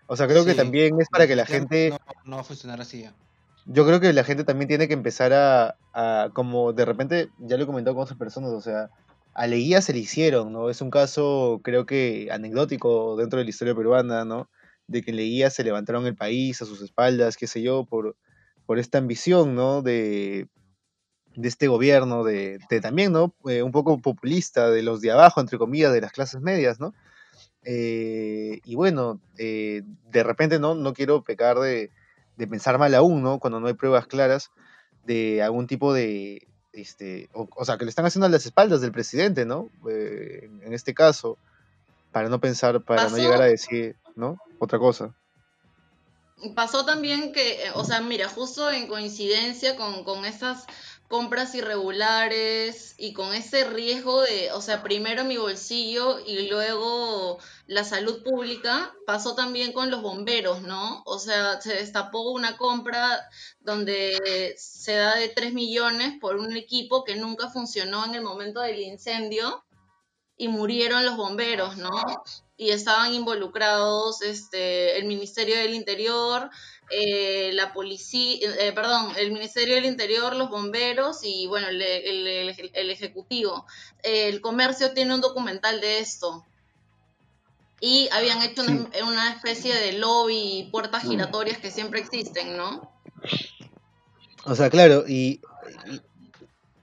O 0.07 0.17
sea, 0.17 0.27
creo 0.27 0.43
que 0.43 0.55
también 0.55 0.99
es 0.99 1.07
para 1.07 1.25
que 1.25 1.37
la 1.37 1.45
gente... 1.45 1.91
No, 1.91 1.99
no 2.25 2.35
va 2.35 2.41
a 2.41 2.45
funcionar 2.45 2.81
así 2.81 3.03
ya 3.03 3.13
yo 3.65 3.85
creo 3.85 3.99
que 3.99 4.13
la 4.13 4.23
gente 4.23 4.43
también 4.43 4.67
tiene 4.67 4.87
que 4.87 4.93
empezar 4.93 5.33
a, 5.33 6.29
como 6.33 6.73
de 6.73 6.85
repente, 6.85 7.29
ya 7.39 7.57
lo 7.57 7.63
he 7.63 7.67
comentado 7.67 7.95
con 7.95 8.03
otras 8.03 8.19
personas, 8.19 8.51
o 8.51 8.61
sea, 8.61 8.89
a 9.33 9.47
Leguía 9.47 9.81
se 9.81 9.93
le 9.93 9.99
hicieron, 9.99 10.53
¿no? 10.53 10.69
Es 10.69 10.81
un 10.81 10.89
caso, 10.89 11.59
creo 11.63 11.85
que 11.85 12.29
anecdótico 12.31 13.17
dentro 13.17 13.39
de 13.39 13.45
la 13.45 13.49
historia 13.49 13.75
peruana, 13.75 14.23
¿no? 14.23 14.49
De 14.87 15.01
que 15.01 15.11
en 15.11 15.17
Leguía 15.17 15.49
se 15.49 15.63
levantaron 15.63 16.05
el 16.05 16.15
país 16.15 16.61
a 16.61 16.65
sus 16.65 16.81
espaldas, 16.81 17.37
qué 17.37 17.47
sé 17.47 17.61
yo, 17.61 17.85
por, 17.85 18.15
por 18.65 18.79
esta 18.79 18.97
ambición, 18.99 19.55
¿no? 19.55 19.81
De, 19.81 20.47
de 21.35 21.47
este 21.47 21.67
gobierno, 21.67 22.23
de, 22.23 22.59
también, 22.81 23.11
¿no? 23.11 23.33
Eh, 23.45 23.61
un 23.61 23.71
poco 23.71 23.97
populista, 23.99 24.69
de 24.69 24.83
los 24.83 25.01
de 25.01 25.11
abajo, 25.11 25.41
entre 25.41 25.57
comillas, 25.57 25.91
de 25.91 26.01
las 26.01 26.11
clases 26.11 26.41
medias, 26.41 26.79
¿no? 26.79 26.93
Eh, 27.63 28.59
y 28.63 28.75
bueno, 28.75 29.19
eh, 29.37 29.81
de 30.11 30.23
repente, 30.23 30.59
¿no? 30.59 30.75
No 30.75 30.93
quiero 30.93 31.23
pecar 31.23 31.57
de 31.59 31.91
de 32.37 32.47
pensar 32.47 32.77
mal 32.77 32.93
aún, 32.95 33.21
¿no? 33.23 33.39
Cuando 33.39 33.59
no 33.59 33.67
hay 33.67 33.73
pruebas 33.73 34.07
claras 34.07 34.51
de 35.05 35.41
algún 35.41 35.67
tipo 35.67 35.93
de, 35.93 36.47
este, 36.73 37.29
o, 37.33 37.65
sea, 37.65 37.77
que 37.77 37.85
le 37.85 37.89
están 37.89 38.05
haciendo 38.05 38.25
a 38.25 38.29
las 38.29 38.45
espaldas 38.45 38.81
del 38.81 38.91
presidente, 38.91 39.45
¿no? 39.45 39.69
Eh, 39.89 40.49
en 40.61 40.73
este 40.73 40.93
caso, 40.93 41.37
para 42.11 42.29
no 42.29 42.39
pensar, 42.39 42.81
para 42.81 43.09
no 43.09 43.17
llegar 43.17 43.41
a 43.41 43.45
decir, 43.45 43.95
¿no? 44.15 44.39
Otra 44.59 44.79
cosa. 44.79 45.13
Pasó 46.53 46.85
también 46.85 47.31
que, 47.31 47.59
o 47.75 47.85
sea, 47.85 48.01
mira, 48.01 48.27
justo 48.27 48.69
en 48.69 48.87
coincidencia 48.87 49.75
con, 49.75 50.03
con 50.03 50.25
esas 50.25 50.65
compras 51.07 51.53
irregulares 51.53 52.95
y 52.97 53.13
con 53.13 53.33
ese 53.33 53.63
riesgo 53.63 54.21
de, 54.21 54.51
o 54.51 54.61
sea, 54.61 54.81
primero 54.81 55.23
mi 55.23 55.37
bolsillo 55.37 56.19
y 56.19 56.47
luego 56.49 57.37
la 57.67 57.83
salud 57.83 58.23
pública, 58.23 58.93
pasó 59.05 59.35
también 59.35 59.71
con 59.71 59.91
los 59.91 60.01
bomberos, 60.01 60.61
¿no? 60.61 61.03
O 61.05 61.19
sea, 61.19 61.61
se 61.61 61.73
destapó 61.73 62.31
una 62.31 62.57
compra 62.57 63.29
donde 63.59 64.55
se 64.57 64.95
da 64.95 65.15
de 65.15 65.29
3 65.29 65.53
millones 65.53 66.13
por 66.19 66.37
un 66.37 66.55
equipo 66.55 67.03
que 67.03 67.15
nunca 67.15 67.49
funcionó 67.49 68.05
en 68.05 68.15
el 68.15 68.21
momento 68.21 68.61
del 68.61 68.79
incendio 68.79 69.63
y 70.37 70.47
murieron 70.47 71.05
los 71.05 71.17
bomberos, 71.17 71.77
¿no? 71.77 71.91
Y 72.57 72.69
estaban 72.69 73.13
involucrados 73.13 74.21
este, 74.21 74.97
el 74.97 75.05
Ministerio 75.05 75.57
del 75.57 75.73
Interior, 75.73 76.49
eh, 76.89 77.51
la 77.53 77.73
policía, 77.73 78.37
eh, 78.59 78.71
perdón, 78.73 79.11
el 79.17 79.31
Ministerio 79.31 79.75
del 79.75 79.85
Interior, 79.85 80.35
los 80.35 80.49
bomberos 80.49 81.19
y 81.23 81.47
bueno, 81.47 81.67
el, 81.67 81.81
el, 81.81 82.89
Ejecutivo. 82.89 83.65
el 84.03 84.39
comercio 84.39 84.93
tiene 84.93 85.13
un 85.13 85.21
documental 85.21 85.81
de 85.81 85.99
esto. 85.99 86.45
Y 87.81 88.07
habían 88.11 88.41
hecho 88.41 88.63
una, 88.63 89.33
especie 89.33 89.75
de 89.75 89.93
lobby 89.93 90.59
y 90.59 90.69
puertas 90.71 91.03
mm. 91.03 91.09
giratorias 91.09 91.57
que 91.57 91.71
siempre 91.71 91.99
existen, 91.99 92.55
¿no? 92.55 92.91
O 94.45 94.55
sea, 94.55 94.69
claro, 94.69 95.03
y, 95.07 95.41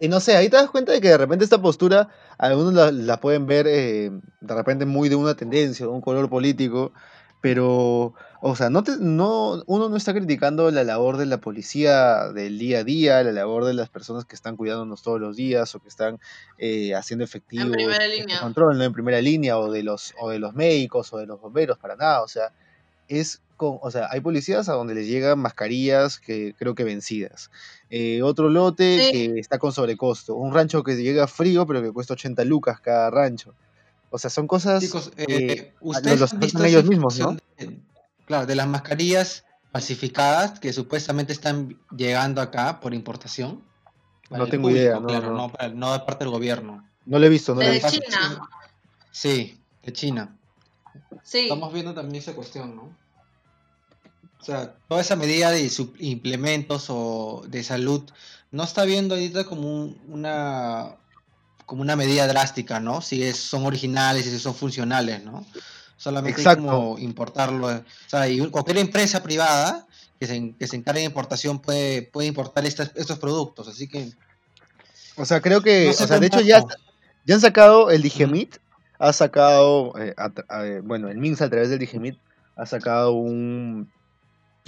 y, 0.01 0.09
no 0.09 0.21
sé, 0.21 0.37
ahí 0.37 0.49
te 0.49 0.57
das 0.57 0.71
cuenta 0.71 0.93
de 0.93 1.01
que 1.01 1.09
de 1.09 1.19
repente 1.19 1.45
esta 1.45 1.63
postura, 1.63 2.09
algunos 2.39 2.93
la, 2.93 3.21
pueden 3.21 3.47
ver 3.47 3.67
eh, 3.69 4.11
de 4.41 4.55
repente 4.55 4.87
muy 4.87 5.09
de 5.09 5.17
una 5.17 5.35
tendencia, 5.35 5.87
de 5.87 5.93
un 5.93 6.01
color 6.01 6.29
político, 6.29 6.93
pero 7.41 8.15
o 8.41 8.57
sea, 8.57 8.71
no, 8.71 8.83
no 8.99 9.63
uno 9.67 9.89
no 9.89 9.97
está 9.97 10.13
criticando 10.13 10.71
la 10.71 10.85
labor 10.85 11.17
de 11.17 11.27
la 11.27 11.39
policía 11.39 12.29
del 12.33 12.59
día 12.59 12.81
a 12.81 12.85
día, 12.85 13.23
la 13.23 13.33
labor 13.33 13.65
de 13.65 13.75
las 13.75 13.89
personas 13.89 14.25
que 14.25 14.35
están 14.35 14.57
cuidándonos 14.57 15.03
todos 15.03 15.21
los 15.21 15.37
días 15.37 15.75
o 15.75 15.81
que 15.81 15.89
están 15.89 16.19
eh, 16.59 16.95
haciendo 16.95 17.25
efectivo 17.25 17.73
el 17.75 18.41
control 18.41 18.79
¿no? 18.79 18.85
en 18.85 18.93
primera 18.93 19.21
línea 19.21 19.59
o 19.59 19.71
de 19.71 19.83
los 19.83 20.15
o 20.21 20.31
de 20.31 20.39
los 20.39 20.55
médicos 20.55 21.13
o 21.13 21.19
de 21.19 21.27
los 21.27 21.41
bomberos 21.41 21.79
para 21.79 21.97
nada, 21.97 22.23
o 22.23 22.29
sea, 22.29 22.53
es 23.09 23.43
con, 23.63 23.79
o 23.81 23.91
sea, 23.93 24.09
hay 24.11 24.21
policías 24.21 24.69
a 24.69 24.73
donde 24.73 24.93
les 24.93 25.07
llegan 25.07 25.39
mascarillas 25.39 26.19
que 26.19 26.53
creo 26.59 26.75
que 26.75 26.83
vencidas. 26.83 27.49
Eh, 27.91 28.21
otro 28.23 28.49
lote 28.51 29.09
que 29.13 29.39
está 29.39 29.61
con 29.61 29.73
sobrecosto. 29.73 30.35
Un 30.35 30.53
rancho 30.53 30.83
que 30.83 30.97
llega 30.97 31.29
frío 31.29 31.65
pero 31.65 31.81
que 31.81 31.93
cuesta 31.93 32.15
80 32.15 32.45
lucas 32.45 32.81
cada 32.81 33.09
rancho. 33.11 33.55
O 34.11 34.19
sea, 34.19 34.31
son 34.31 34.49
cosas 34.49 34.83
Chicos, 34.83 35.13
eh, 35.17 35.73
ustedes 35.81 36.19
los, 36.19 36.33
ellos 36.65 36.85
mismos, 36.87 37.21
¿no? 37.21 37.37
Claro, 38.25 38.47
de 38.47 38.57
las 38.57 38.67
mascarillas 38.67 39.45
falsificadas 39.71 40.59
que 40.59 40.73
supuestamente 40.73 41.33
están 41.33 41.79
llegando 41.97 42.41
acá 42.41 42.81
por 42.81 42.95
importación. 42.95 43.63
No 44.29 44.49
tengo 44.49 44.71
idea, 44.71 44.99
no, 44.99 45.07
claro, 45.07 45.37
no. 45.37 45.53
No, 45.75 45.93
de 45.93 46.01
parte 46.01 46.25
del 46.25 46.33
gobierno. 46.33 46.85
No 47.07 47.21
lo 47.21 47.27
he 47.27 47.29
visto, 47.29 47.55
no 47.55 47.61
de 47.61 47.69
he 47.69 47.73
visto. 47.75 47.91
China. 47.91 48.49
Sí, 49.13 49.61
de 49.85 49.93
China. 49.93 50.37
Sí. 51.23 51.41
Estamos 51.41 51.73
viendo 51.73 51.95
también 51.95 52.17
esa 52.17 52.35
cuestión, 52.35 52.75
¿no? 52.75 53.02
O 54.43 54.45
sea, 54.45 54.75
toda 54.89 55.01
esa 55.01 55.15
medida 55.15 55.53
de 55.53 55.71
implementos 56.01 56.87
o 56.89 57.45
de 57.47 57.63
salud 57.63 58.03
no 58.51 58.65
está 58.65 58.85
viendo 58.85 59.15
ahorita 59.15 59.45
como 59.45 59.95
una 60.09 60.97
como 61.65 61.83
una 61.83 61.95
medida 61.95 62.27
drástica, 62.27 62.81
¿no? 62.81 63.01
Si 63.01 63.23
es, 63.23 63.37
son 63.37 63.65
originales 63.65 64.27
y 64.27 64.31
si 64.31 64.41
son 64.41 64.55
funcionales, 64.55 65.23
¿no? 65.25 65.47
Solamente 65.97 66.47
hay 66.47 66.57
como 66.57 66.99
importarlo. 66.99 67.69
O 67.69 67.83
sea, 68.09 68.29
y 68.29 68.45
cualquier 68.51 68.79
empresa 68.79 69.23
privada 69.23 69.87
que 70.19 70.27
se, 70.27 70.55
que 70.59 70.67
se 70.67 70.75
encargue 70.77 71.01
de 71.01 71.07
importación 71.07 71.61
puede, 71.61 72.03
puede 72.03 72.27
importar 72.27 72.67
estos 72.67 73.19
productos. 73.21 73.69
Así 73.69 73.87
que. 73.87 74.11
O 75.17 75.25
sea, 75.25 75.41
creo 75.41 75.63
que. 75.63 75.91
o 75.91 75.93
sea, 75.93 76.19
de 76.19 76.27
hecho, 76.27 76.41
ya, 76.41 76.65
ya 77.25 77.37
han 77.37 77.41
sacado 77.41 77.91
el 77.91 78.03
Digemit. 78.03 78.57
Ha 78.99 79.13
sacado. 79.13 79.95
Eh, 79.99 80.81
bueno, 80.83 81.09
el 81.09 81.19
MINSA 81.19 81.45
a 81.45 81.51
través 81.51 81.71
del 81.71 81.79
Digemit 81.79 82.19
ha 82.57 82.67
sacado 82.67 83.13
un, 83.13 83.91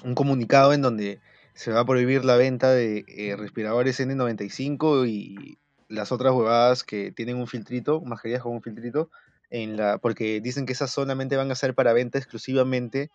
un 0.03 0.15
comunicado 0.15 0.73
en 0.73 0.83
donde 0.83 1.21
se 1.55 1.71
va 1.71 1.81
a 1.81 1.87
prohibir 1.87 2.25
la 2.25 2.37
venta 2.37 2.71
de 2.73 3.05
eh, 3.07 3.37
respiradores 3.37 4.01
N95 4.01 5.09
y 5.09 5.59
las 5.89 6.11
otras 6.11 6.33
huevadas 6.33 6.83
que 6.83 7.13
tienen 7.13 7.37
un 7.37 7.47
filtrito, 7.47 8.01
mascarillas 8.01 8.43
con 8.43 8.53
un 8.53 8.63
filtrito, 8.63 9.11
porque 10.03 10.41
dicen 10.41 10.67
que 10.67 10.73
esas 10.73 10.91
solamente 10.91 11.37
van 11.37 11.51
a 11.51 11.55
ser 11.55 11.75
para 11.75 11.93
venta 11.93 12.19
exclusivamente, 12.19 13.11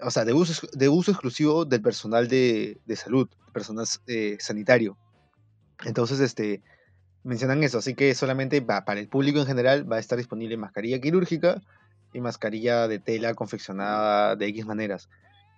o 0.00 0.10
sea, 0.10 0.26
de 0.26 0.34
uso, 0.34 0.68
de 0.72 0.88
uso 0.90 1.12
exclusivo 1.12 1.64
del 1.64 1.80
personal 1.80 2.28
de, 2.28 2.78
salud, 2.94 3.28
personal 3.54 3.86
eh, 4.06 4.36
sanitario. 4.38 4.98
Entonces, 5.84 6.20
este, 6.20 6.60
mencionan 7.24 7.64
eso, 7.64 7.78
así 7.78 7.94
que 7.94 8.14
solamente 8.14 8.60
va, 8.60 8.84
para 8.84 9.00
el 9.00 9.08
público 9.08 9.38
en 9.38 9.46
general 9.46 9.90
va 9.90 9.96
a 9.96 10.00
estar 10.00 10.18
disponible 10.18 10.58
mascarilla 10.58 11.00
quirúrgica 11.00 11.62
y 12.12 12.20
mascarilla 12.20 12.86
de 12.86 12.98
tela 12.98 13.32
confeccionada 13.34 14.36
de 14.36 14.46
X 14.46 14.66
maneras 14.66 15.08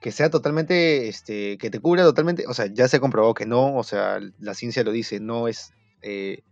que 0.01 0.12
sea 0.12 0.30
totalmente, 0.30 1.09
este, 1.09 1.59
que 1.59 1.70
te 1.70 1.78
cubra 1.78 2.03
totalmente, 2.03 2.44
o 2.48 2.55
sea, 2.55 2.66
ya 2.66 2.88
se 2.88 3.01
comprobó 3.01 3.34
que 3.34 3.46
no, 3.46 3.76
o 3.76 3.84
sea, 3.84 4.18
la 4.38 4.55
ciencia 4.55 4.82
lo 4.82 4.92
dice, 4.92 5.20
no 5.20 5.46
es 5.46 5.72
eh, 6.01 6.42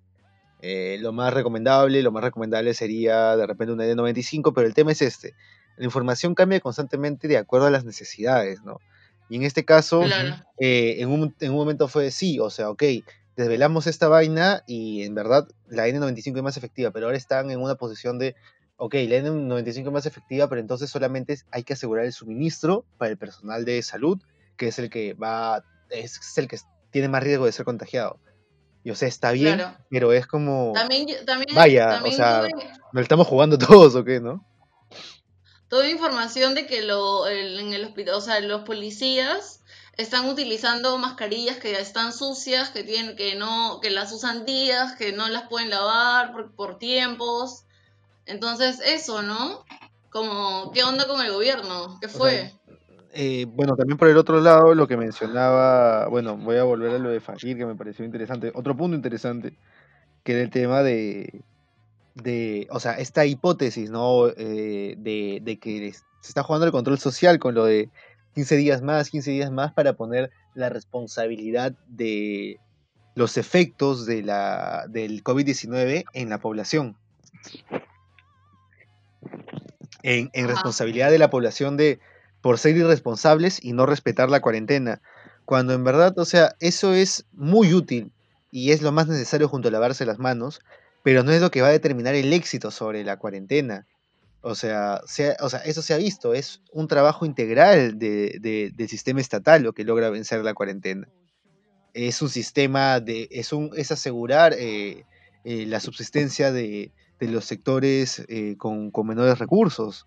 eh, 0.60 0.98
lo 1.00 1.12
más 1.12 1.32
recomendable, 1.32 2.02
lo 2.02 2.12
más 2.12 2.22
recomendable 2.22 2.74
sería 2.74 3.36
de 3.36 3.46
repente 3.46 3.72
una 3.72 3.86
N95, 3.86 4.52
pero 4.54 4.66
el 4.66 4.74
tema 4.74 4.92
es 4.92 5.00
este, 5.00 5.34
la 5.78 5.84
información 5.84 6.34
cambia 6.34 6.60
constantemente 6.60 7.26
de 7.26 7.38
acuerdo 7.38 7.66
a 7.66 7.70
las 7.70 7.84
necesidades, 7.84 8.62
¿no? 8.62 8.78
Y 9.30 9.36
en 9.36 9.42
este 9.44 9.64
caso, 9.64 10.02
eh, 10.58 10.96
en, 10.98 11.08
un, 11.10 11.34
en, 11.40 11.50
un, 11.50 11.56
momento 11.56 11.86
fue 11.88 12.10
sí, 12.10 12.40
o 12.40 12.50
sea, 12.50 12.70
ok, 12.70 12.82
desvelamos 13.36 13.86
esta 13.86 14.08
vaina 14.08 14.64
y 14.66 15.02
en 15.02 15.14
verdad 15.14 15.46
la 15.68 15.86
N95 15.86 16.36
es 16.36 16.42
más 16.42 16.56
efectiva, 16.56 16.90
pero 16.90 17.06
ahora 17.06 17.18
están 17.18 17.50
en 17.50 17.60
una 17.60 17.76
posición 17.76 18.18
de 18.18 18.34
ok, 18.78 18.94
la 18.94 19.16
N95 19.16 19.86
es 19.86 19.92
más 19.92 20.06
efectiva, 20.06 20.48
pero 20.48 20.60
entonces 20.60 20.88
solamente 20.88 21.38
hay 21.50 21.64
que 21.64 21.74
asegurar 21.74 22.04
el 22.04 22.12
suministro 22.12 22.84
para 22.96 23.10
el 23.10 23.18
personal 23.18 23.64
de 23.64 23.82
salud, 23.82 24.18
que 24.56 24.68
es 24.68 24.78
el 24.78 24.88
que 24.88 25.14
va, 25.14 25.64
es, 25.90 26.38
el 26.38 26.48
que 26.48 26.58
tiene 26.90 27.08
más 27.08 27.22
riesgo 27.22 27.44
de 27.44 27.52
ser 27.52 27.64
contagiado. 27.64 28.18
Y 28.84 28.90
o 28.90 28.94
sea, 28.94 29.08
está 29.08 29.32
bien, 29.32 29.60
pero 29.90 30.12
es 30.12 30.26
como... 30.26 30.72
También, 30.74 31.06
vaya, 31.54 32.00
o 32.02 32.12
sea, 32.12 32.46
¿no 32.92 33.00
estamos 33.00 33.26
jugando 33.26 33.58
todos 33.58 33.94
o 33.96 34.04
qué, 34.04 34.20
no? 34.20 34.46
Toda 35.68 35.90
información 35.90 36.54
de 36.54 36.66
que 36.66 36.82
lo, 36.82 37.28
en 37.28 37.74
el 37.74 37.84
hospital, 37.84 38.14
o 38.14 38.20
sea, 38.20 38.40
los 38.40 38.62
policías 38.62 39.60
están 39.98 40.28
utilizando 40.28 40.96
mascarillas 40.98 41.58
que 41.58 41.72
ya 41.72 41.80
están 41.80 42.12
sucias, 42.12 42.70
que 42.70 42.84
tienen, 42.84 43.16
que 43.16 43.34
no, 43.34 43.80
que 43.82 43.90
las 43.90 44.12
usan 44.12 44.46
días, 44.46 44.94
que 44.94 45.12
no 45.12 45.28
las 45.28 45.48
pueden 45.48 45.68
lavar 45.68 46.32
por, 46.32 46.54
por 46.54 46.78
tiempos. 46.78 47.64
Entonces, 48.28 48.80
eso, 48.84 49.22
¿no? 49.22 49.64
Como, 50.10 50.70
¿qué 50.72 50.84
onda 50.84 51.06
con 51.06 51.20
el 51.24 51.32
gobierno? 51.32 51.98
¿Qué 52.00 52.08
fue? 52.08 52.52
Eh, 53.12 53.46
bueno, 53.48 53.74
también 53.74 53.96
por 53.96 54.08
el 54.08 54.18
otro 54.18 54.40
lado, 54.40 54.74
lo 54.74 54.86
que 54.86 54.98
mencionaba, 54.98 56.08
bueno, 56.08 56.36
voy 56.36 56.56
a 56.56 56.62
volver 56.64 56.94
a 56.94 56.98
lo 56.98 57.08
de 57.08 57.20
Fajir, 57.20 57.56
que 57.56 57.64
me 57.64 57.74
pareció 57.74 58.04
interesante. 58.04 58.52
Otro 58.54 58.76
punto 58.76 58.94
interesante, 58.94 59.54
que 60.24 60.32
era 60.32 60.42
el 60.42 60.50
tema 60.50 60.82
de, 60.82 61.42
de 62.14 62.68
o 62.70 62.78
sea, 62.80 62.92
esta 62.98 63.24
hipótesis, 63.24 63.90
¿no? 63.90 64.28
Eh, 64.28 64.94
de, 64.98 65.40
de 65.42 65.58
que 65.58 65.92
se 66.20 66.28
está 66.28 66.42
jugando 66.42 66.66
el 66.66 66.72
control 66.72 66.98
social 66.98 67.38
con 67.38 67.54
lo 67.54 67.64
de 67.64 67.90
15 68.34 68.56
días 68.56 68.82
más, 68.82 69.08
15 69.08 69.30
días 69.30 69.50
más 69.50 69.72
para 69.72 69.94
poner 69.94 70.30
la 70.54 70.68
responsabilidad 70.68 71.72
de 71.86 72.60
los 73.14 73.38
efectos 73.38 74.04
de 74.04 74.22
la, 74.22 74.84
del 74.88 75.24
COVID-19 75.24 76.04
en 76.12 76.28
la 76.28 76.38
población 76.38 76.96
en, 80.02 80.48
responsabilidad 80.48 81.10
de 81.10 81.18
la 81.18 81.30
población 81.30 81.76
de 81.76 82.00
por 82.40 82.58
ser 82.58 82.76
irresponsables 82.76 83.62
y 83.62 83.72
no 83.72 83.86
respetar 83.86 84.30
la 84.30 84.40
cuarentena. 84.40 85.00
Cuando 85.44 85.72
en 85.72 85.84
verdad, 85.84 86.18
o 86.18 86.24
sea, 86.24 86.54
eso 86.60 86.94
es 86.94 87.26
muy 87.32 87.74
útil 87.74 88.12
y 88.50 88.72
es 88.72 88.82
lo 88.82 88.92
más 88.92 89.08
necesario 89.08 89.48
junto 89.48 89.68
a 89.68 89.70
lavarse 89.70 90.06
las 90.06 90.18
manos, 90.18 90.60
pero 91.02 91.22
no 91.22 91.32
es 91.32 91.40
lo 91.40 91.50
que 91.50 91.62
va 91.62 91.68
a 91.68 91.72
determinar 91.72 92.14
el 92.14 92.32
éxito 92.32 92.70
sobre 92.70 93.04
la 93.04 93.16
cuarentena. 93.16 93.86
O 94.40 94.54
sea, 94.54 95.00
o 95.40 95.48
sea 95.48 95.60
eso 95.60 95.82
se 95.82 95.94
ha 95.94 95.96
visto, 95.96 96.32
es 96.32 96.62
un 96.72 96.86
trabajo 96.86 97.26
integral 97.26 97.98
de, 97.98 98.72
del 98.74 98.88
sistema 98.88 99.20
estatal 99.20 99.62
lo 99.62 99.72
que 99.72 99.84
logra 99.84 100.10
vencer 100.10 100.44
la 100.44 100.54
cuarentena. 100.54 101.08
Es 101.92 102.22
un 102.22 102.28
sistema 102.28 103.00
de, 103.00 103.28
es, 103.30 103.52
un, 103.52 103.70
es 103.74 103.90
asegurar 103.90 104.54
eh, 104.56 105.04
eh, 105.44 105.66
la 105.66 105.80
subsistencia 105.80 106.52
de, 106.52 106.92
de 107.18 107.28
los 107.28 107.44
sectores 107.44 108.24
eh, 108.28 108.56
con, 108.56 108.92
menores 109.04 109.38
recursos. 109.38 110.06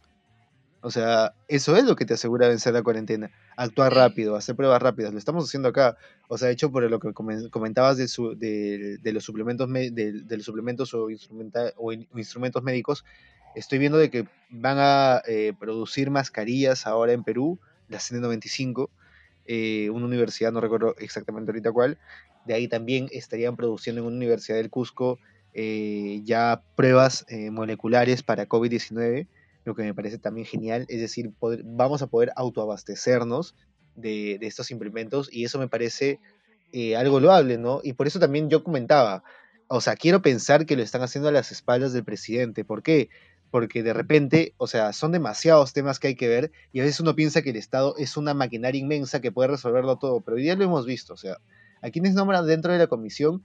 O 0.84 0.90
sea, 0.90 1.34
eso 1.48 1.76
es 1.76 1.84
lo 1.84 1.96
que 1.96 2.06
te 2.06 2.16
asegura 2.16 2.48
vencer 2.48 2.74
la 2.74 2.82
cuarentena. 2.82 3.30
Actuar 3.56 3.94
rápido, 3.94 4.36
hacer 4.36 4.56
pruebas 4.56 4.82
rápidas. 4.82 5.14
Lo 5.14 5.20
estamos 5.20 5.46
haciendo 5.46 5.70
acá. 5.70 5.96
O 6.28 6.38
sea, 6.38 6.50
hecho 6.50 6.72
por 6.72 6.90
lo 6.90 7.00
que 7.00 7.14
comentabas 7.14 7.98
de, 7.98 8.08
su, 8.08 8.36
de, 8.36 9.00
los 9.04 9.24
suplementos 9.24 9.72
de, 9.72 10.24
los 10.28 10.46
suplementos 10.46 10.94
o, 10.96 11.08
o, 11.78 11.92
instrumentos 11.92 12.64
médicos. 12.64 13.06
Estoy 13.54 13.80
viendo 13.80 13.98
de 13.98 14.10
que 14.10 14.28
van 14.50 14.78
a 14.80 15.22
eh, 15.28 15.54
producir 15.60 16.10
mascarillas 16.10 16.88
ahora 16.88 17.12
en 17.12 17.24
Perú, 17.24 17.60
la 17.90 18.00
N95, 18.00 18.90
eh, 19.46 19.90
una 19.90 20.06
universidad, 20.06 20.52
no 20.52 20.62
recuerdo 20.62 20.96
exactamente 20.98 21.52
ahorita 21.52 21.72
cuál. 21.72 21.98
De 22.46 22.54
ahí 22.54 22.68
también 22.68 23.08
estarían 23.12 23.56
produciendo 23.56 24.02
en 24.02 24.08
una 24.08 24.16
universidad 24.16 24.58
del 24.58 24.70
Cusco 24.70 25.20
eh, 25.54 26.22
ya 26.24 26.64
pruebas 26.76 27.26
eh, 27.28 27.52
moleculares 27.52 28.24
para 28.24 28.48
COVID-19, 28.48 29.28
lo 29.66 29.76
que 29.76 29.84
me 29.84 29.94
parece 29.94 30.18
también 30.18 30.46
genial, 30.46 30.86
es 30.88 31.02
decir, 31.02 31.32
vamos 31.66 32.02
a 32.02 32.08
poder 32.08 32.32
autoabastecernos 32.36 33.56
de, 33.96 34.40
estos 34.42 34.72
implementos 34.72 35.30
y 35.32 35.44
eso 35.44 35.60
me 35.60 35.68
parece 35.68 36.20
eh, 36.72 36.96
algo 36.96 37.20
loable, 37.20 37.58
¿no? 37.58 37.82
Y 37.84 37.94
por 37.94 38.08
eso 38.08 38.20
también 38.20 38.50
yo 38.50 38.64
comentaba, 38.64 39.24
o 39.68 39.82
sea, 39.82 39.96
quiero 39.96 40.22
pensar 40.22 40.66
que 40.66 40.76
lo 40.76 40.84
están 40.84 41.02
haciendo 41.02 41.30
a 41.30 41.34
las 41.34 41.52
espaldas 41.52 41.94
del 41.94 42.04
presidente, 42.04 42.64
¿por 42.64 42.82
qué? 42.82 43.10
Porque 43.52 43.84
de 43.84 43.94
repente, 43.94 44.54
o 44.58 44.68
sea, 44.68 44.94
son 44.94 45.12
demasiados 45.12 45.74
temas 45.74 46.00
que 46.00 46.08
hay 46.08 46.16
que 46.16 46.30
ver 46.30 46.52
y 46.72 46.80
a 46.80 46.84
veces 46.84 47.02
uno 47.02 47.16
piensa 47.16 47.42
que 47.42 47.50
el 47.50 47.58
Estado 47.58 47.96
es 47.98 48.16
una 48.16 48.34
maquinaria 48.34 48.80
inmensa 48.80 49.20
que 49.20 49.32
puede 49.32 49.50
resolverlo 49.50 49.98
todo, 49.98 50.22
pero 50.22 50.38
hoy 50.38 50.44
día 50.44 50.56
lo 50.56 50.64
hemos 50.64 50.86
visto, 50.86 51.14
o 51.14 51.18
sea, 51.18 51.38
a 51.82 51.90
quienes 51.90 52.14
nombran 52.14 52.48
dentro 52.48 52.72
de 52.72 52.80
la 52.80 52.88
comisión 52.88 53.44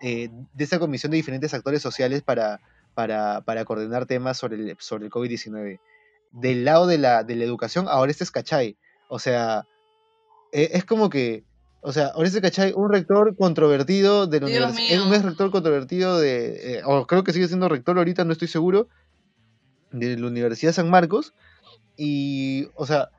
eh, 0.00 0.30
de 0.54 0.64
esa 0.64 0.78
comisión 0.78 1.10
de 1.10 1.16
diferentes 1.16 1.54
actores 1.54 1.82
sociales 1.82 2.22
para, 2.22 2.60
para, 2.94 3.64
coordinar 3.64 4.06
temas 4.06 4.38
sobre 4.38 4.56
el, 4.56 4.76
sobre 4.78 5.06
el 5.06 5.10
COVID-19. 5.10 5.80
Del 6.32 6.64
lado 6.64 6.86
de 6.86 6.98
la, 6.98 7.24
de 7.24 7.36
la 7.36 7.44
educación, 7.44 7.86
ahora 7.88 8.10
este 8.10 8.24
es 8.24 8.30
Cachay. 8.30 8.76
O 9.08 9.18
sea, 9.18 9.66
e, 10.52 10.70
es 10.72 10.84
como 10.84 11.10
que, 11.10 11.44
o 11.80 11.92
sea, 11.92 12.08
ahora 12.08 12.28
este 12.28 12.40
Cachay, 12.40 12.72
un 12.74 12.90
rector 12.90 13.36
controvertido 13.36 14.26
de 14.26 14.40
la 14.40 14.46
universidad, 14.46 15.06
un 15.06 15.12
rector 15.22 15.50
controvertido 15.50 16.18
de, 16.18 16.78
eh, 16.78 16.82
o 16.84 17.06
creo 17.06 17.24
que 17.24 17.32
sigue 17.32 17.48
siendo 17.48 17.68
rector 17.68 17.98
ahorita, 17.98 18.24
no 18.24 18.32
estoy 18.32 18.48
seguro, 18.48 18.88
de 19.92 20.16
la 20.16 20.26
Universidad 20.26 20.72
San 20.72 20.90
Marcos. 20.90 21.34
Y, 21.96 22.68
o 22.74 22.86
sea, 22.86 23.10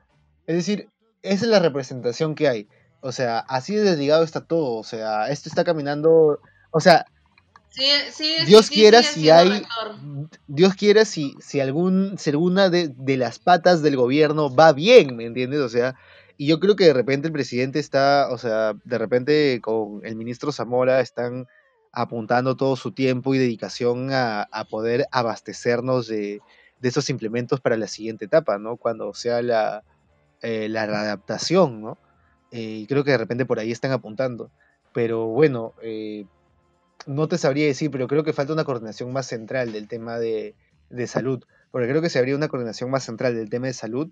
es 0.46 0.56
decir, 0.56 0.88
esa 1.22 1.44
es 1.44 1.50
la 1.50 1.60
representación 1.60 2.34
que 2.34 2.48
hay. 2.48 2.68
O 3.02 3.12
sea, 3.12 3.40
así 3.40 3.74
de 3.74 3.82
desligado 3.82 4.24
está 4.24 4.40
todo. 4.40 4.76
O 4.76 4.84
sea, 4.84 5.28
esto 5.28 5.48
está 5.48 5.64
caminando. 5.64 6.40
O 6.70 6.80
sea, 6.80 7.04
Dios 8.46 8.70
quiera 8.70 9.02
si 9.02 9.28
hay. 9.30 9.64
Dios 10.46 10.74
quiera 10.74 11.04
si, 11.04 11.34
si, 11.40 11.60
algún, 11.60 12.16
si 12.18 12.30
alguna 12.30 12.68
de, 12.70 13.16
las 13.16 13.38
patas 13.38 13.82
del 13.82 13.96
gobierno 13.96 14.54
va 14.54 14.72
bien, 14.72 15.16
¿me 15.16 15.24
entiendes? 15.24 15.60
O 15.60 15.68
sea, 15.68 15.96
y 16.36 16.46
yo 16.46 16.60
creo 16.60 16.76
que 16.76 16.84
de 16.84 16.92
repente 16.92 17.28
el 17.28 17.32
presidente 17.32 17.78
está, 17.78 18.28
o 18.30 18.38
sea, 18.38 18.74
de 18.84 18.98
repente 18.98 19.60
con 19.62 20.00
el 20.04 20.16
ministro 20.16 20.52
Zamora 20.52 21.00
están 21.00 21.46
apuntando 21.92 22.56
todo 22.56 22.76
su 22.76 22.92
tiempo 22.92 23.34
y 23.34 23.38
dedicación 23.38 24.10
a, 24.12 24.48
poder 24.70 25.06
abastecernos 25.10 26.06
de, 26.06 26.40
de, 26.80 26.88
esos 26.88 27.10
implementos 27.10 27.60
para 27.60 27.76
la 27.76 27.86
siguiente 27.86 28.26
etapa, 28.26 28.58
¿no? 28.58 28.76
Cuando 28.76 29.12
sea 29.14 29.42
la, 29.42 29.82
eh, 30.42 30.68
la 30.68 30.86
readaptación, 30.86 31.80
¿no? 31.82 31.98
Eh, 32.52 32.84
creo 32.88 33.02
que 33.02 33.10
de 33.10 33.18
repente 33.18 33.46
por 33.46 33.58
ahí 33.58 33.72
están 33.72 33.92
apuntando. 33.92 34.50
Pero 34.92 35.26
bueno, 35.26 35.72
eh, 35.82 36.26
no 37.06 37.26
te 37.26 37.38
sabría 37.38 37.66
decir, 37.66 37.90
pero 37.90 38.06
creo 38.06 38.24
que 38.24 38.32
falta 38.32 38.52
una 38.52 38.64
coordinación 38.64 39.12
más 39.12 39.26
central 39.26 39.72
del 39.72 39.88
tema 39.88 40.18
de, 40.18 40.54
salud. 41.06 41.42
Porque 41.70 41.88
creo 41.88 42.02
que 42.02 42.10
si 42.10 42.18
habría 42.18 42.36
una 42.36 42.48
coordinación 42.48 42.90
más 42.90 43.04
central 43.04 43.34
del 43.34 43.48
tema 43.48 43.66
de 43.66 43.72
salud, 43.72 44.10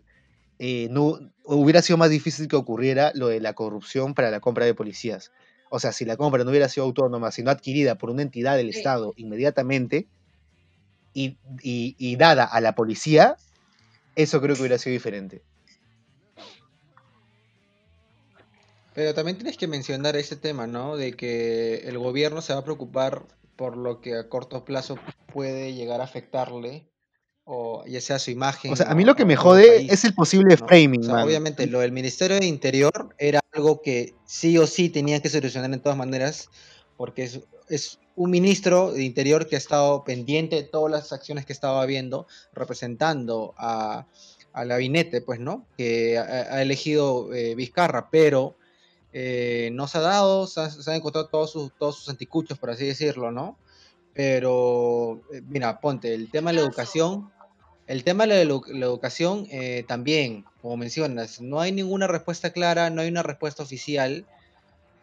eh, 0.59 0.88
no, 0.91 1.18
hubiera 1.45 1.82
sido 1.82 1.99
más 1.99 2.11
difícil 2.11 2.49
que 2.49 2.57
ocurriera 2.57 3.12
lo 3.14 3.28
de 3.28 3.41
la 3.41 3.53
corrupción 3.53 4.14
para 4.14 4.30
la 4.30 4.41
compra 4.41 4.64
de 4.64 4.74
policías. 4.74 5.30
O 5.68 5.78
sea, 5.78 5.93
si 5.93 6.05
la 6.05 6.16
compra 6.16 6.43
no 6.43 6.51
hubiera 6.51 6.68
sido 6.68 6.86
autónoma, 6.86 7.30
sino 7.30 7.51
adquirida 7.51 7.97
por 7.97 8.11
una 8.11 8.22
entidad 8.22 8.57
del 8.57 8.70
Estado 8.70 9.12
inmediatamente 9.16 10.09
y, 11.12 11.38
y, 11.62 12.16
dada 12.16 12.45
a 12.45 12.61
la 12.61 12.74
policía, 12.74 13.36
eso 14.16 14.41
creo 14.41 14.55
que 14.55 14.62
hubiera 14.62 14.78
sido 14.78 14.95
diferente. 14.95 15.43
Pero 19.01 19.14
también 19.14 19.38
tienes 19.38 19.57
que 19.57 19.66
mencionar 19.66 20.14
ese 20.16 20.36
tema, 20.36 20.66
¿no? 20.66 20.94
De 20.94 21.14
que 21.14 21.76
el 21.86 21.96
gobierno 21.96 22.42
se 22.42 22.53
va 22.53 22.59
a 22.59 22.64
preocupar 22.64 23.22
por 23.57 23.78
lo 23.78 24.03
que 24.03 24.14
a 24.14 24.28
corto 24.28 24.62
plazo 24.66 24.98
puede 25.32 25.72
llegar 25.72 26.03
a 26.03 26.05
afectarle, 26.05 26.86
o 27.44 27.82
ya 27.86 28.03
sea 28.03 28.18
su 28.18 28.30
imagen. 28.30 28.70
O 28.70 28.76
sea, 28.76 28.90
a 28.90 28.94
mí 28.94 29.07
lo 29.07 29.16
que 29.16 29.24
me 29.24 29.36
jode 29.36 29.90
es 29.90 30.05
el 30.05 30.12
posible 30.12 30.55
framing. 30.59 31.11
obviamente, 31.11 31.66
lo 31.66 31.80
del 31.80 31.92
Ministerio 31.92 32.38
de 32.38 32.44
Interior 32.44 33.14
era 33.16 33.40
algo 33.53 33.80
que 33.80 34.12
sí 34.26 34.59
o 34.59 34.66
sí 34.66 34.90
tenían 34.90 35.22
que 35.22 35.30
solucionar 35.30 35.72
en 35.72 35.80
todas 35.80 35.96
maneras, 35.96 36.51
porque 36.98 37.22
es, 37.22 37.40
es 37.70 38.01
un 38.16 38.30
ministro 38.30 38.92
de 38.92 39.03
Interior 39.03 39.46
que 39.46 39.55
ha 39.55 39.59
estado 39.59 40.05
pendiente 40.05 40.57
de 40.57 40.64
todas 40.64 40.90
las 40.90 41.11
acciones 41.14 41.46
que 41.46 41.55
estaba 41.55 41.86
viendo, 41.86 42.26
representando 42.53 43.55
a, 43.57 44.07
al 44.53 44.68
gabinete, 44.68 45.22
pues, 45.22 45.40
¿no? 45.40 45.66
Que 45.78 46.18
ha, 46.18 46.61
elegido 46.61 47.32
eh, 47.32 47.55
Vizcarra, 47.55 48.11
pero 48.11 48.57
eh, 49.12 49.70
no 49.72 49.88
se 49.88 49.98
ha 49.98 50.02
dado, 50.02 50.46
se, 50.46 50.61
han 50.61 50.96
encontrado 50.96 51.26
todos 51.28 51.50
sus, 51.50 51.72
todos 51.76 51.96
sus 51.96 52.08
anticuchos, 52.08 52.58
por 52.58 52.70
así 52.70 52.86
decirlo, 52.86 53.32
¿no? 53.32 53.56
Pero, 54.14 55.20
eh, 55.32 55.42
mira, 55.48 55.80
ponte, 55.80 56.14
el 56.14 56.30
tema 56.30 56.50
de 56.50 56.56
la 56.56 56.62
educación, 56.62 57.30
el 57.86 58.04
tema 58.04 58.26
de 58.26 58.44
la, 58.44 58.86
educación 58.86 59.46
eh, 59.50 59.84
también, 59.88 60.44
como 60.62 60.76
mencionas, 60.76 61.40
no 61.40 61.61
hay 61.61 61.72
ninguna 61.72 62.06
respuesta 62.06 62.50
clara, 62.50 62.90
no 62.90 63.02
hay 63.02 63.08
una 63.08 63.22
respuesta 63.22 63.62
oficial, 63.62 64.26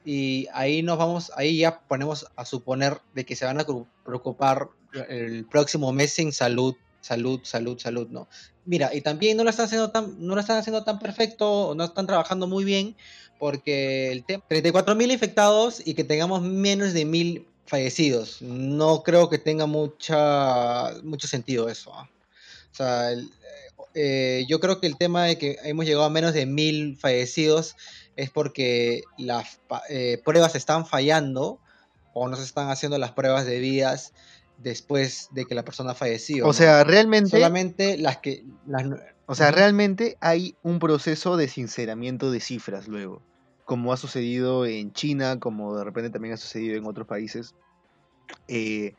y 0.06 0.48
ahí 0.54 0.84
nos 0.84 0.98
vamos, 0.98 1.32
ahí 1.36 1.58
ya 1.58 1.82
ponemos 1.82 2.28
a 2.38 2.46
suponer 2.46 3.02
de 3.14 3.26
que 3.26 3.36
se 3.36 3.46
van 3.46 3.60
a 3.60 3.66
preocupar 4.06 4.70
el 5.10 5.46
próximo 5.46 5.92
mes 5.92 6.18
en 6.20 6.32
salud, 6.32 6.76
salud, 7.02 7.40
salud, 7.44 7.78
salud, 7.80 8.08
¿no? 8.10 8.28
Mira, 8.66 8.94
y 8.94 9.02
también 9.02 9.38
no 9.38 9.44
lo 9.44 9.50
están 9.50 9.66
haciendo 9.66 9.92
tan, 9.92 10.16
no 10.20 10.36
lo 10.36 10.42
están 10.42 10.58
haciendo 10.58 10.84
tan 10.84 11.00
perfecto, 11.00 11.74
no 11.76 11.86
están 11.86 12.06
trabajando 12.06 12.48
muy 12.48 12.66
bien, 12.66 12.96
porque 13.40 14.12
el 14.12 14.26
tema, 14.26 14.44
34.000 14.50 15.12
infectados 15.12 15.82
y 15.86 15.94
que 15.94 16.04
tengamos 16.04 16.42
menos 16.42 16.94
de 16.94 17.06
1.000 17.06 17.46
fallecidos. 17.66 18.42
No 18.42 19.04
creo 19.04 19.30
que 19.30 19.38
tenga 19.38 19.66
mucha, 19.66 20.94
mucho 21.04 21.28
sentido 21.28 21.70
eso. 21.70 21.94
¿ah? 21.94 22.10
O 22.72 22.76
sea, 22.76 23.12
eh, 23.94 24.46
yo 24.48 24.60
creo 24.60 24.80
que 24.80 24.88
el 24.88 24.98
tema 24.98 25.26
de 25.26 25.38
que 25.38 25.58
hemos 25.64 25.86
llegado 25.86 26.06
a 26.06 26.10
menos 26.10 26.34
de 26.34 26.46
1.000 26.48 26.98
fallecidos 26.98 27.76
es 28.16 28.30
porque 28.32 29.04
las 29.18 29.60
eh, 29.90 30.22
pruebas 30.26 30.56
están 30.56 30.86
fallando 30.86 31.60
o 32.14 32.28
no 32.28 32.36
se 32.36 32.44
están 32.44 32.70
haciendo 32.70 32.98
las 32.98 33.12
pruebas 33.12 33.46
debidas 33.46 34.14
después 34.58 35.30
de 35.32 35.46
que 35.46 35.56
la 35.56 35.64
persona 35.64 35.94
falleció. 35.94 36.48
O 36.48 36.54
sea, 36.54 36.84
realmente... 36.84 37.30
Solamente 37.30 37.98
las 37.98 38.18
que... 38.18 38.44
O 39.30 39.36
sea, 39.36 39.52
realmente 39.52 40.18
hay 40.22 40.56
un 40.64 40.80
proceso 40.80 41.36
de 41.36 41.50
sinceramiento 41.50 42.32
de 42.32 42.40
cifras 42.40 42.88
luego, 42.88 43.22
como 43.66 43.92
ha 43.92 43.98
sucedido 43.98 44.66
en 44.66 44.94
China, 44.94 45.38
como 45.40 45.76
de 45.76 45.84
repente 45.84 46.10
también 46.10 46.34
ha 46.34 46.38
sucedido 46.38 46.78
en 46.78 46.86
otros 46.86 47.08
países, 47.08 47.54
eh, 48.48 48.96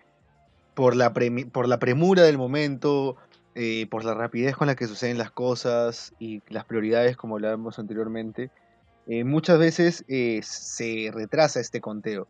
por, 0.74 0.94
la 0.94 1.14
por 1.14 1.66
la 1.66 1.78
premura 1.78 2.24
del 2.24 2.36
momento, 2.36 3.16
eh, 3.54 3.86
por 3.90 4.04
la 4.04 4.12
rapidez 4.12 4.54
con 4.54 4.66
la 4.66 4.76
que 4.76 4.86
suceden 4.86 5.16
las 5.16 5.30
cosas 5.30 6.12
y 6.18 6.42
las 6.48 6.66
prioridades, 6.66 7.16
como 7.16 7.36
hablábamos 7.36 7.78
anteriormente, 7.78 8.50
eh, 9.06 9.24
muchas 9.24 9.58
veces 9.58 10.04
se 10.06 11.10
retrasa 11.10 11.58
este 11.58 11.80
conteo. 11.80 12.28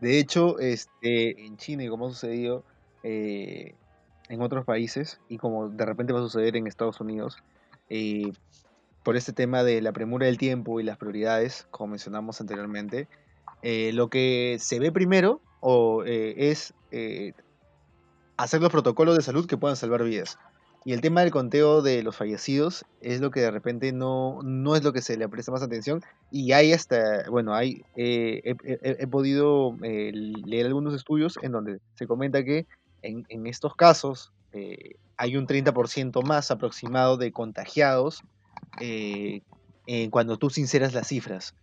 De 0.00 0.20
hecho, 0.20 0.60
este, 0.60 1.44
en 1.44 1.56
China, 1.56 1.82
y 1.82 1.88
como 1.88 2.06
ha 2.06 2.10
sucedido, 2.10 2.64
en 3.02 4.42
otros 4.42 4.64
países 4.64 5.20
y 5.28 5.38
como 5.38 5.68
de 5.68 5.84
repente 5.84 6.12
va 6.12 6.20
a 6.20 6.22
suceder 6.22 6.56
en 6.56 6.66
Estados 6.66 7.00
Unidos, 7.00 7.42
eh, 7.90 8.32
por 9.02 9.16
este 9.16 9.32
tema 9.32 9.64
de 9.64 9.82
la 9.82 9.92
premura 9.92 10.26
del 10.26 10.38
tiempo 10.38 10.78
y 10.78 10.84
las 10.84 10.96
prioridades, 10.96 11.66
como 11.70 11.88
mencionamos 11.88 12.40
anteriormente, 12.40 13.08
eh, 13.62 13.90
lo 13.92 14.08
que 14.08 14.58
se 14.60 14.78
ve 14.78 14.92
primero 14.92 15.40
o, 15.60 16.04
eh, 16.04 16.50
es 16.50 16.72
hacer 18.36 18.60
los 18.60 18.70
protocolos 18.70 19.16
de 19.16 19.22
salud 19.22 19.46
que 19.46 19.56
puedan 19.56 19.76
salvar 19.76 20.04
vidas. 20.04 20.38
Y 20.84 20.92
el 20.92 21.00
tema 21.00 21.20
del 21.20 21.30
conteo 21.30 21.82
de 21.82 22.02
los 22.02 22.16
fallecidos 22.16 22.86
es 23.02 23.20
lo 23.20 23.30
que 23.30 23.40
de 23.40 23.50
repente 23.50 23.92
no, 23.92 24.40
no 24.42 24.76
es 24.76 24.84
lo 24.84 24.92
que 24.92 25.02
se 25.02 25.16
le 25.18 25.28
presta 25.28 25.52
más 25.52 25.62
atención. 25.62 26.02
Y 26.30 26.52
hay 26.52 26.72
hasta, 26.72 27.28
bueno, 27.28 27.54
hay, 27.54 27.84
he, 27.96 29.06
podido 29.10 29.76
leer 29.80 30.66
algunos 30.66 30.94
estudios 30.94 31.38
en 31.42 31.52
donde 31.52 31.80
se 31.94 32.06
comenta 32.06 32.44
que 32.44 32.66
en, 33.02 33.46
estos 33.46 33.74
casos 33.74 34.32
eh, 34.52 34.96
hay 35.16 35.36
un 35.36 35.46
30% 35.46 36.22
más 36.24 36.50
aproximado 36.50 37.16
de 37.16 37.32
contagiados 37.32 38.22
eh, 38.80 39.42
cuando 40.10 40.38
tú 40.38 40.50
sinceras 40.50 40.94
las 40.94 41.08
cifras. 41.08 41.54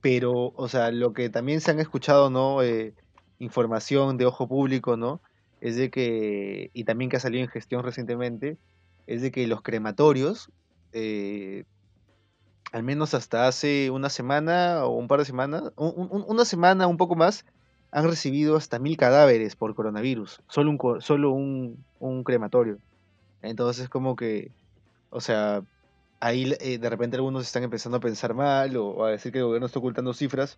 Pero, 0.00 0.52
o 0.54 0.68
sea, 0.68 0.90
lo 0.90 1.12
que 1.12 1.30
también 1.30 1.60
se 1.60 1.70
han 1.70 1.80
escuchado, 1.80 2.30
¿no? 2.30 2.62
Eh, 2.62 2.92
información 3.38 4.18
de 4.18 4.26
ojo 4.26 4.46
público, 4.46 4.96
¿no? 4.96 5.20
Es 5.60 5.76
de 5.76 5.90
que, 5.90 6.70
y 6.74 6.84
también 6.84 7.10
que 7.10 7.16
ha 7.16 7.20
salido 7.20 7.42
en 7.42 7.48
gestión 7.48 7.82
recientemente, 7.82 8.58
es 9.06 9.22
de 9.22 9.30
que 9.30 9.46
los 9.46 9.62
crematorios, 9.62 10.50
al 12.72 12.82
menos 12.82 13.14
hasta 13.14 13.48
hace 13.48 13.90
una 13.90 14.10
semana 14.10 14.84
o 14.84 14.90
un 14.98 15.08
par 15.08 15.20
de 15.20 15.24
semanas, 15.24 15.72
una 15.76 16.44
semana, 16.44 16.86
un 16.86 16.98
poco 16.98 17.16
más, 17.16 17.46
han 17.94 18.08
recibido 18.08 18.56
hasta 18.56 18.80
mil 18.80 18.96
cadáveres 18.96 19.54
por 19.54 19.72
coronavirus, 19.76 20.40
solo 20.48 20.72
un, 20.72 21.00
solo 21.00 21.30
un, 21.30 22.24
crematorio. 22.24 22.78
Entonces 23.40 23.88
como 23.88 24.16
que, 24.16 24.50
o 25.10 25.20
sea, 25.20 25.62
ahí 26.18 26.56
eh, 26.58 26.78
de 26.78 26.90
repente 26.90 27.16
algunos 27.16 27.44
están 27.46 27.62
empezando 27.62 27.98
a 27.98 28.00
pensar 28.00 28.34
mal 28.34 28.76
o 28.76 29.04
a 29.04 29.12
decir 29.12 29.30
que 29.30 29.38
el 29.38 29.44
gobierno 29.44 29.66
está 29.66 29.78
ocultando 29.78 30.12
cifras, 30.12 30.56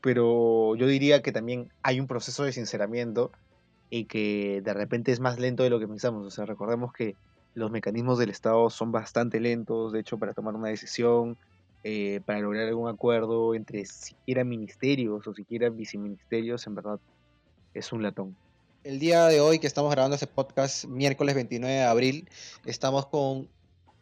pero 0.00 0.76
yo 0.76 0.86
diría 0.86 1.22
que 1.22 1.32
también 1.32 1.72
hay 1.82 1.98
un 1.98 2.06
proceso 2.06 2.44
de 2.44 2.52
sinceramiento 2.52 3.32
y 3.90 4.04
que 4.04 4.62
de 4.64 4.72
repente 4.72 5.10
es 5.10 5.18
más 5.18 5.40
lento 5.40 5.64
de 5.64 5.70
lo 5.70 5.80
que 5.80 5.88
pensamos. 5.88 6.24
O 6.24 6.30
sea, 6.30 6.46
recordemos 6.46 6.92
que 6.92 7.16
los 7.54 7.72
mecanismos 7.72 8.16
del 8.16 8.30
Estado 8.30 8.70
son 8.70 8.92
bastante 8.92 9.40
lentos, 9.40 9.90
de 9.90 9.98
hecho, 9.98 10.18
para 10.18 10.34
tomar 10.34 10.54
una 10.54 10.68
decisión, 10.68 11.36
eh, 11.88 12.20
para 12.26 12.40
lograr 12.40 12.66
algún 12.66 12.88
acuerdo 12.88 13.54
entre 13.54 13.86
siquiera 13.86 14.42
ministerios 14.42 15.24
o 15.24 15.32
siquiera 15.32 15.70
viceministerios, 15.70 16.66
en 16.66 16.74
verdad 16.74 16.98
es 17.74 17.92
un 17.92 18.02
latón. 18.02 18.36
El 18.82 18.98
día 18.98 19.26
de 19.26 19.40
hoy 19.40 19.60
que 19.60 19.68
estamos 19.68 19.92
grabando 19.92 20.16
este 20.16 20.26
podcast, 20.26 20.86
miércoles 20.86 21.36
29 21.36 21.72
de 21.72 21.84
abril, 21.84 22.28
estamos 22.64 23.06
con 23.06 23.48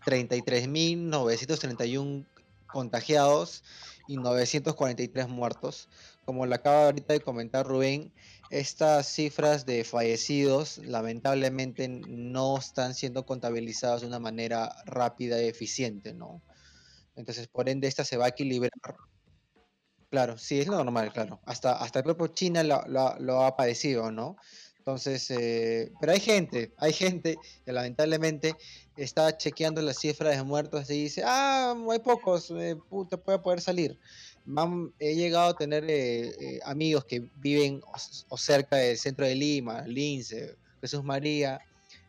33.931 0.06 2.24
contagiados 2.66 3.62
y 4.08 4.16
943 4.16 5.28
muertos. 5.28 5.90
Como 6.24 6.46
le 6.46 6.54
acaba 6.54 6.86
ahorita 6.86 7.12
de 7.12 7.20
comentar 7.20 7.66
Rubén, 7.66 8.14
estas 8.48 9.08
cifras 9.08 9.66
de 9.66 9.84
fallecidos 9.84 10.78
lamentablemente 10.78 11.86
no 11.86 12.56
están 12.56 12.94
siendo 12.94 13.26
contabilizadas 13.26 14.00
de 14.00 14.06
una 14.06 14.20
manera 14.20 14.74
rápida 14.86 15.42
y 15.42 15.48
eficiente, 15.48 16.14
¿no? 16.14 16.40
Entonces, 17.16 17.48
por 17.48 17.68
ende, 17.68 17.88
esta 17.88 18.04
se 18.04 18.16
va 18.16 18.26
a 18.26 18.28
equilibrar. 18.28 18.72
Claro, 20.10 20.38
sí, 20.38 20.60
es 20.60 20.68
normal, 20.68 21.12
claro. 21.12 21.40
Hasta, 21.44 21.72
hasta 21.72 21.98
el 21.98 22.04
propio 22.04 22.28
China 22.28 22.62
lo, 22.62 23.42
ha 23.42 23.56
padecido, 23.56 24.12
¿no? 24.12 24.36
Entonces, 24.78 25.30
eh, 25.30 25.90
pero 25.98 26.12
hay 26.12 26.20
gente, 26.20 26.72
hay 26.76 26.92
gente 26.92 27.36
que 27.64 27.72
lamentablemente 27.72 28.54
está 28.96 29.36
chequeando 29.36 29.82
las 29.82 29.98
cifras 29.98 30.36
de 30.36 30.42
muertos 30.42 30.88
y 30.90 31.04
dice, 31.04 31.22
ah, 31.24 31.74
hay 31.90 31.98
pocos, 31.98 32.50
eh, 32.50 32.76
te 33.08 33.18
puede 33.18 33.38
poder 33.38 33.60
salir. 33.60 33.98
he 34.98 35.14
llegado 35.14 35.50
a 35.50 35.56
tener 35.56 35.84
eh, 35.88 36.28
eh, 36.28 36.60
amigos 36.64 37.04
que 37.06 37.28
viven 37.36 37.80
o, 38.28 38.36
cerca 38.36 38.76
del 38.76 38.98
centro 38.98 39.26
de 39.26 39.34
Lima, 39.34 39.82
Lince, 39.82 40.56
Jesús 40.80 41.02
María, 41.02 41.60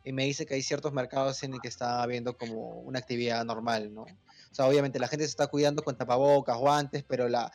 y 0.06 0.14
me 0.14 0.24
dice 0.24 0.46
que 0.46 0.54
hay 0.54 0.62
ciertos 0.62 0.94
mercados 0.94 1.42
en 1.44 1.56
el 1.56 1.60
que 1.60 1.68
está 1.68 2.04
habiendo 2.04 2.38
como 2.38 2.80
una 2.82 3.00
actividad 3.00 3.44
normal, 3.44 3.94
¿no? 3.94 4.04
O 4.04 4.56
sea, 4.56 4.68
obviamente 4.68 5.00
la 5.00 5.08
gente 5.08 5.26
se 5.26 5.32
está 5.32 5.48
cuidando 5.48 5.84
con 5.84 5.98
tapabocas, 5.98 6.58
guantes, 6.58 7.04
pero 7.04 7.28
la, 7.28 7.52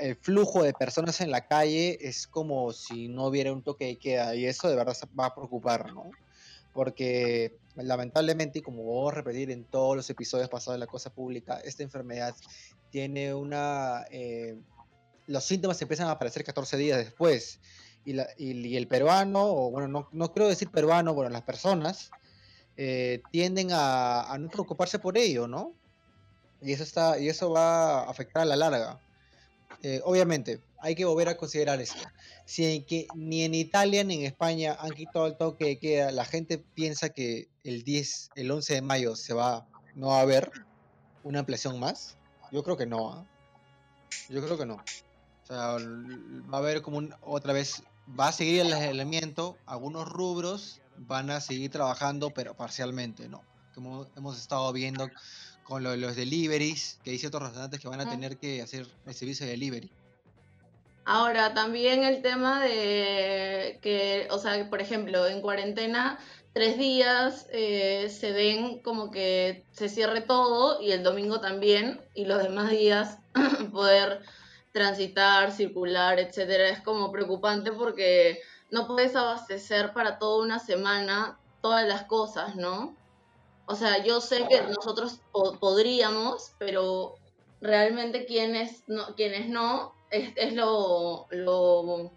el 0.00 0.16
flujo 0.16 0.64
de 0.64 0.72
personas 0.72 1.20
en 1.20 1.30
la 1.30 1.46
calle 1.46 1.96
es 2.00 2.26
como 2.26 2.72
si 2.72 3.08
no 3.08 3.26
hubiera 3.26 3.52
un 3.52 3.62
toque 3.62 3.86
de 3.86 3.98
queda 3.98 4.34
y 4.34 4.46
eso 4.46 4.68
de 4.68 4.74
verdad 4.74 4.96
va 5.18 5.26
a 5.26 5.34
preocupar, 5.34 5.94
¿no? 5.94 6.10
Porque 6.72 7.56
lamentablemente, 7.76 8.58
y 8.58 8.62
como 8.62 8.82
voy 8.82 9.12
a 9.12 9.14
repetir 9.14 9.50
en 9.52 9.64
todos 9.64 9.96
los 9.96 10.10
episodios 10.10 10.48
pasados 10.48 10.74
de 10.74 10.84
la 10.84 10.90
cosa 10.90 11.10
pública, 11.10 11.60
esta 11.60 11.84
enfermedad 11.84 12.34
tiene 12.90 13.32
una... 13.32 14.04
Eh, 14.10 14.58
los 15.26 15.44
síntomas 15.44 15.80
empiezan 15.80 16.08
a 16.08 16.12
aparecer 16.12 16.42
14 16.42 16.76
días 16.76 16.98
después. 16.98 17.60
Y, 18.04 18.14
la, 18.14 18.28
y, 18.38 18.76
el 18.76 18.88
peruano, 18.88 19.42
o 19.44 19.70
bueno, 19.70 19.88
no, 19.88 20.08
no 20.12 20.32
creo 20.32 20.48
decir 20.48 20.70
peruano, 20.70 21.12
bueno, 21.14 21.30
las 21.30 21.42
personas 21.42 22.10
eh, 22.76 23.22
tienden 23.30 23.72
a, 23.72 24.22
a, 24.22 24.38
no 24.38 24.48
preocuparse 24.48 24.98
por 24.98 25.18
ello, 25.18 25.46
¿no? 25.46 25.74
Y 26.62 26.72
eso, 26.72 26.82
está, 26.82 27.18
y 27.18 27.28
eso 27.28 27.50
va 27.50 28.00
a 28.00 28.10
afectar 28.10 28.42
a 28.42 28.46
la 28.46 28.56
larga. 28.56 29.00
eh, 29.82 30.00
obviamente, 30.04 30.60
hay 30.80 30.94
que 30.94 31.04
volver 31.04 31.28
a 31.28 31.36
considerar 31.36 31.80
esto. 31.80 32.02
Si 32.44 32.82
que 32.82 33.06
ni 33.14 33.44
en 33.44 33.54
Italia 33.54 34.02
ni 34.04 34.14
en 34.16 34.24
España 34.24 34.76
han 34.80 34.90
quitado 34.90 35.26
el 35.26 35.36
toque 35.36 35.66
de 35.66 35.78
queda, 35.78 36.10
la 36.10 36.24
gente 36.24 36.58
piensa 36.58 37.10
que 37.10 37.48
el 37.64 37.84
10, 37.84 38.30
el 38.34 38.50
11 38.50 38.74
de 38.74 38.82
mayo 38.82 39.16
se 39.16 39.34
va, 39.34 39.66
no 39.94 40.08
va 40.08 40.18
a 40.18 40.22
haber 40.22 40.50
una 41.22 41.40
ampliación 41.40 41.78
más. 41.78 42.16
Yo 42.50 42.64
creo 42.64 42.76
que 42.76 42.86
no. 42.86 43.12
¿ah? 43.12 43.26
Yo 44.28 44.42
creo 44.42 44.58
que 44.58 44.66
no. 44.66 44.82
Sea, 45.50 45.78
va 46.52 46.58
a 46.58 46.60
haber 46.60 46.80
como 46.80 47.08
otra 47.22 47.52
vez, 47.52 47.82
va 48.18 48.28
a 48.28 48.32
seguir 48.32 48.60
el 48.60 48.72
aislamiento, 48.72 49.58
algunos 49.66 50.08
rubros 50.08 50.80
van 50.96 51.28
a 51.30 51.40
seguir 51.40 51.72
trabajando, 51.72 52.30
pero 52.30 52.54
parcialmente, 52.54 53.28
¿no? 53.28 53.42
Como 53.74 54.06
hemos 54.16 54.38
estado 54.38 54.72
viendo 54.72 55.10
con 55.64 55.82
los 55.82 56.14
deliveries, 56.14 57.00
que 57.02 57.10
hay 57.10 57.18
ciertos 57.18 57.42
restaurantes 57.42 57.80
que 57.80 57.88
van 57.88 58.00
a 58.00 58.08
tener 58.08 58.36
que 58.36 58.62
hacer 58.62 58.86
el 59.06 59.14
servicio 59.14 59.44
de 59.44 59.52
delivery. 59.52 59.90
Ahora, 61.04 61.52
también 61.52 62.04
el 62.04 62.22
tema 62.22 62.62
de 62.62 63.80
que, 63.82 64.28
o 64.30 64.38
sea, 64.38 64.70
por 64.70 64.80
ejemplo, 64.80 65.26
en 65.26 65.40
cuarentena, 65.40 66.20
tres 66.52 66.78
días 66.78 67.48
eh, 67.50 68.08
se 68.08 68.30
ven 68.30 68.80
como 68.82 69.10
que 69.10 69.64
se 69.72 69.88
cierre 69.88 70.20
todo 70.20 70.80
y 70.80 70.92
el 70.92 71.02
domingo 71.02 71.40
también, 71.40 72.00
y 72.14 72.26
los 72.26 72.40
demás 72.40 72.70
días 72.70 73.18
poder 73.72 74.22
transitar, 74.72 75.52
circular, 75.52 76.18
etcétera. 76.18 76.68
Es 76.68 76.80
como 76.80 77.10
preocupante 77.10 77.72
porque 77.72 78.40
no 78.70 78.86
puedes 78.86 79.16
abastecer 79.16 79.92
para 79.92 80.18
toda 80.18 80.44
una 80.44 80.58
semana 80.58 81.38
todas 81.60 81.86
las 81.86 82.04
cosas, 82.04 82.56
¿no? 82.56 82.94
O 83.66 83.76
sea, 83.76 84.02
yo 84.02 84.20
sé 84.20 84.46
que 84.48 84.62
nosotros 84.62 85.20
podríamos, 85.60 86.52
pero 86.58 87.14
realmente 87.60 88.26
quienes 88.26 88.82
no, 88.88 89.14
quienes 89.14 89.48
no 89.48 89.92
es, 90.10 90.54
lo, 90.54 91.26
lo, 91.30 92.10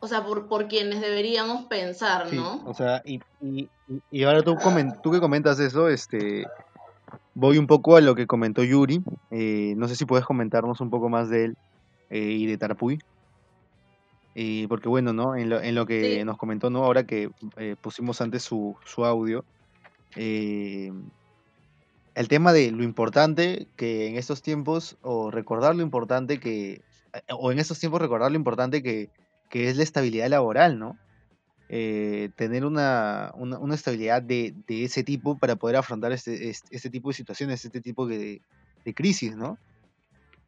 o 0.00 0.08
sea, 0.08 0.24
por, 0.24 0.48
por 0.48 0.68
quienes 0.68 1.00
deberíamos 1.00 1.64
pensar, 1.66 2.32
¿no? 2.32 2.62
o 2.66 2.74
sea, 2.74 3.02
y, 3.06 3.20
y, 4.10 4.24
ahora 4.24 4.42
tú, 4.42 4.56
tú 5.02 5.10
que 5.10 5.20
comentas 5.20 5.58
eso, 5.58 5.88
este, 5.88 6.44
voy 7.34 7.58
un 7.58 7.66
poco 7.66 7.96
a 7.96 8.00
lo 8.00 8.14
que 8.14 8.26
comentó 8.26 8.62
Yuri, 8.64 9.02
eh, 9.30 9.74
no 9.76 9.88
sé 9.88 9.96
si 9.96 10.04
puedes 10.04 10.26
comentarnos 10.26 10.80
un 10.80 10.90
poco 10.90 11.08
más 11.08 11.28
de 11.28 11.46
él 11.46 11.56
eh, 12.10 12.18
y 12.20 12.46
de 12.46 12.58
Tarpuy. 12.58 12.98
Eh, 14.34 14.66
porque 14.68 14.88
bueno, 14.88 15.12
¿no? 15.12 15.36
En 15.36 15.50
lo, 15.50 15.60
en 15.60 15.74
lo 15.74 15.84
que 15.84 16.24
nos 16.24 16.38
comentó, 16.38 16.70
¿no? 16.70 16.84
Ahora 16.84 17.04
que 17.04 17.30
pusimos 17.82 18.20
antes 18.22 18.42
su, 18.42 18.76
su 18.84 19.04
audio, 19.04 19.44
eh, 20.16 20.92
el 22.14 22.28
tema 22.28 22.52
de 22.52 22.70
lo 22.70 22.82
importante 22.82 23.68
que 23.76 24.08
en 24.08 24.16
estos 24.16 24.42
tiempos, 24.42 24.96
o 25.02 25.30
recordar 25.30 25.74
lo 25.74 25.82
importante 25.82 26.38
que, 26.38 26.82
eh, 27.12 27.20
o 27.30 27.52
en 27.52 27.58
estos 27.58 27.78
tiempos 27.78 28.02
recordar 28.02 28.30
lo 28.30 28.36
importante 28.36 28.82
que, 28.82 29.10
es 29.50 29.76
la 29.76 29.82
estabilidad 29.82 30.28
laboral, 30.28 30.78
¿no? 30.78 30.96
Eh, 31.74 32.28
tener 32.36 32.66
una, 32.66 33.32
una, 33.34 33.74
estabilidad 33.74 34.20
de, 34.20 34.54
ese 34.68 35.02
tipo 35.02 35.38
para 35.38 35.56
poder 35.56 35.76
afrontar 35.76 36.12
este, 36.12 36.50
este, 36.50 36.76
este 36.76 36.90
tipo 36.90 37.08
de 37.08 37.14
situaciones, 37.14 37.64
este 37.64 37.80
tipo 37.80 38.06
de, 38.06 38.42
de, 38.84 38.94
crisis, 38.94 39.34
¿no? 39.34 39.56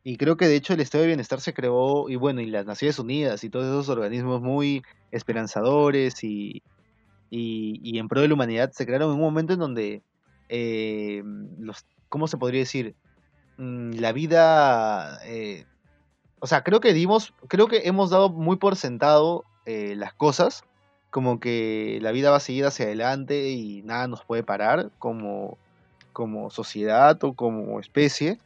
Y 0.03 0.19
creo 0.19 0.37
que 0.37 0.47
de 0.47 0.57
hecho 0.57 0.75
el 0.75 0.81
Estado 0.81 1.01
de 1.01 1.09
Bienestar 1.09 1.41
se 1.41 1.55
creó, 1.55 2.11
y 2.11 2.17
bueno, 2.17 2.43
y 2.43 2.47
las 2.47 2.67
Naciones 2.67 2.99
Unidas 2.99 3.43
y 3.43 3.49
todos 3.49 3.65
esos 3.65 3.89
organismos 3.89 4.43
muy 4.43 4.83
esperanzadores 5.13 6.23
y, 6.25 6.63
y, 7.31 7.99
en 7.99 8.07
pro 8.07 8.21
de 8.21 8.29
la 8.29 8.35
humanidad 8.35 8.73
se 8.73 8.85
crearon 8.85 9.09
en 9.09 9.15
un 9.15 9.23
momento 9.23 9.55
en 9.55 9.61
donde, 9.61 10.03
eh, 10.51 11.23
los, 11.59 11.87
¿cómo 12.11 12.29
se 12.29 12.37
podría 12.37 12.61
decir? 12.61 12.97
Mm, 13.57 13.93
la 13.95 14.13
vida, 14.13 15.21
eh, 15.25 15.65
o 16.39 16.47
sea, 16.47 16.63
creo 16.65 16.81
que 16.81 16.93
dimos, 16.93 17.33
creo 17.49 17.67
que 17.67 17.89
hemos 17.89 18.11
dado 18.11 18.29
muy 18.29 18.57
por 18.57 18.77
sentado 18.77 19.47
eh, 19.65 19.95
las 19.97 20.13
cosas, 20.13 20.65
como 21.15 21.39
que 21.39 22.01
la 22.03 22.11
vida 22.11 22.33
va 22.33 22.39
a 22.39 22.41
seguir 22.41 22.65
hacia 22.65 22.87
adelante 22.87 23.51
y 23.51 23.83
nada 23.83 24.09
nos 24.09 24.25
puede 24.25 24.43
parar 24.43 24.91
como, 24.99 25.57
como 26.13 26.51
sociedad 26.51 27.23
o 27.23 27.35
como 27.35 27.79
especie. 27.79 28.41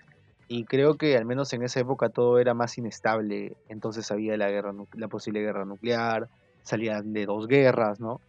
Y 0.48 0.64
creo 0.64 0.98
que 0.98 1.16
al 1.16 1.24
menos 1.24 1.50
en 1.54 1.62
esa 1.62 1.80
época 1.80 2.10
todo 2.10 2.38
era 2.38 2.52
más 2.52 2.76
inestable. 2.76 3.56
Entonces 3.70 4.10
había 4.10 4.36
la 4.36 4.50
guerra, 4.50 4.74
la 4.92 5.08
posible 5.08 5.40
guerra 5.40 5.64
nuclear, 5.64 6.28
salían 6.62 7.14
de 7.14 7.24
dos 7.24 7.48
guerras, 7.48 8.00
¿no? 8.00 8.20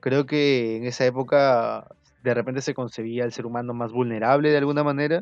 creo 0.00 0.24
que 0.24 0.76
en 0.76 0.84
esa 0.86 1.04
época 1.04 1.86
de 2.22 2.32
repente 2.32 2.62
se 2.62 2.72
concebía 2.72 3.24
el 3.24 3.32
ser 3.32 3.44
humano 3.44 3.74
más 3.74 3.92
vulnerable 3.92 4.48
de 4.48 4.56
alguna 4.56 4.84
manera. 4.84 5.20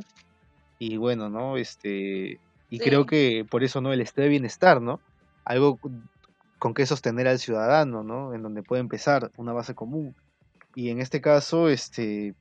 Y 0.78 0.96
bueno, 0.96 1.28
¿no? 1.28 1.56
Este. 1.56 2.38
Y 2.70 2.78
creo 2.78 3.04
que 3.04 3.44
por 3.50 3.64
eso, 3.64 3.80
¿no? 3.80 3.92
El 3.92 4.00
estado 4.00 4.24
de 4.24 4.28
bienestar, 4.28 4.80
¿no? 4.80 5.00
Algo 5.44 5.80
con 6.64 6.72
que 6.72 6.86
sostener 6.86 7.28
al 7.28 7.38
ciudadano, 7.38 8.02
¿no? 8.02 8.32
En 8.32 8.42
donde 8.42 8.62
puede 8.62 8.80
empezar 8.80 9.30
una 9.36 9.52
base 9.52 9.74
común. 9.74 10.16
Y 10.74 10.88
en 10.88 10.98
este 10.98 11.20
caso, 11.20 11.68
este. 11.68 12.34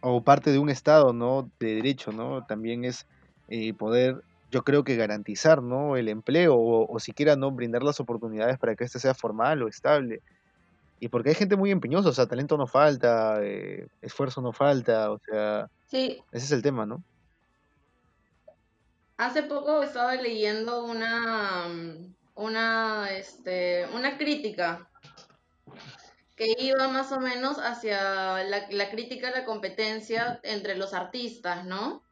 O 0.00 0.24
parte 0.24 0.50
de 0.50 0.58
un 0.58 0.68
estado, 0.68 1.12
¿no? 1.12 1.48
De 1.60 1.76
derecho, 1.76 2.10
¿no? 2.10 2.44
También 2.44 2.84
es 2.84 3.06
eh, 3.46 3.72
poder 3.72 4.24
yo 4.50 4.64
creo 4.64 4.82
que 4.82 4.96
garantizar 4.96 5.62
¿no? 5.62 5.96
el 5.96 6.08
empleo 6.08 6.56
o, 6.56 6.92
o, 6.92 6.98
siquiera 6.98 7.36
no 7.36 7.52
brindar 7.52 7.84
las 7.84 8.00
oportunidades 8.00 8.58
para 8.58 8.74
que 8.74 8.82
éste 8.82 8.98
sea 8.98 9.14
formal 9.14 9.62
o 9.62 9.68
estable. 9.68 10.22
Y 10.98 11.06
porque 11.06 11.28
hay 11.28 11.36
gente 11.36 11.54
muy 11.54 11.70
empeñosa, 11.70 12.08
o 12.08 12.12
sea, 12.12 12.26
talento 12.26 12.58
no 12.58 12.66
falta, 12.66 13.38
eh, 13.42 13.86
esfuerzo 14.02 14.42
no 14.42 14.52
falta, 14.52 15.12
o 15.12 15.18
sea, 15.20 15.70
sí. 15.86 16.20
ese 16.32 16.46
es 16.46 16.52
el 16.52 16.62
tema, 16.62 16.84
¿no? 16.84 17.00
Hace 19.18 19.44
poco 19.44 19.84
estaba 19.84 20.16
leyendo 20.16 20.84
una, 20.84 21.68
una, 22.34 23.10
este, 23.10 23.86
una 23.94 24.16
crítica 24.18 24.88
que 26.36 26.54
iba 26.58 26.88
más 26.88 27.12
o 27.12 27.20
menos 27.20 27.58
hacia 27.58 28.42
la, 28.44 28.90
crítica 28.90 29.28
a 29.28 29.32
la 29.32 29.44
competencia 29.44 30.40
entre 30.42 30.76
los 30.76 30.94
artistas, 30.94 31.64
¿no? 31.64 32.02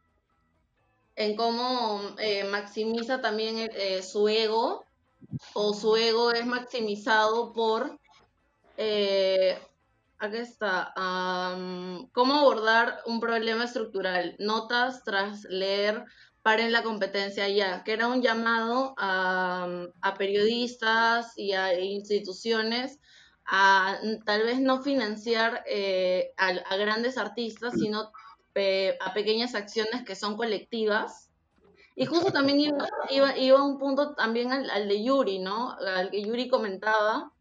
En 1.16 1.36
cómo 1.36 2.00
eh, 2.18 2.44
maximiza 2.44 3.20
también 3.20 3.70
eh, 3.74 4.02
su 4.02 4.28
ego, 4.28 4.84
o 5.54 5.74
su 5.74 5.96
ego 5.96 6.32
es 6.32 6.46
maximizado 6.46 7.52
por 7.52 7.98
eh, 8.76 9.58
aquí 10.18 10.36
está. 10.36 10.92
¿Cómo 12.12 12.34
abordar 12.34 13.02
un 13.06 13.20
problema 13.20 13.64
estructural? 13.64 14.36
Notas 14.38 15.02
tras 15.02 15.44
leer 15.44 16.04
Paren 16.42 16.72
la 16.72 16.82
competencia 16.82 17.48
ya, 17.48 17.84
que 17.84 17.92
era 17.92 18.08
un 18.08 18.22
llamado 18.22 18.94
a, 18.96 20.14
periodistas 20.16 21.36
y 21.36 21.52
a 21.52 21.78
instituciones 21.78 22.98
a 23.46 23.98
tal 24.24 24.44
vez 24.44 24.60
no 24.60 24.82
financiar 24.82 25.62
eh, 25.66 26.32
a, 26.36 26.76
grandes 26.76 27.18
artistas, 27.18 27.74
sino 27.74 28.10
a 29.00 29.14
pequeñas 29.14 29.54
acciones 29.54 30.04
que 30.04 30.14
son 30.14 30.36
colectivas. 30.36 31.30
Y 31.94 32.06
justo 32.06 32.32
también 32.32 32.60
iba, 33.10 33.36
iba, 33.38 33.62
un 33.62 33.78
punto 33.78 34.14
también 34.14 34.52
al, 34.52 34.70
al, 34.70 34.88
de 34.88 35.02
Yuri, 35.02 35.38
¿no? 35.38 35.72
Al 35.72 36.10
que 36.10 36.22
Yuri 36.22 36.48
comentaba, 36.48 37.32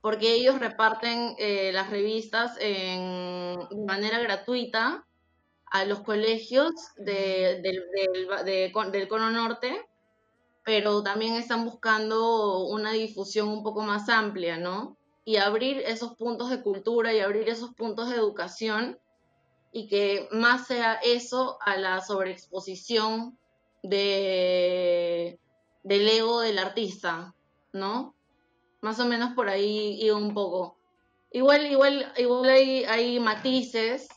porque 0.00 0.34
ellos 0.34 0.58
reparten 0.58 1.34
eh, 1.38 1.72
las 1.72 1.90
revistas 1.90 2.56
en, 2.60 3.58
de 3.70 3.84
manera 3.86 4.18
gratuita 4.20 5.07
a 5.70 5.84
los 5.84 6.00
colegios 6.00 6.72
del, 6.96 7.62
del 7.62 9.08
Cono 9.08 9.30
Norte, 9.30 9.86
pero 10.64 11.02
también 11.02 11.34
están 11.34 11.64
buscando 11.64 12.66
una 12.66 12.92
difusión 12.92 13.48
un 13.48 13.62
poco 13.62 13.82
más 13.82 14.08
amplia, 14.08 14.56
¿no? 14.58 14.96
Y 15.24 15.36
abrir 15.36 15.78
esos 15.80 16.14
puntos 16.16 16.50
de 16.50 16.62
cultura 16.62 17.12
y 17.12 17.20
abrir 17.20 17.48
esos 17.48 17.74
puntos 17.74 18.10
de 18.10 18.16
educación 18.16 18.98
y 19.72 19.88
que 19.88 20.28
más 20.30 20.66
sea 20.66 20.94
eso 20.94 21.58
a 21.60 21.76
la 21.76 22.00
sobreexposición 22.00 23.38
de, 23.82 25.38
del 25.82 26.08
ego 26.08 26.40
del 26.40 26.58
artista, 26.58 27.34
¿no? 27.72 28.14
Más 28.80 29.00
o 29.00 29.06
menos 29.06 29.34
por 29.34 29.48
ahí 29.48 29.98
iba 30.02 30.16
un 30.16 30.34
poco. 30.34 30.76
Igual, 31.30 31.66
igual, 31.70 32.12
igual 32.16 32.48
hay, 32.48 32.84
hay 32.84 33.20
matices 33.20 34.08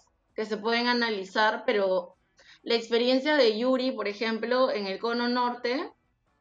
que 0.41 0.47
se 0.47 0.57
pueden 0.57 0.87
analizar, 0.87 1.61
pero 1.67 2.15
la 2.63 2.73
experiencia 2.73 3.37
de 3.37 3.59
Yuri, 3.59 3.91
por 3.91 4.07
ejemplo, 4.07 4.71
en 4.71 4.87
el 4.87 4.97
cono 4.97 5.29
norte, 5.29 5.93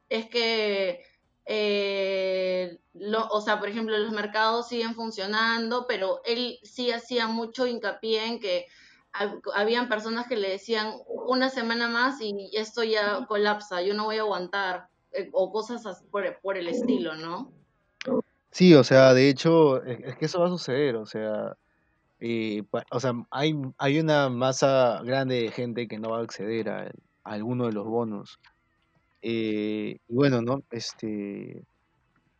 es 0.08 0.26
que, 0.30 1.04
eh, 1.44 2.78
o 3.30 3.40
sea, 3.42 3.58
por 3.58 3.68
ejemplo, 3.68 3.98
los 3.98 4.12
mercados 4.12 4.68
siguen 4.68 4.94
funcionando, 4.94 5.84
pero 5.86 6.22
él 6.24 6.58
sí 6.62 6.90
hacía 6.90 7.26
mucho 7.26 7.66
hincapié 7.66 8.24
en 8.24 8.40
que 8.40 8.64
habían 9.54 9.90
personas 9.90 10.26
que 10.26 10.36
le 10.36 10.48
decían 10.48 10.94
una 11.26 11.50
semana 11.50 11.86
más 11.86 12.22
y 12.22 12.50
esto 12.54 12.82
ya 12.82 13.26
colapsa, 13.26 13.82
yo 13.82 13.92
no 13.92 14.04
voy 14.06 14.16
a 14.16 14.22
aguantar, 14.22 14.88
eh, 15.12 15.28
o 15.32 15.52
cosas 15.52 15.82
por, 16.10 16.40
por 16.40 16.56
el 16.56 16.68
estilo, 16.68 17.16
¿no? 17.16 17.52
Sí, 18.50 18.72
o 18.74 18.82
sea, 18.82 19.12
de 19.12 19.28
hecho, 19.28 19.82
es, 19.84 20.16
que 20.16 20.24
eso 20.24 20.40
va 20.40 20.46
a 20.46 20.56
suceder, 20.56 20.96
o 20.96 21.04
sea, 21.04 21.54
o 22.90 23.00
sea, 23.00 23.12
hay, 23.30 23.54
hay 23.78 23.98
una 23.98 24.28
masa 24.28 25.00
grande 25.04 25.42
de 25.42 25.50
gente 25.50 25.88
que 25.88 25.98
no 25.98 26.10
va 26.10 26.18
a 26.18 26.22
acceder 26.22 26.68
a, 26.68 26.90
alguno 27.24 27.66
de 27.66 27.72
los 27.72 27.86
bonos. 27.86 28.38
Eh, 29.22 29.98
y 30.08 30.14
bueno, 30.14 30.42
¿no? 30.42 30.62
Este, 30.70 31.62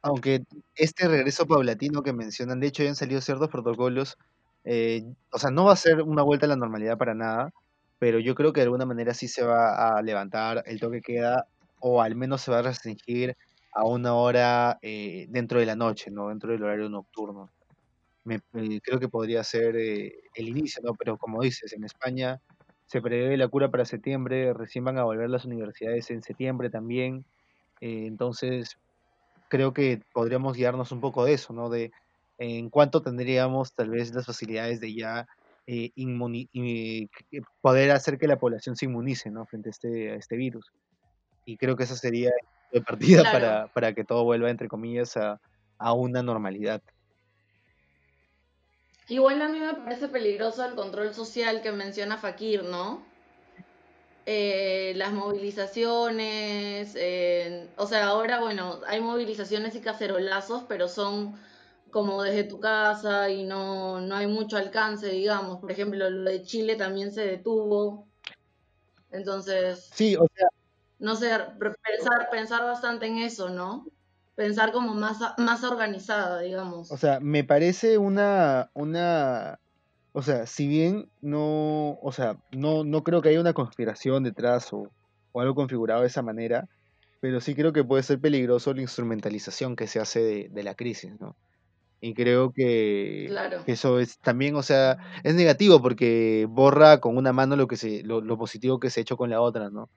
aunque 0.03 0.45
este 0.76 1.09
regreso 1.09 1.47
paulatino 1.47 2.03
que 2.03 2.12
mencionan, 2.12 2.61
de 2.61 2.68
hecho 2.68 2.83
ya 2.83 2.91
han 2.91 2.97
salido 2.97 3.20
ciertos 3.20 3.49
protocolos, 3.49 4.16
eh, 4.64 5.05
o 5.33 5.39
sea, 5.39 5.51
no 5.51 5.64
va 5.64 5.72
a 5.72 5.76
ser 5.76 6.03
una 6.03 6.22
vuelta 6.22 6.47
a 6.47 6.49
la 6.49 6.57
normalidad 6.57 6.99
para 6.99 7.14
nada, 7.14 7.51
pero 7.99 8.18
yo 8.18 8.35
creo 8.35 8.53
que 8.53 8.61
de 8.61 8.64
alguna 8.64 8.87
manera 8.87 9.14
sí 9.14 9.28
se 9.28 9.45
va 9.45 9.97
a 9.97 10.03
levantar 10.03 10.62
el 10.66 10.81
toque 10.81 11.03
queda, 11.03 11.47
o 11.81 12.03
al 12.03 12.16
menos 12.16 12.43
se 12.43 12.51
va 12.51 12.59
a 12.61 12.62
restringir 12.62 13.37
a 13.72 13.85
una 13.87 14.14
hora 14.14 14.78
eh, 14.83 15.26
dentro 15.31 15.61
de 15.61 15.66
la 15.66 15.76
noche, 15.76 16.11
¿no? 16.11 16.28
Dentro 16.28 16.53
del 16.53 16.62
horario 16.62 16.89
nocturno. 16.89 17.51
Me, 18.24 18.36
eh, 18.54 18.80
creo 18.82 19.00
que 19.00 19.08
podría 19.08 19.42
ser 19.44 19.76
eh, 19.76 20.12
el 20.34 20.48
inicio, 20.48 20.82
¿no? 20.84 20.94
Pero 20.94 21.16
como 21.16 21.42
dices, 21.42 21.72
en 21.72 21.84
España 21.84 22.40
se 22.86 23.00
prevé 23.00 23.36
la 23.36 23.48
cura 23.48 23.70
para 23.70 23.84
septiembre, 23.84 24.52
recién 24.52 24.84
van 24.84 24.98
a 24.98 25.04
volver 25.04 25.30
las 25.30 25.44
universidades 25.44 26.10
en 26.10 26.22
septiembre 26.22 26.70
también, 26.70 27.24
entonces 27.80 28.76
creo 29.48 29.72
que 29.72 30.02
podríamos 30.12 30.56
guiarnos 30.56 30.90
un 30.92 31.00
poco 31.00 31.24
de 31.24 31.34
eso, 31.34 31.52
¿no? 31.52 31.70
De 31.70 31.92
en 32.38 32.68
cuánto 32.68 33.00
tendríamos 33.00 33.74
tal 33.74 33.90
vez 33.90 34.12
las 34.12 34.26
facilidades 34.26 34.80
de 34.80 34.92
ya 34.92 35.28
poder 37.60 37.90
hacer 37.92 38.18
que 38.18 38.26
la 38.26 38.38
población 38.38 38.76
se 38.76 38.86
inmunice, 38.86 39.30
¿no? 39.30 39.46
Frente 39.46 39.68
a 39.68 39.70
este, 39.70 40.10
a 40.10 40.14
este 40.16 40.36
virus. 40.36 40.72
Y 41.44 41.56
creo 41.56 41.76
que 41.76 41.84
esa 41.84 41.96
sería 41.96 42.30
de 42.72 42.80
partida 42.80 43.22
para, 43.22 43.68
para, 43.68 43.94
que 43.94 44.04
todo 44.04 44.24
vuelva, 44.24 44.50
entre 44.50 44.68
comillas, 44.68 45.16
a, 45.16 45.40
a 45.78 45.92
una 45.92 46.22
normalidad. 46.22 46.82
Igual 49.11 49.42
a 49.42 49.48
mí 49.48 49.58
me 49.58 49.74
parece 49.74 50.06
peligroso 50.06 50.64
el 50.64 50.76
control 50.76 51.12
social 51.12 51.62
que 51.62 51.72
menciona 51.72 52.16
Fakir, 52.16 52.62
¿no? 52.62 53.02
Eh, 54.24 54.92
las 54.94 55.12
movilizaciones, 55.12 56.94
eh, 56.94 57.68
o 57.76 57.88
sea, 57.88 58.06
ahora, 58.06 58.38
bueno, 58.38 58.78
hay 58.86 59.00
movilizaciones 59.00 59.74
y 59.74 59.80
cacerolazos, 59.80 60.62
pero 60.68 60.86
son 60.86 61.34
como 61.90 62.22
desde 62.22 62.44
tu 62.44 62.61
casa 62.61 63.28
y 63.30 63.42
no, 63.42 64.00
no 64.00 64.14
hay 64.14 64.28
mucho 64.28 64.56
alcance, 64.56 65.08
digamos. 65.08 65.58
Por 65.58 65.72
ejemplo, 65.72 66.08
lo 66.08 66.30
de 66.30 66.44
Chile 66.44 66.76
también 66.76 67.11
se 67.11 67.22
detuvo. 67.22 68.06
Entonces... 69.11 69.90
Sí, 69.92 70.14
o 70.14 70.28
sea, 70.36 70.46
no 71.00 71.16
sé, 71.16 71.30
pensar, 71.58 72.30
pensar 72.30 72.62
bastante 72.62 73.06
en 73.06 73.18
eso, 73.18 73.48
¿no? 73.48 73.86
Pensar 74.41 74.72
como 74.72 74.95
más, 74.95 75.18
más 75.36 75.62
organizada, 75.64 76.41
digamos. 76.41 76.91
O 76.91 76.97
sea, 76.97 77.20
me 77.20 77.45
parece 77.45 77.99
una, 77.99 78.70
una, 78.72 79.61
o 80.12 80.22
sea, 80.22 80.47
si 80.47 80.66
bien 80.66 81.11
no, 81.20 81.99
o 82.01 82.11
sea, 82.11 82.38
no, 82.51 82.82
no 82.82 83.05
creo 83.05 83.20
que 83.20 83.28
haya 83.28 83.41
una 83.43 83.53
conspiración 83.53 84.22
detrás 84.22 84.72
o, 84.72 84.91
algo 85.34 85.55
configurado 85.55 86.01
de 86.01 86.07
esa 86.07 86.22
manera, 86.22 86.70
pero 87.20 87.43
sí 87.43 87.55
creo 87.55 87.74
que 87.74 87.84
puede 87.84 88.03
ser 88.03 88.18
peligroso 88.18 88.72
la 88.72 88.80
instrumentalización 88.80 89.76
que 89.76 89.86
se 89.86 90.01
hace 90.01 90.49
de, 90.49 90.62
la 90.62 90.74
crisis, 90.74 91.12
¿no? 91.20 91.36
Y 92.01 92.14
creo 92.14 92.51
que, 92.51 93.30
eso 93.66 94.01
es 94.01 94.20
también, 94.20 94.55
o 94.55 94.62
sea, 94.62 94.97
es 95.22 95.34
negativo 95.34 95.82
porque 95.82 96.47
borra 96.49 96.99
con 97.01 97.18
una 97.18 97.34
mano 97.34 97.57
lo 97.57 97.66
que 97.66 97.76
se, 97.76 98.03
lo, 98.05 98.22
lo 98.22 98.38
positivo 98.38 98.80
que 98.80 98.88
se 98.88 99.01
ha 99.01 99.03
hecho 99.03 99.18
con 99.18 99.28
la 99.28 99.43
otra, 99.43 99.68
¿no? 99.68 99.91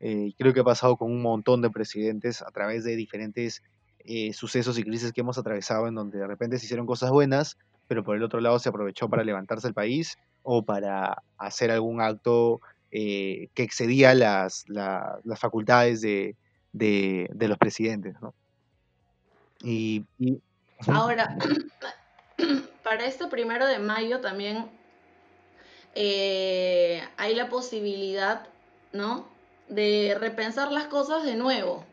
Eh, 0.00 0.34
creo 0.36 0.52
que 0.52 0.60
ha 0.60 0.64
pasado 0.64 0.98
con 0.98 1.10
un 1.10 1.22
montón 1.22 1.62
de 1.62 1.70
presidentes 1.70 2.42
a 2.42 2.50
través 2.50 2.84
de 2.84 2.94
diferentes 2.96 3.62
eh, 4.06 4.32
sucesos 4.32 4.78
y 4.78 4.84
crisis 4.84 5.12
que 5.12 5.20
hemos 5.20 5.38
atravesado 5.38 5.88
en 5.88 5.94
donde 5.94 6.18
de 6.18 6.26
repente 6.26 6.58
se 6.58 6.66
hicieron 6.66 6.86
cosas 6.86 7.10
buenas, 7.10 7.58
pero 7.88 8.04
por 8.04 8.16
el 8.16 8.22
otro 8.22 8.40
lado 8.40 8.58
se 8.58 8.68
aprovechó 8.68 9.08
para 9.08 9.24
levantarse 9.24 9.68
el 9.68 9.74
país 9.74 10.18
o 10.42 10.62
para 10.62 11.22
hacer 11.38 11.70
algún 11.70 12.00
acto 12.00 12.60
eh, 12.90 13.48
que 13.54 13.62
excedía 13.62 14.14
las, 14.14 14.64
las 14.68 15.40
facultades 15.40 16.00
de, 16.00 16.36
de, 16.72 17.48
los 17.48 17.58
presidentes. 17.58 18.14
¿no? 18.20 18.34
Y, 19.62 20.04
Ahora, 20.86 21.36
para 22.82 23.06
este 23.06 23.26
primero 23.28 23.66
de 23.66 23.78
mayo 23.78 24.20
también 24.20 24.68
hay 25.94 27.34
la 27.34 27.48
posibilidad, 27.48 28.46
¿no? 28.92 29.26
de 29.68 30.16
repensar 30.18 30.70
las 30.72 30.86
cosas 30.86 31.24
de 31.24 31.34
nuevo, 31.34 31.84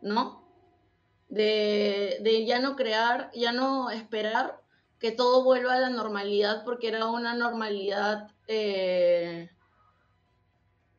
¿no? 0.00 0.40
De, 1.28 2.44
ya 2.46 2.60
no 2.60 2.76
crear, 2.76 3.30
ya 3.34 3.52
no 3.52 3.90
esperar 3.90 4.62
que 4.98 5.12
todo 5.12 5.44
vuelva 5.44 5.74
a 5.74 5.80
la 5.80 5.90
normalidad 5.90 6.64
porque 6.64 6.88
era 6.88 7.06
una 7.06 7.34
normalidad 7.34 8.30
eh, 8.46 9.50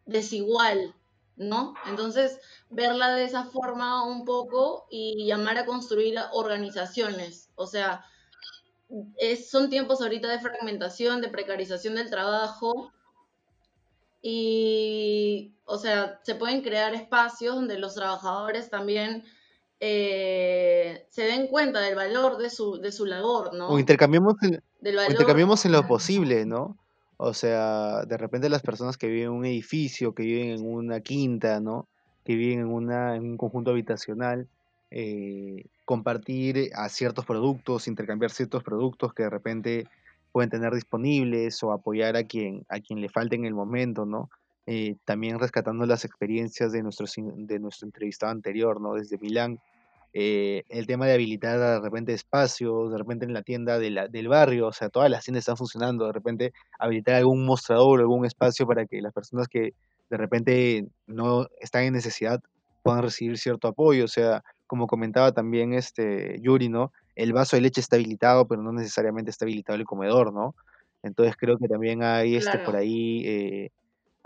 desigual, 0.05 0.93
¿no? 1.38 1.73
Entonces, 1.88 2.39
verla 2.69 3.15
de 3.15 3.23
esa 3.23 3.45
forma 3.45 4.03
un 4.03 4.25
poco 4.25 4.88
y 4.89 5.25
llamar 5.25 5.57
a 5.57 5.65
construir 5.65 6.19
organizaciones. 6.34 7.49
O 7.55 7.65
sea, 7.65 8.05
son 9.49 9.69
tiempos 9.69 10.01
ahorita 10.01 10.28
de 10.28 10.39
fragmentación, 10.39 11.21
de 11.21 11.30
precarización 11.30 11.95
del 11.95 12.09
trabajo, 12.09 12.91
y, 14.21 15.53
o 15.65 15.78
sea, 15.78 16.19
se 16.23 16.36
pueden 16.36 16.61
crear 16.61 16.93
espacios 16.93 17.55
donde 17.55 17.80
los 17.80 17.95
trabajadores 17.95 18.69
también 18.69 19.23
eh, 19.80 21.05
se 21.09 21.23
den 21.23 21.47
cuenta 21.47 21.80
del 21.82 21.95
valor 21.95 22.38
de 22.38 22.49
su, 22.49 22.78
de 22.80 22.91
su 22.91 23.05
labor, 23.05 23.53
¿no? 23.53 23.69
O 23.69 23.80
intercambiemos 23.80 24.36
en, 24.41 24.61
intercambiemos 24.82 25.65
en 25.65 25.71
lo 25.71 25.88
posible, 25.88 26.45
¿no? 26.45 26.78
O 27.17 27.34
sea, 27.34 28.03
de 28.05 28.17
repente 28.17 28.49
las 28.49 28.61
personas 28.61 28.97
que 28.97 29.07
viven 29.07 29.25
en 29.25 29.32
un 29.32 29.45
edificio, 29.45 30.13
que 30.13 30.23
viven 30.23 30.49
en 30.51 30.65
una 30.65 30.99
quinta, 31.01 31.59
¿no? 31.59 31.88
Que 32.23 32.36
viven 32.36 32.59
en, 32.59 32.67
una, 32.67 33.15
en 33.15 33.23
un 33.23 33.38
conjunto 33.38 33.71
habitacional, 33.71 34.47
eh, 34.91 35.65
compartir 35.86 36.71
a 36.75 36.89
ciertos 36.89 37.25
productos, 37.25 37.88
intercambiar 37.88 38.32
ciertos 38.32 38.63
productos 38.63 39.13
que 39.13 39.23
de 39.23 39.30
repente 39.30 39.88
pueden 40.32 40.49
tener 40.49 40.73
disponibles 40.73 41.61
o 41.63 41.71
apoyar 41.71 42.15
a 42.15 42.23
quien, 42.23 42.65
a 42.69 42.80
quien 42.80 43.01
le 43.01 43.09
falte 43.09 43.36
en 43.36 43.45
el 43.45 43.53
momento, 43.53 44.05
¿no? 44.05 44.30
Eh, 44.68 44.95
también 45.05 45.39
rescatando 45.39 45.86
las 45.86 46.05
experiencias 46.05 46.72
de 46.72 46.84
nuestro, 46.84 47.07
de 47.15 47.59
nuestro 47.59 47.88
entrevistado 47.88 48.32
anterior, 48.32 48.82
¿no? 48.82 48.95
Desde 48.95 49.18
Milán, 49.18 49.59
eh, 50.13 50.63
el 50.70 50.86
tema 50.88 51.07
de 51.07 51.13
habilitar 51.13 51.57
de 51.57 51.80
repente 51.80 52.13
espacios, 52.13 52.91
de 52.91 52.97
repente 52.97 53.26
en 53.26 53.34
la 53.34 53.43
tienda 53.43 53.80
de 53.80 53.91
la, 53.91 54.07
del 54.07 54.28
barrio, 54.28 54.68
o 54.68 54.74
sea, 54.74 54.89
todas 54.89 55.09
las 55.09 55.24
tiendas 55.24 55.43
están 55.43 55.57
funcionando, 55.57 56.05
de 56.05 56.13
repente 56.13 56.53
habilitar 56.80 57.15
algún 57.15 57.45
mostrador, 57.45 58.01
algún 58.01 58.26
espacio 58.26 58.68
para 58.68 58.86
que 58.86 59.01
las 59.01 59.13
personas 59.13 59.47
que 59.47 59.74
de 60.09 60.18
repente 60.18 60.86
no 61.05 61.47
están 61.61 61.84
en 61.84 61.93
necesidad 61.93 62.41
puedan 62.84 63.03
recibir 63.03 63.38
cierto 63.38 63.70
apoyo, 63.70 64.05
o 64.05 64.09
sea, 64.09 64.43
como 64.65 64.88
comentaba 64.88 65.32
también 65.32 65.74
este 65.74 66.39
Yuri, 66.41 66.70
¿no? 66.70 66.91
el 67.18 67.34
vaso 67.34 67.55
de 67.57 67.63
leche 67.63 67.82
está 67.82 67.95
habilitado, 67.95 68.47
pero 68.47 68.61
no 68.61 68.72
necesariamente 68.72 69.32
está 69.32 69.45
habilitado 69.45 69.78
el 69.78 69.86
comedor, 69.86 70.32
¿no? 70.32 70.55
Entonces 71.01 71.36
creo 71.36 71.57
que 71.57 71.68
también 71.68 72.03
hay 72.03 72.36
este, 72.36 72.59
por 72.59 72.76
ahí 72.76 73.24
eh, 73.26 73.72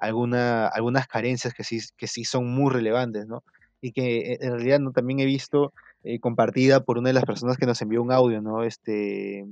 alguna, 0.02 0.68
algunas 0.68 1.08
carencias 1.08 1.54
que 1.54 1.64
sí, 1.64 1.80
que 1.98 2.08
sí 2.08 2.26
son 2.26 2.48
muy 2.54 2.72
relevantes, 2.72 3.28
¿no? 3.28 3.44
Y 3.82 3.92
que 3.94 4.34
eh, 4.34 4.38
en 4.42 4.52
realidad 4.54 4.80
¿no? 4.80 4.92
también 4.92 5.20
he 5.20 5.26
visto 5.26 5.74
eh, 6.04 6.20
compartida 6.20 6.84
por 6.84 6.98
una 6.98 7.10
de 7.10 7.14
las 7.14 7.26
personas 7.26 7.58
que 7.58 7.66
nos 7.66 7.82
envió 7.82 8.02
un 8.02 8.12
audio, 8.12 8.42
¿no? 8.42 8.64
Este, 8.64 9.46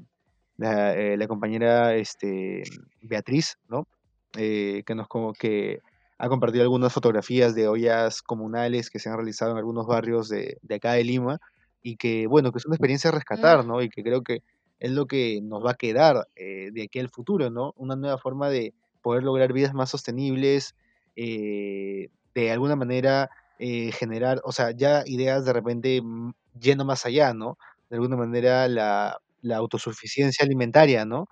la, 0.57 0.93
la 0.93 1.27
compañera 1.27 1.95
este, 1.95 2.63
Beatriz, 3.01 3.57
¿no? 3.69 3.87
que 4.33 4.83
nos 4.95 5.07
como 5.07 5.33
que 5.33 5.79
ha 6.19 6.29
compartido 6.29 6.63
algunas 6.63 6.93
fotografías 6.93 7.55
de 7.55 7.67
ollas 7.67 8.21
comunales 8.21 8.89
que 8.89 8.99
se 8.99 9.09
han 9.09 9.15
realizado 9.15 9.51
en 9.51 9.57
algunos 9.57 9.87
barrios 9.87 10.27
de, 10.29 10.59
de 10.61 10.75
acá 10.75 10.93
de 10.93 11.03
Lima, 11.05 11.39
y 11.81 11.97
que, 11.97 12.27
bueno, 12.27 12.51
que 12.51 12.57
es 12.57 12.65
una 12.65 12.75
experiencia 12.75 13.09
a 13.09 13.13
rescatar, 13.13 13.65
¿no? 13.65 13.81
Y 13.81 13.89
que 13.89 14.03
creo 14.03 14.21
que 14.21 14.43
es 14.79 14.91
lo 14.91 15.05
que 15.05 15.39
nos 15.41 15.65
va 15.65 15.71
a 15.71 15.75
quedar 15.75 16.27
eh, 16.35 16.69
de 16.71 16.83
aquí 16.83 16.99
al 16.99 17.09
futuro, 17.09 17.49
¿no? 17.49 17.73
Una 17.77 17.95
nueva 17.95 18.17
forma 18.17 18.49
de 18.49 18.73
poder 19.01 19.23
lograr 19.23 19.53
vidas 19.53 19.73
más 19.73 19.89
sostenibles, 19.89 20.75
eh, 21.15 22.09
de 22.35 22.51
alguna 22.51 22.75
manera 22.75 23.29
eh, 23.59 23.91
generar, 23.91 24.41
o 24.45 24.51
sea, 24.51 24.71
ya 24.71 25.03
ideas 25.05 25.45
de 25.45 25.53
repente 25.53 26.01
mm, 26.01 26.31
yendo 26.59 26.85
más 26.85 27.05
allá, 27.05 27.33
¿no? 27.33 27.57
De 27.89 27.95
alguna 27.97 28.15
manera 28.17 28.67
la, 28.67 29.19
la 29.41 29.57
autosuficiencia 29.57 30.45
alimentaria, 30.45 31.05
¿no? 31.05 31.27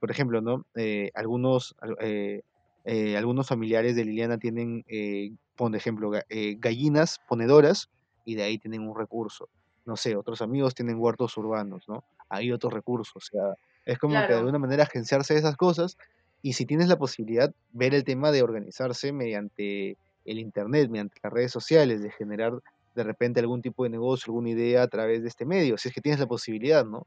por 0.00 0.10
ejemplo, 0.10 0.40
¿no? 0.40 0.64
algunos, 1.14 1.76
algunos 3.14 3.48
familiares 3.48 3.96
de 3.96 4.04
Liliana 4.04 4.38
tienen, 4.38 4.84
por 5.56 5.74
ejemplo, 5.76 6.10
gallinas 6.58 7.20
ponedoras 7.28 7.88
y 8.24 8.34
de 8.34 8.42
ahí 8.44 8.58
tienen 8.58 8.82
un 8.88 8.96
recurso. 8.96 9.48
No 9.84 9.96
sé, 9.96 10.16
otros 10.16 10.42
amigos 10.42 10.74
tienen 10.74 10.98
huertos 10.98 11.36
urbanos, 11.36 11.88
¿no? 11.88 12.04
Hay 12.28 12.50
otros 12.52 12.72
recursos, 12.72 13.16
o 13.16 13.20
sea, 13.20 13.54
es 13.84 13.98
como 13.98 14.24
que 14.24 14.32
de 14.32 14.38
alguna 14.40 14.58
manera 14.58 14.82
agenciarse 14.82 15.34
de 15.34 15.40
esas 15.40 15.56
cosas 15.56 15.96
y 16.42 16.54
si 16.54 16.66
tienes 16.66 16.88
la 16.88 16.98
posibilidad, 16.98 17.52
ver 17.70 17.94
el 17.94 18.04
tema 18.04 18.30
de 18.32 18.42
organizarse 18.42 19.12
mediante 19.12 19.96
el 20.24 20.38
Internet, 20.38 20.88
mediante 20.90 21.18
las 21.22 21.32
redes 21.32 21.52
sociales, 21.52 22.02
de 22.02 22.10
generar 22.12 22.52
de 22.94 23.02
repente 23.04 23.40
algún 23.40 23.62
tipo 23.62 23.84
de 23.84 23.90
negocio, 23.90 24.30
alguna 24.30 24.50
idea 24.50 24.82
a 24.82 24.88
través 24.88 25.22
de 25.22 25.28
este 25.28 25.44
medio, 25.46 25.76
si 25.78 25.88
es 25.88 25.94
que 25.94 26.00
tienes 26.00 26.20
la 26.20 26.26
posibilidad, 26.26 26.84
¿no? 26.84 27.06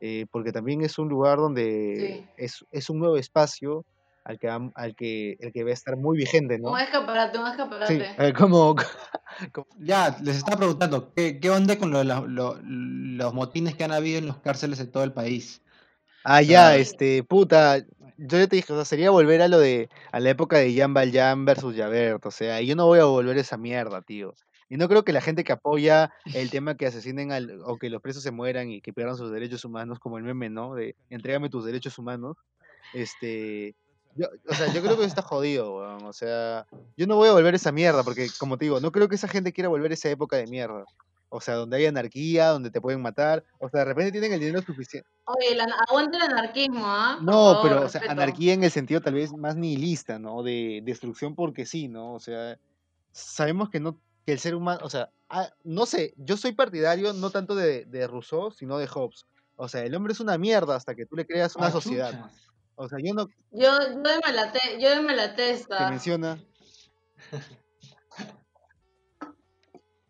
Eh, 0.00 0.26
porque 0.30 0.52
también 0.52 0.82
es 0.82 0.98
un 0.98 1.08
lugar 1.08 1.38
donde 1.38 2.28
es, 2.36 2.64
es, 2.70 2.90
un 2.90 2.98
nuevo 2.98 3.16
espacio 3.16 3.84
al 4.24 4.38
que, 4.38 4.46
va- 4.48 4.70
al 4.74 4.94
que, 4.94 5.36
el 5.38 5.52
que 5.52 5.64
va 5.64 5.70
a 5.70 5.74
estar 5.74 5.96
muy 5.96 6.18
vigente, 6.18 6.58
¿no? 6.58 6.72
Un 6.72 6.80
escaparate, 6.80 7.38
un 7.38 7.46
Sí, 7.46 7.52
escaparate. 7.52 8.14
eh, 8.18 8.32
como, 8.32 8.74
Ya, 9.78 10.16
les 10.22 10.36
estaba 10.36 10.56
preguntando, 10.58 11.12
¿qué, 11.14 11.38
qué 11.40 11.50
onda 11.50 11.78
con 11.78 11.90
lo 11.90 12.02
los 12.04 13.34
motines 13.34 13.74
que 13.74 13.84
han 13.84 13.92
habido 13.92 14.18
en 14.18 14.26
las 14.28 14.38
cárceles 14.38 14.78
de 14.78 14.86
todo 14.86 15.04
el 15.04 15.12
país? 15.12 15.62
Ah, 16.24 16.42
ya, 16.42 16.76
este, 16.76 17.22
puta, 17.22 17.78
yo 18.18 18.48
te 18.48 18.56
dije, 18.56 18.72
o 18.72 18.76
sea, 18.76 18.84
sería 18.84 19.10
volver 19.10 19.42
a 19.42 19.48
lo 19.48 19.58
de, 19.58 19.88
a 20.12 20.20
la 20.20 20.30
época 20.30 20.58
de 20.58 20.74
Jan 20.74 20.94
Valjean 20.94 21.44
versus 21.44 21.76
Javert, 21.76 22.24
o 22.26 22.30
sea, 22.30 22.60
yo 22.60 22.76
no 22.76 22.86
voy 22.86 22.98
a 22.98 23.04
volver 23.04 23.36
a 23.36 23.40
esa 23.40 23.56
mierda, 23.56 24.02
tío. 24.02 24.34
Y 24.68 24.76
no 24.78 24.88
creo 24.88 25.04
que 25.04 25.12
la 25.12 25.20
gente 25.20 25.44
que 25.44 25.52
apoya 25.52 26.12
el 26.34 26.50
tema 26.50 26.76
que 26.76 26.86
asesinen 26.86 27.30
al, 27.30 27.60
o 27.64 27.78
que 27.78 27.88
los 27.88 28.02
presos 28.02 28.22
se 28.22 28.32
mueran 28.32 28.68
y 28.68 28.80
que 28.80 28.92
pierdan 28.92 29.16
sus 29.16 29.30
derechos 29.30 29.64
humanos, 29.64 30.00
como 30.00 30.18
el 30.18 30.24
meme, 30.24 30.50
¿no? 30.50 30.74
De 30.74 30.96
entrégame 31.08 31.50
tus 31.50 31.64
derechos 31.64 31.98
humanos, 31.98 32.36
este, 32.92 33.76
yo, 34.16 34.28
o 34.48 34.54
sea, 34.54 34.72
yo 34.72 34.80
creo 34.82 34.96
que 34.96 35.02
eso 35.02 35.08
está 35.08 35.22
jodido, 35.22 35.76
weón, 35.76 36.04
o 36.04 36.12
sea, 36.12 36.66
yo 36.96 37.06
no 37.06 37.16
voy 37.16 37.28
a 37.28 37.32
volver 37.32 37.54
a 37.54 37.56
esa 37.56 37.70
mierda, 37.70 38.02
porque, 38.02 38.28
como 38.38 38.56
te 38.56 38.64
digo, 38.64 38.80
no 38.80 38.90
creo 38.90 39.08
que 39.08 39.14
esa 39.14 39.28
gente 39.28 39.52
quiera 39.52 39.68
volver 39.68 39.90
a 39.90 39.94
esa 39.94 40.08
época 40.08 40.36
de 40.36 40.46
mierda. 40.46 40.84
O 41.28 41.40
sea, 41.40 41.54
donde 41.54 41.76
hay 41.78 41.86
anarquía, 41.86 42.48
donde 42.48 42.70
te 42.70 42.80
pueden 42.80 43.02
matar, 43.02 43.44
o 43.58 43.68
sea, 43.68 43.80
de 43.80 43.86
repente 43.86 44.12
tienen 44.12 44.32
el 44.32 44.40
dinero 44.40 44.62
suficiente. 44.62 45.08
Oye, 45.24 45.58
aguante 45.88 46.16
el 46.18 46.22
anarquismo, 46.22 46.82
¿ah? 46.86 47.16
Por 47.16 47.24
No, 47.24 47.32
favor, 47.32 47.58
pero, 47.62 47.84
o 47.84 47.88
sea, 47.88 48.02
anarquía 48.08 48.54
en 48.54 48.62
el 48.62 48.70
sentido 48.70 49.00
tal 49.00 49.14
vez 49.14 49.32
más 49.32 49.56
nihilista, 49.56 50.18
¿no? 50.20 50.42
De 50.44 50.80
destrucción 50.84 51.34
porque 51.34 51.66
sí, 51.66 51.88
¿no? 51.88 52.14
O 52.14 52.20
sea, 52.20 52.58
sabemos 53.12 53.70
que 53.70 53.80
no, 53.80 53.98
que 54.24 54.32
el 54.32 54.38
ser 54.38 54.54
humano, 54.54 54.80
o 54.84 54.90
sea, 54.90 55.10
ah, 55.28 55.50
no 55.64 55.84
sé, 55.86 56.14
yo 56.16 56.36
soy 56.36 56.52
partidario 56.52 57.12
no 57.12 57.30
tanto 57.30 57.54
de, 57.56 57.84
de 57.86 58.06
Rousseau, 58.06 58.52
sino 58.52 58.78
de 58.78 58.86
Hobbes. 58.86 59.24
O 59.56 59.68
sea, 59.68 59.82
el 59.82 59.94
hombre 59.94 60.12
es 60.12 60.20
una 60.20 60.38
mierda 60.38 60.76
hasta 60.76 60.94
que 60.94 61.06
tú 61.06 61.16
le 61.16 61.26
creas 61.26 61.56
una 61.56 61.66
Ah, 61.66 61.70
sociedad. 61.72 62.10
chucha. 62.10 62.30
O 62.76 62.88
sea, 62.88 62.98
yo 63.02 63.14
no, 63.14 63.26
Yo, 63.50 63.70
yo 63.80 63.88
de 64.02 64.20
mala 64.24 64.52
te- 64.52 64.80
yo 64.80 64.90
de 64.90 65.00
mala 65.00 65.30
que 65.30 65.36
testa. 65.42 65.90
menciona. 65.90 66.38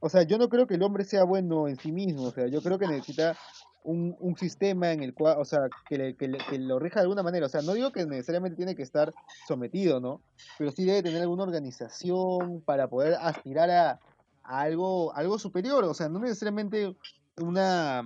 O 0.06 0.08
sea, 0.08 0.22
yo 0.22 0.38
no 0.38 0.48
creo 0.48 0.68
que 0.68 0.74
el 0.74 0.84
hombre 0.84 1.04
sea 1.04 1.24
bueno 1.24 1.66
en 1.66 1.76
sí 1.80 1.90
mismo. 1.90 2.26
O 2.26 2.30
sea, 2.30 2.46
yo 2.46 2.62
creo 2.62 2.78
que 2.78 2.86
necesita 2.86 3.36
un, 3.82 4.36
sistema 4.38 4.92
en 4.92 5.02
el 5.02 5.12
cual, 5.14 5.36
o 5.40 5.44
sea, 5.44 5.68
que, 5.88 5.98
le- 5.98 6.16
que, 6.16 6.28
le- 6.28 6.38
que 6.38 6.58
lo 6.60 6.78
rija 6.78 7.00
de 7.00 7.04
alguna 7.04 7.24
manera. 7.24 7.46
O 7.46 7.48
sea, 7.48 7.60
no 7.62 7.74
digo 7.74 7.90
que 7.90 8.06
necesariamente 8.06 8.56
tiene 8.56 8.76
que 8.76 8.84
estar 8.84 9.12
sometido, 9.48 9.98
¿no? 9.98 10.22
Pero 10.58 10.70
sí 10.70 10.84
debe 10.84 11.02
tener 11.02 11.22
alguna 11.22 11.42
organización 11.42 12.62
para 12.64 12.88
poder 12.88 13.14
aspirar 13.20 13.68
a, 13.70 14.00
a 14.44 14.60
algo, 14.60 15.12
algo 15.16 15.40
superior. 15.40 15.82
O 15.82 15.94
sea, 15.94 16.08
no 16.08 16.20
necesariamente 16.20 16.94
una, 17.38 18.04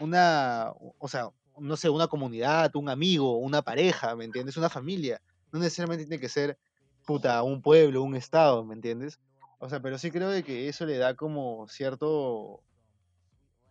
una, 0.00 0.72
o 0.98 1.08
sea, 1.08 1.30
no 1.56 1.78
sé, 1.78 1.88
una 1.88 2.08
comunidad, 2.08 2.76
un 2.76 2.90
amigo, 2.90 3.38
una 3.38 3.62
pareja, 3.62 4.14
¿me 4.16 4.26
entiendes? 4.26 4.58
Una 4.58 4.68
familia. 4.68 5.18
No 5.50 5.60
necesariamente 5.60 6.04
tiene 6.04 6.20
que 6.20 6.28
ser, 6.28 6.58
puta, 7.06 7.42
un 7.42 7.62
pueblo, 7.62 8.02
un 8.02 8.16
estado, 8.16 8.66
¿me 8.66 8.74
entiendes? 8.74 9.18
O 9.58 9.68
sea, 9.68 9.80
pero 9.80 9.98
sí 9.98 10.10
creo 10.10 10.30
de 10.30 10.44
que 10.44 10.68
eso 10.68 10.86
le 10.86 10.98
da 10.98 11.14
como 11.16 11.66
cierto, 11.68 12.62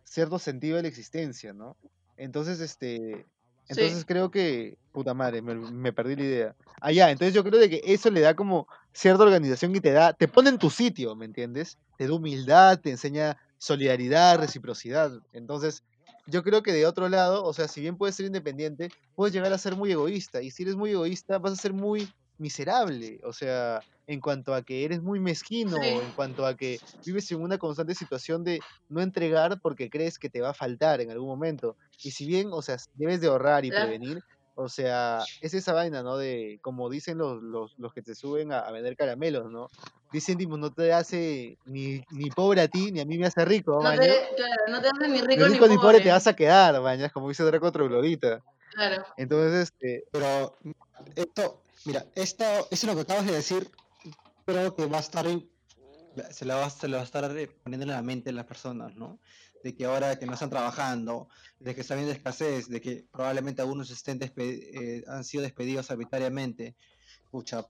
cierto 0.04 0.38
sentido 0.38 0.78
a 0.78 0.82
la 0.82 0.88
existencia, 0.88 1.52
¿no? 1.52 1.76
Entonces, 2.16 2.60
este, 2.60 3.26
entonces 3.68 3.98
Sí. 4.00 4.04
creo 4.04 4.30
que, 4.30 4.76
puta 4.92 5.14
madre, 5.14 5.42
me, 5.42 5.54
me 5.54 5.92
perdí 5.92 6.16
la 6.16 6.22
idea. 6.24 6.56
Ah, 6.80 6.92
ya, 6.92 7.10
entonces 7.10 7.34
yo 7.34 7.44
creo 7.44 7.60
de 7.60 7.70
que 7.70 7.80
eso 7.84 8.10
le 8.10 8.20
da 8.20 8.34
como 8.34 8.66
cierta 8.92 9.22
organización 9.24 9.74
y 9.76 9.80
te 9.80 9.92
da, 9.92 10.12
te 10.12 10.28
pone 10.28 10.50
en 10.50 10.58
tu 10.58 10.70
sitio, 10.70 11.14
¿me 11.16 11.26
entiendes? 11.26 11.78
Te 11.96 12.06
da 12.06 12.14
humildad, 12.14 12.80
te 12.80 12.90
enseña 12.90 13.36
solidaridad, 13.58 14.38
reciprocidad. 14.38 15.12
Entonces, 15.32 15.82
yo 16.26 16.42
creo 16.42 16.62
que 16.62 16.72
de 16.72 16.86
otro 16.86 17.08
lado, 17.08 17.44
o 17.44 17.52
sea, 17.54 17.68
si 17.68 17.80
bien 17.80 17.96
puedes 17.96 18.16
ser 18.16 18.26
independiente, 18.26 18.90
puedes 19.14 19.32
llegar 19.34 19.52
a 19.52 19.58
ser 19.58 19.76
muy 19.76 19.92
egoísta. 19.92 20.42
Y 20.42 20.50
si 20.50 20.62
eres 20.64 20.76
muy 20.76 20.90
egoísta, 20.90 21.38
vas 21.38 21.52
a 21.52 21.56
ser 21.56 21.72
muy 21.72 22.08
miserable. 22.38 23.20
O 23.24 23.32
sea, 23.32 23.84
en 24.06 24.20
cuanto 24.20 24.54
a 24.54 24.62
que 24.62 24.84
eres 24.84 25.02
muy 25.02 25.20
mezquino, 25.20 25.78
Sí. 25.80 26.02
en 26.02 26.12
cuanto 26.12 26.46
a 26.46 26.56
que 26.56 26.80
vives 27.04 27.30
en 27.32 27.42
una 27.42 27.58
constante 27.58 27.94
situación 27.94 28.44
de 28.44 28.64
no 28.88 29.00
entregar 29.02 29.58
porque 29.62 29.90
crees 29.90 30.18
que 30.18 30.30
te 30.30 30.40
va 30.40 30.50
a 30.50 30.54
faltar 30.54 31.00
en 31.00 31.10
algún 31.10 31.28
momento. 31.28 31.76
Y 32.02 32.12
si 32.12 32.26
bien, 32.26 32.48
o 32.52 32.62
sea, 32.62 32.76
debes 32.94 33.20
de 33.20 33.28
ahorrar 33.28 33.64
y 33.64 33.70
Claro. 33.70 33.72
prevenir, 33.72 34.22
o 34.54 34.68
sea, 34.68 35.28
es 35.40 35.54
esa 35.54 35.72
vaina, 35.72 36.02
¿no? 36.02 36.16
De, 36.16 36.58
como 36.62 36.90
dicen 36.90 37.18
los, 37.18 37.42
los, 37.42 37.74
los 37.76 37.92
que 37.92 38.02
te 38.02 38.14
suben 38.14 38.52
a, 38.52 38.60
a 38.60 38.72
vender 38.72 38.96
caramelos, 38.96 39.50
¿no? 39.50 39.70
Dicen, 40.10 40.38
tipo, 40.38 40.56
no 40.56 40.72
te 40.72 40.92
hace 40.92 41.58
ni, 41.64 42.02
ni 42.10 42.30
pobre 42.30 42.62
a 42.62 42.68
ti, 42.68 42.90
ni 42.92 43.00
a 43.00 43.04
mí 43.04 43.18
me 43.18 43.26
hace 43.26 43.44
rico, 43.44 43.82
No 43.82 43.84
maña. 43.84 44.00
te, 44.00 44.34
claro, 44.36 44.62
no 44.68 44.80
te 44.80 44.88
haces 44.88 45.08
ni 45.08 45.20
Ni 45.34 45.44
rico 45.44 45.48
ni 45.48 45.58
rico 45.58 45.68
ni 45.68 45.78
pobre 45.78 46.00
te 46.00 46.10
pobre. 46.10 46.10
vas 46.10 46.26
a 46.26 46.34
quedar, 46.36 46.80
mañas, 46.82 47.12
como 47.12 47.28
dice 47.28 47.44
Draco 47.44 47.70
Troglodita. 47.72 48.42
Claro. 48.70 49.04
Entonces, 49.16 49.70
este, 49.72 50.04
Pero 50.12 50.58
esto, 51.16 51.67
mira, 51.84 52.06
esto, 52.14 52.44
eso 52.70 52.86
lo 52.86 52.94
que 52.94 53.02
acabas 53.02 53.26
de 53.26 53.32
decir, 53.32 53.70
creo 54.44 54.74
que 54.74 54.86
va 54.86 54.98
a 54.98 55.00
estar, 55.00 55.26
en- 55.26 55.48
se 56.30 56.44
la 56.44 56.56
va, 56.56 56.70
se 56.70 56.88
la 56.88 56.96
va 56.98 57.02
a 57.02 57.06
estar 57.06 57.30
poniendo 57.62 57.84
en 57.84 57.90
la 57.90 58.02
mente 58.02 58.30
de 58.30 58.34
las 58.36 58.46
personas, 58.46 58.94
¿no? 58.96 59.20
De 59.62 59.74
que 59.74 59.84
ahora 59.84 60.18
que 60.18 60.26
no 60.26 60.34
están 60.34 60.50
trabajando, 60.50 61.28
de 61.58 61.74
que 61.74 61.80
está 61.82 61.94
habiendo 61.94 62.12
escasez, 62.12 62.68
de 62.68 62.80
que 62.80 63.06
probablemente 63.10 63.60
algunos 63.62 63.90
estén 63.90 64.18
eh, 64.22 65.02
han 65.06 65.24
sido 65.24 65.42
despedidos 65.42 65.90
arbitrariamente, 65.90 66.76
pucha, 67.30 67.66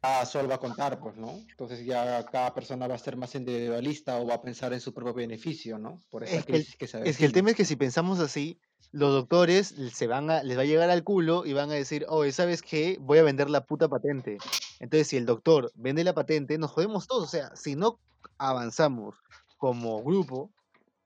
cada 0.00 0.26
sol 0.26 0.50
va 0.50 0.56
a 0.56 0.60
contar, 0.60 1.00
pues, 1.00 1.16
¿no? 1.16 1.30
Entonces 1.48 1.84
ya 1.86 2.26
cada 2.26 2.52
persona 2.52 2.86
va 2.86 2.94
a 2.94 2.98
ser 2.98 3.16
más 3.16 3.34
individualista 3.34 4.18
o 4.18 4.26
va 4.26 4.34
a 4.34 4.42
pensar 4.42 4.72
en 4.74 4.80
su 4.80 4.92
propio 4.92 5.14
beneficio, 5.14 5.78
¿no? 5.78 6.02
Por 6.10 6.24
esa 6.24 6.36
Es 6.36 6.44
que 6.44 6.52
el- 6.56 6.58
crisis 6.62 6.76
que 6.76 6.86
se 6.86 7.08
es 7.08 7.16
que 7.16 7.24
el 7.24 7.32
tema 7.32 7.50
es 7.50 7.56
que 7.56 7.64
si 7.64 7.76
pensamos 7.76 8.20
así, 8.20 8.60
los 8.92 9.12
doctores 9.12 9.74
se 9.92 10.06
van 10.06 10.30
a, 10.30 10.42
les 10.42 10.56
va 10.56 10.62
a 10.62 10.66
llegar 10.66 10.90
al 10.90 11.04
culo 11.04 11.44
y 11.46 11.52
van 11.52 11.70
a 11.70 11.74
decir, 11.74 12.06
oye, 12.08 12.32
¿sabes 12.32 12.62
qué? 12.62 12.98
Voy 13.00 13.18
a 13.18 13.22
vender 13.22 13.50
la 13.50 13.64
puta 13.64 13.88
patente. 13.88 14.38
Entonces, 14.80 15.08
si 15.08 15.16
el 15.16 15.26
doctor 15.26 15.72
vende 15.74 16.04
la 16.04 16.14
patente, 16.14 16.58
nos 16.58 16.70
jodemos 16.70 17.06
todos. 17.06 17.24
O 17.24 17.30
sea, 17.30 17.54
si 17.56 17.76
no 17.76 17.98
avanzamos 18.38 19.16
como 19.58 20.02
grupo, 20.02 20.50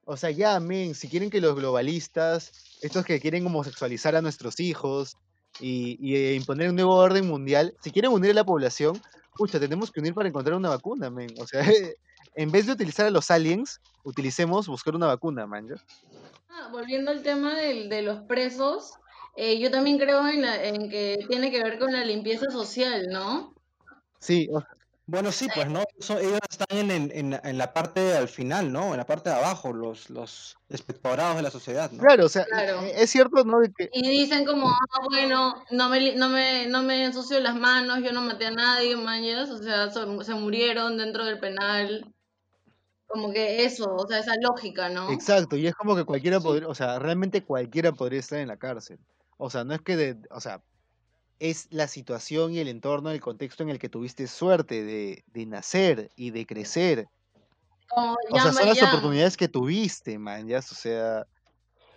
o 0.05 0.17
sea, 0.17 0.31
ya, 0.31 0.55
amén, 0.55 0.95
si 0.95 1.07
quieren 1.07 1.29
que 1.29 1.39
los 1.39 1.55
globalistas, 1.55 2.51
estos 2.81 3.05
que 3.05 3.19
quieren 3.19 3.45
homosexualizar 3.45 4.15
a 4.15 4.21
nuestros 4.23 4.59
hijos 4.59 5.17
y, 5.59 6.15
eh, 6.15 6.33
imponer 6.33 6.69
un 6.69 6.75
nuevo 6.75 6.95
orden 6.95 7.27
mundial, 7.27 7.75
si 7.81 7.91
quieren 7.91 8.11
unir 8.11 8.31
a 8.31 8.33
la 8.33 8.43
población, 8.43 8.99
pucha, 9.35 9.59
tenemos 9.59 9.91
que 9.91 9.99
unir 9.99 10.15
para 10.15 10.27
encontrar 10.27 10.57
una 10.57 10.69
vacuna, 10.69 11.11
men. 11.11 11.29
O 11.39 11.45
sea, 11.45 11.61
en 12.35 12.51
vez 12.51 12.65
de 12.65 12.71
utilizar 12.71 13.05
a 13.05 13.11
los 13.11 13.29
aliens, 13.29 13.81
utilicemos 14.03 14.67
buscar 14.67 14.95
una 14.95 15.05
vacuna, 15.05 15.45
man. 15.45 15.67
Ah, 16.49 16.69
volviendo 16.71 17.11
al 17.11 17.21
tema 17.23 17.55
del- 17.55 17.89
de 17.89 18.01
los 18.01 18.21
presos, 18.21 18.93
eh, 19.37 19.59
yo 19.59 19.69
también 19.71 19.97
creo 19.99 20.27
en, 20.27 20.41
la- 20.41 20.63
en 20.63 20.89
que 20.89 21.17
tiene 21.29 21.51
que 21.51 21.63
ver 21.63 21.77
con 21.79 21.93
la 21.93 22.03
limpieza 22.03 22.49
social, 22.51 23.07
¿no? 23.11 23.53
Sí, 24.19 24.47
o- 24.51 24.63
Bueno, 25.05 25.31
sí, 25.31 25.47
pues, 25.55 25.67
¿no? 25.67 25.83
Eso- 25.97 26.19
ellos 26.19 26.37
están 26.47 26.67
en, 26.77 26.91
en- 26.91 27.11
en- 27.11 27.39
en 27.43 27.57
la 27.57 27.73
parte 27.73 28.13
al 28.15 28.27
final, 28.27 28.71
¿no? 28.71 28.91
En 28.91 28.97
la 28.97 29.07
parte 29.07 29.31
de 29.31 29.35
abajo, 29.37 29.73
los, 29.73 30.07
los 30.11 30.55
espectorados 30.69 31.35
de 31.37 31.41
la 31.41 31.49
sociedad, 31.49 31.89
¿no? 31.91 32.03
claro, 32.03 32.25
o 32.25 32.29
sea, 32.29 32.45
Claro. 32.45 32.81
eh, 32.83 32.93
es 32.95 33.09
cierto, 33.09 33.43
¿no? 33.43 33.57
Que, 33.75 33.89
Y 33.91 34.07
dicen 34.07 34.45
como, 34.45 34.69
ah, 34.69 34.77
bueno, 35.09 35.55
no 35.71 35.89
me, 35.89 35.99
li- 35.99 36.15
no 36.15 36.29
me, 36.29 36.67
no 36.67 36.83
me 36.83 37.05
ensucio 37.05 37.39
las 37.39 37.55
manos, 37.55 38.03
yo 38.03 38.11
no 38.11 38.21
maté 38.21 38.45
a 38.47 38.51
nadie, 38.51 38.95
mañas, 38.97 39.49
o 39.49 39.57
sea, 39.57 39.89
so- 39.89 40.21
se 40.21 40.35
murieron 40.35 40.97
dentro 40.99 41.25
del 41.25 41.39
penal. 41.39 42.13
Como 43.09 43.33
que 43.33 43.65
eso, 43.65 43.95
o 43.95 44.07
sea, 44.07 44.19
esa 44.19 44.35
lógica, 44.39 44.87
¿no? 44.87 45.11
exacto, 45.11 45.57
y 45.57 45.65
es 45.65 45.73
como 45.73 45.95
que 45.95 46.05
cualquiera 46.05 46.39
podría, 46.39 46.67
o 46.67 46.75
sea, 46.75 46.99
realmente 46.99 47.43
cualquiera 47.43 47.91
podría 47.91 48.19
estar 48.19 48.39
en 48.39 48.47
la 48.47 48.57
cárcel. 48.57 48.99
O 49.37 49.49
sea, 49.49 49.63
no 49.63 49.73
es 49.73 49.81
que, 49.81 49.95
de, 49.95 50.17
o 50.29 50.39
sea, 50.39 50.61
es 51.39 51.67
la 51.71 51.87
situación 51.87 52.53
y 52.53 52.59
el 52.59 52.67
entorno, 52.67 53.09
el 53.09 53.19
contexto 53.19 53.63
en 53.63 53.69
el 53.69 53.79
que 53.79 53.89
tuviste 53.89 54.27
suerte 54.27 54.83
de, 54.83 55.23
de 55.27 55.45
nacer 55.47 56.11
y 56.15 56.29
de 56.29 56.45
crecer. 56.45 57.07
O 57.95 58.15
sea, 58.31 58.53
son 58.53 58.67
las 58.67 58.83
oportunidades 58.83 59.35
que 59.35 59.47
tuviste, 59.47 60.19
man, 60.19 60.47
ya, 60.47 60.59
o 60.59 60.61
sea, 60.61 61.25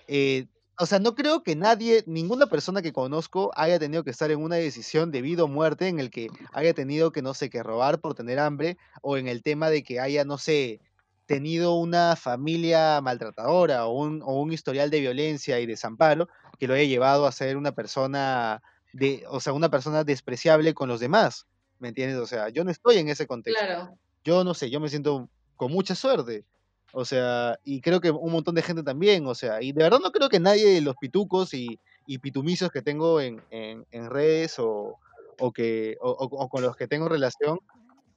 eh, 0.09 0.47
o 0.79 0.87
sea, 0.87 0.99
no 0.99 1.15
creo 1.15 1.43
que 1.43 1.55
nadie, 1.55 2.03
ninguna 2.07 2.47
persona 2.47 2.81
que 2.81 2.93
conozco 2.93 3.51
haya 3.55 3.79
tenido 3.79 4.03
que 4.03 4.11
estar 4.11 4.31
en 4.31 4.41
una 4.41 4.57
decisión 4.57 5.11
de 5.11 5.21
vida 5.21 5.45
o 5.45 5.49
muerte 5.49 5.89
en 5.89 6.01
el 6.01 6.11
que 6.11 6.29
haya 6.53 6.73
tenido 6.73 7.13
que, 7.13 7.23
no 7.23 7.35
sé, 7.35 7.51
que 7.51 7.63
robar 7.63 8.01
por 8.01 8.15
tener 8.15 8.39
hambre 8.39 8.79
o 9.03 9.17
en 9.17 9.29
el 9.29 9.43
tema 9.43 9.69
de 9.69 9.83
que 9.83 10.01
haya, 10.01 10.25
no 10.25 10.39
sé, 10.39 10.81
tenido 11.27 11.75
una 11.77 12.17
familia 12.17 13.01
maltratadora 13.03 13.87
o 13.87 13.93
un, 13.93 14.23
o 14.23 14.41
un 14.41 14.53
historial 14.53 14.91
de 14.91 15.01
violencia 15.01 15.61
y 15.61 15.67
desamparo 15.67 16.29
que 16.59 16.67
lo 16.69 16.75
haya 16.75 16.85
llevado 16.85 17.27
a 17.27 17.33
ser 17.33 17.57
una 17.57 17.73
persona 17.73 18.61
de, 18.93 19.25
o 19.29 19.41
sea, 19.41 19.53
una 19.53 19.71
persona 19.71 20.05
despreciable 20.05 20.75
con 20.75 20.89
los 20.89 21.01
demás, 21.01 21.47
¿me 21.79 21.89
entiendes? 21.89 22.19
O 22.19 22.27
sea, 22.27 22.49
yo 22.51 22.65
no 22.65 22.71
estoy 22.71 22.99
en 22.99 23.09
ese 23.09 23.27
contexto 23.27 23.67
Claro. 23.67 23.99
yo 24.25 24.45
no 24.45 24.55
sé, 24.55 24.71
yo 24.71 24.81
me 24.81 24.89
siento 24.89 25.29
con 25.57 25.73
mucha 25.73 25.95
suerte. 25.95 26.45
O 26.93 27.05
sea, 27.05 27.59
y 27.65 27.81
creo 27.81 28.01
que 28.01 28.11
un 28.11 28.33
montón 28.33 28.55
de 28.55 28.63
gente 28.63 28.83
también, 28.83 29.27
o 29.27 29.35
sea, 29.35 29.63
y 29.63 29.73
de 29.73 29.83
verdad 29.83 29.99
no 30.01 30.11
creo 30.13 30.29
que 30.29 30.41
nadie 30.41 30.67
de 30.75 30.81
los 30.83 30.97
pitucos 30.97 31.55
y, 31.55 31.81
y 32.07 32.19
pitumizos 32.19 32.71
que 32.71 32.83
tengo 32.83 33.21
en, 33.21 33.43
en, 33.51 33.87
en 33.91 34.11
redes 34.11 34.59
o, 34.59 34.99
o 35.39 35.53
que, 35.53 35.97
o, 36.03 36.11
o- 36.11 36.45
o 36.45 36.49
con 36.51 36.63
los 36.63 36.77
que 36.77 36.89
tengo 36.89 37.09
relación, 37.09 37.59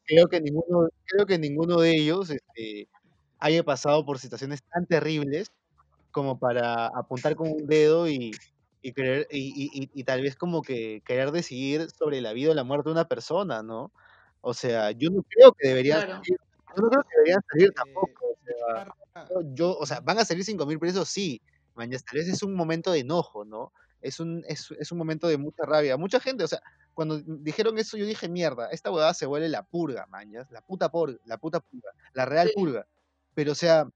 creo 0.06 0.28
que 0.28 0.41
ninguno, 0.41 0.89
creo 1.06 1.26
que 1.26 1.38
ninguno 1.38 1.78
de 1.82 1.91
ellos 1.91 2.30
este, 2.30 2.88
haya 3.39 3.64
pasado 3.64 4.06
por 4.06 4.20
situaciones 4.20 4.64
tan 4.64 4.86
terribles 4.86 5.51
como 6.12 6.39
para 6.39 6.88
apuntar 6.88 7.36
con 7.36 7.49
un 7.49 7.68
dedo 7.68 8.08
y, 8.08 8.32
y, 8.82 8.93
querer, 8.93 9.28
y, 9.32 9.89
y, 9.93 10.03
tal 10.06 10.22
vez 10.22 10.36
como 10.36 10.62
que 10.62 11.01
querer 11.06 11.32
decidir 11.32 11.89
sobre 11.91 12.22
la 12.22 12.34
vida 12.34 12.51
o 12.51 12.53
la 12.53 12.64
muerte 12.64 12.89
de 12.89 12.93
una 12.93 13.08
persona, 13.08 13.64
¿no? 13.64 13.91
O 14.41 14.53
sea, 14.53 14.91
yo 14.91 15.10
no 15.10 15.24
creo 15.24 15.51
que 15.53 15.68
deberían 15.68 16.01
salir, 16.01 16.38
yo 16.76 16.84
no 16.84 16.89
creo 16.89 17.03
que 17.03 17.18
deberían 17.18 17.41
salir 17.49 17.74
tampoco, 17.74 18.26
o 18.28 18.38
sea, 18.45 18.88
yo, 19.53 19.78
o 19.78 19.86
sea, 19.86 19.99
van 20.01 20.20
a 20.20 20.26
salir 20.26 20.43
5.000 20.45 20.80
presos, 20.80 21.10
sí, 21.10 21.41
mañana 21.76 22.01
tal 22.10 22.20
vez 22.20 22.30
es 22.30 22.43
un 22.43 22.53
momento 22.53 22.91
de 22.91 22.99
enojo, 22.99 23.43
¿no? 23.45 23.74
Es 24.01 24.20
un, 24.20 24.43
es, 24.47 24.70
es 24.80 24.91
un 24.91 24.97
momento 24.99 25.28
de 25.28 25.38
mucha 25.38 25.64
rabia. 25.66 25.97
Mucha 25.97 26.20
gente, 26.20 26.43
o 26.43 26.47
sea, 26.47 26.62
cuando 26.96 27.20
dijeron 27.20 27.78
eso, 27.78 27.98
yo 27.98 28.06
dije, 28.06 28.30
mierda, 28.30 28.70
esta 28.72 28.89
huevada 28.89 29.14
se 29.14 29.26
vuelve 29.26 29.50
la 29.50 29.64
purga, 29.64 30.08
mañas, 30.08 30.50
la 30.50 30.62
puta 30.62 30.89
purga, 30.89 31.20
la 31.26 31.38
puta 31.38 31.60
purga, 31.60 31.91
la 32.14 32.26
real 32.26 32.52
purga. 32.56 32.88
Pero, 33.36 33.52
o 33.52 33.56
sea, 33.56 33.88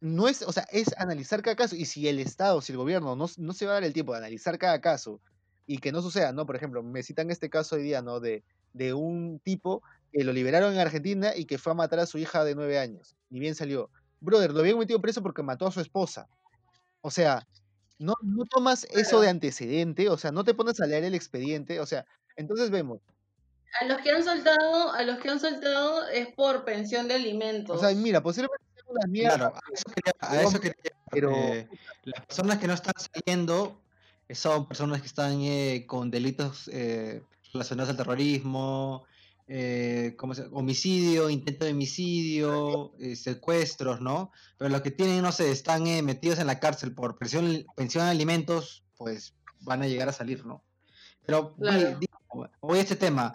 no 0.00 0.28
es, 0.28 0.42
o 0.42 0.52
sea, 0.52 0.66
es 0.72 0.92
analizar 0.98 1.42
cada 1.42 1.54
caso. 1.54 1.76
Y 1.76 1.84
si 1.84 2.08
el 2.08 2.18
Estado, 2.18 2.60
si 2.60 2.72
el 2.72 2.78
gobierno 2.78 3.14
no, 3.14 3.26
no 3.36 3.52
se 3.52 3.66
va 3.66 3.72
a 3.72 3.74
dar 3.74 3.84
el 3.84 3.92
tiempo 3.92 4.12
de 4.12 4.18
analizar 4.18 4.58
cada 4.58 4.80
caso 4.80 5.20
y 5.64 5.78
que 5.78 5.92
no 5.92 6.02
suceda, 6.02 6.32
¿no? 6.32 6.44
Por 6.44 6.56
ejemplo, 6.56 6.82
me 6.82 7.04
citan 7.04 7.30
este 7.30 7.48
caso 7.48 7.76
hoy 7.76 7.82
día, 7.82 8.02
¿no? 8.02 8.18
De, 8.18 8.42
de 8.72 8.92
un 8.92 9.38
tipo 9.38 9.82
que 10.12 10.24
lo 10.24 10.32
liberaron 10.32 10.72
en 10.72 10.80
Argentina 10.80 11.36
y 11.36 11.44
que 11.44 11.56
fue 11.56 11.70
a 11.70 11.76
matar 11.76 12.00
a 12.00 12.06
su 12.06 12.18
hija 12.18 12.44
de 12.44 12.56
nueve 12.56 12.80
años. 12.80 13.14
Ni 13.28 13.38
bien 13.38 13.54
salió. 13.54 13.90
Brother, 14.20 14.52
lo 14.52 14.60
habían 14.60 14.78
metido 14.78 15.00
preso 15.00 15.22
porque 15.22 15.44
mató 15.44 15.68
a 15.68 15.72
su 15.72 15.80
esposa. 15.80 16.28
O 17.00 17.12
sea, 17.12 17.46
no, 18.00 18.14
no 18.22 18.46
tomas 18.46 18.84
eso 18.90 19.20
de 19.20 19.28
antecedente, 19.28 20.08
o 20.08 20.16
sea, 20.16 20.32
no 20.32 20.42
te 20.42 20.54
pones 20.54 20.80
a 20.80 20.86
leer 20.86 21.04
el 21.04 21.14
expediente, 21.14 21.80
o 21.80 21.86
sea, 21.86 22.06
entonces 22.34 22.70
vemos. 22.70 23.00
A 23.80 23.84
los 23.84 23.98
que 23.98 24.10
han 24.10 24.24
soltado, 24.24 24.92
a 24.92 25.02
los 25.02 25.18
que 25.18 25.28
han 25.28 25.38
soltado 25.38 26.08
es 26.08 26.28
por 26.28 26.64
pensión 26.64 27.06
de 27.08 27.14
alimentos. 27.14 27.76
O 27.76 27.80
sea, 27.80 27.94
mira, 27.94 28.22
posiblemente 28.22 28.64
sea 28.74 28.84
una 28.88 29.06
mierda. 29.06 29.36
Claro, 29.36 29.60
a 30.20 30.42
eso 30.42 30.60
quería, 30.60 30.92
pero 31.10 31.30
las 32.04 32.26
personas 32.26 32.58
que 32.58 32.66
no 32.66 32.72
están 32.72 32.94
saliendo 32.96 33.80
son 34.30 34.66
personas 34.66 35.02
que 35.02 35.06
están 35.06 35.40
eh, 35.42 35.84
con 35.86 36.10
delitos 36.10 36.68
eh, 36.72 37.22
relacionados 37.52 37.90
al 37.90 37.96
terrorismo, 37.98 39.04
eh, 39.52 40.16
homicidio, 40.52 41.28
intento 41.28 41.64
de 41.64 41.72
homicidio, 41.72 42.92
eh, 43.00 43.16
secuestros, 43.16 44.00
¿no? 44.00 44.30
Pero 44.56 44.70
los 44.70 44.80
que 44.80 44.92
tienen, 44.92 45.22
no 45.22 45.32
sé, 45.32 45.50
están 45.50 45.88
eh, 45.88 46.02
metidos 46.02 46.38
en 46.38 46.46
la 46.46 46.60
cárcel 46.60 46.94
por 46.94 47.18
pensión, 47.18 47.66
pensión 47.74 48.04
de 48.04 48.12
alimentos, 48.12 48.84
pues 48.96 49.34
van 49.62 49.82
a 49.82 49.88
llegar 49.88 50.08
a 50.08 50.12
salir, 50.12 50.46
¿no? 50.46 50.62
Pero 51.26 51.56
voy, 52.60 52.78
a 52.78 52.80
este 52.80 52.94
tema. 52.94 53.34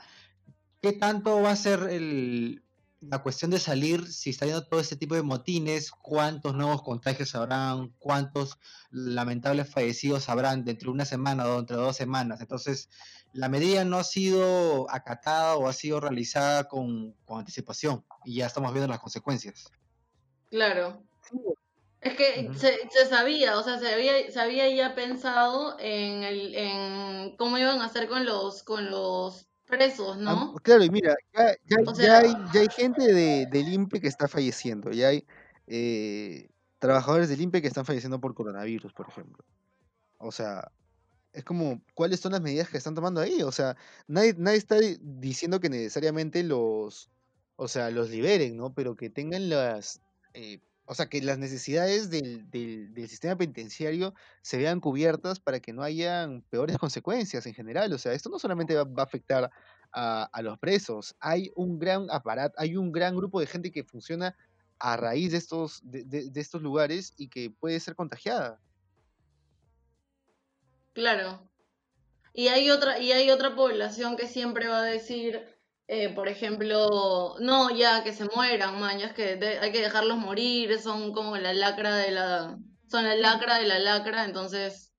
¿Qué 0.82 0.94
tanto 0.94 1.42
va 1.42 1.52
a 1.52 1.56
ser 1.58 1.82
el, 1.90 2.64
la 3.02 3.22
cuestión 3.22 3.52
de 3.52 3.60
salir, 3.60 4.08
si 4.08 4.30
está 4.30 4.46
yendo 4.46 4.66
todo 4.66 4.80
este 4.80 4.96
tipo 4.96 5.16
de 5.16 5.22
motines, 5.22 5.92
cuántos 5.92 6.56
nuevos 6.56 6.82
contagios 6.82 7.36
habrán, 7.36 7.94
cuántos 8.00 8.58
lamentables 8.90 9.70
fallecidos 9.70 10.30
habrán 10.30 10.64
dentro 10.64 10.92
de 10.92 10.94
una 10.94 11.06
semana 11.06 11.46
o 11.46 11.58
dentro 11.58 11.76
de 11.76 11.84
dos 11.84 11.98
semanas. 11.98 12.40
Entonces, 12.40 12.90
la 13.36 13.50
medida 13.50 13.84
no 13.84 13.98
ha 13.98 14.04
sido 14.04 14.90
acatada 14.90 15.58
o 15.58 15.68
ha 15.68 15.74
sido 15.74 16.00
realizada 16.00 16.70
con, 16.70 17.14
anticipación 17.28 18.06
y 18.24 18.36
ya 18.36 18.46
estamos 18.46 18.72
viendo 18.72 18.88
las 18.88 19.00
consecuencias. 19.00 19.70
Claro. 20.50 21.04
Es 22.00 22.16
que 22.16 22.50
se, 22.56 23.06
sabía, 23.10 23.58
o 23.58 23.64
sea, 23.64 23.78
se 23.78 23.94
había, 23.94 24.32
se 24.32 24.40
había 24.40 24.70
ya 24.70 24.96
pensado 24.96 25.76
en, 25.80 26.24
el, 26.24 26.56
en 26.56 27.36
cómo 27.36 27.58
iban 27.58 27.82
a 27.82 27.86
hacer 27.86 28.08
con 28.08 28.26
los, 28.26 28.64
con 28.64 28.90
los 28.90 29.48
presos, 29.66 30.18
¿no? 30.18 30.54
claro, 30.62 30.84
y 30.84 30.90
mira, 30.90 31.16
ya, 31.34 31.56
ya, 31.66 32.18
hay, 32.20 32.34
ya 32.54 32.62
hay 32.62 32.70
gente 32.70 33.12
de, 33.12 33.48
del 33.48 33.68
INPE 33.68 34.00
que 34.00 34.08
está 34.08 34.28
falleciendo, 34.30 34.92
ya 34.92 35.10
hay 35.10 35.26
eh, 35.68 36.48
trabajadores 36.80 37.28
del 37.28 37.42
INPE 37.42 37.62
que 37.62 37.68
están 37.68 37.86
falleciendo 37.86 38.22
por 38.22 38.34
coronavirus, 38.34 38.94
por 38.94 39.10
ejemplo. 39.10 39.44
O 40.20 40.32
sea, 40.32 40.72
es 41.36 41.44
como, 41.44 41.82
¿cuáles 41.94 42.20
son 42.20 42.32
las 42.32 42.42
medidas 42.42 42.70
que 42.70 42.78
están 42.78 42.96
tomando 42.96 43.22
ahí? 43.22 43.44
O 43.44 43.52
sea, 43.52 43.76
nadie, 44.08 44.34
nadie 44.38 44.58
está 44.58 44.78
diciendo 45.02 45.60
que 45.60 45.70
necesariamente 45.70 46.44
los, 46.44 47.10
o 47.56 47.68
sea, 47.68 47.92
los 47.92 48.10
liberen, 48.10 48.58
¿no? 48.58 48.74
Pero 48.74 48.96
que 48.96 49.10
tengan 49.10 49.50
las, 49.50 50.02
eh, 50.34 50.60
o 50.86 50.96
sea, 50.96 51.08
que 51.08 51.22
las 51.22 51.38
necesidades 51.38 52.10
del, 52.10 52.50
del, 52.50 53.10
sistema 53.10 53.36
penitenciario 53.36 54.14
se 54.42 54.58
vean 54.58 54.80
cubiertas 54.80 55.40
para 55.40 55.60
que 55.60 55.74
no 55.74 55.84
hayan 55.84 56.42
peores 56.50 56.78
consecuencias 56.78 57.46
en 57.46 57.54
general. 57.54 57.92
O 57.94 57.98
sea, 57.98 58.14
esto 58.14 58.30
no 58.30 58.40
solamente 58.40 58.76
va, 58.76 58.88
a 58.98 59.04
afectar 59.04 59.52
a, 59.92 60.24
a, 60.32 60.42
los 60.42 60.58
presos, 60.60 61.16
hay 61.20 61.52
un 61.56 61.80
gran 61.80 62.08
aparato, 62.12 62.56
hay 62.58 62.76
un 62.76 62.92
gran 62.92 63.16
grupo 63.16 63.40
de 63.40 63.48
gente 63.48 63.72
que 63.72 63.84
funciona 63.84 64.36
a 64.80 64.98
raíz 64.98 65.32
de 65.32 65.38
estos, 65.38 65.82
de, 65.84 66.04
de 66.04 66.42
estos 66.42 66.62
lugares 66.62 67.14
y 67.18 67.30
que 67.30 67.50
puede 67.50 67.80
ser 67.80 67.96
contagiada. 67.96 68.60
Claro. 70.96 71.52
Y 72.34 72.50
hay 72.50 72.72
otra, 72.72 73.00
y 73.00 73.12
hay 73.14 73.32
otra 73.32 73.56
población 73.56 74.18
que 74.18 74.28
siempre 74.30 74.70
va 74.70 74.80
a 74.80 74.84
decir, 74.86 75.46
eh, 75.88 76.10
por 76.16 76.30
ejemplo, 76.30 77.36
no, 77.42 77.72
ya 77.76 78.04
que 78.04 78.14
se 78.14 78.26
mueran, 78.36 78.80
man, 78.80 79.02
es 79.02 79.14
que 79.14 79.40
hay 79.62 79.72
que 79.74 79.82
dejarlos 79.82 80.18
morir, 80.20 80.80
son 80.82 81.14
como 81.14 81.38
la 81.38 81.54
lacra 81.54 81.98
de 81.98 82.12
la, 82.12 82.58
son 82.90 83.06
la 83.06 83.16
lacra 83.18 83.60
de 83.60 83.68
la 83.68 83.80
lacra, 83.80 84.26
entonces 84.26 84.95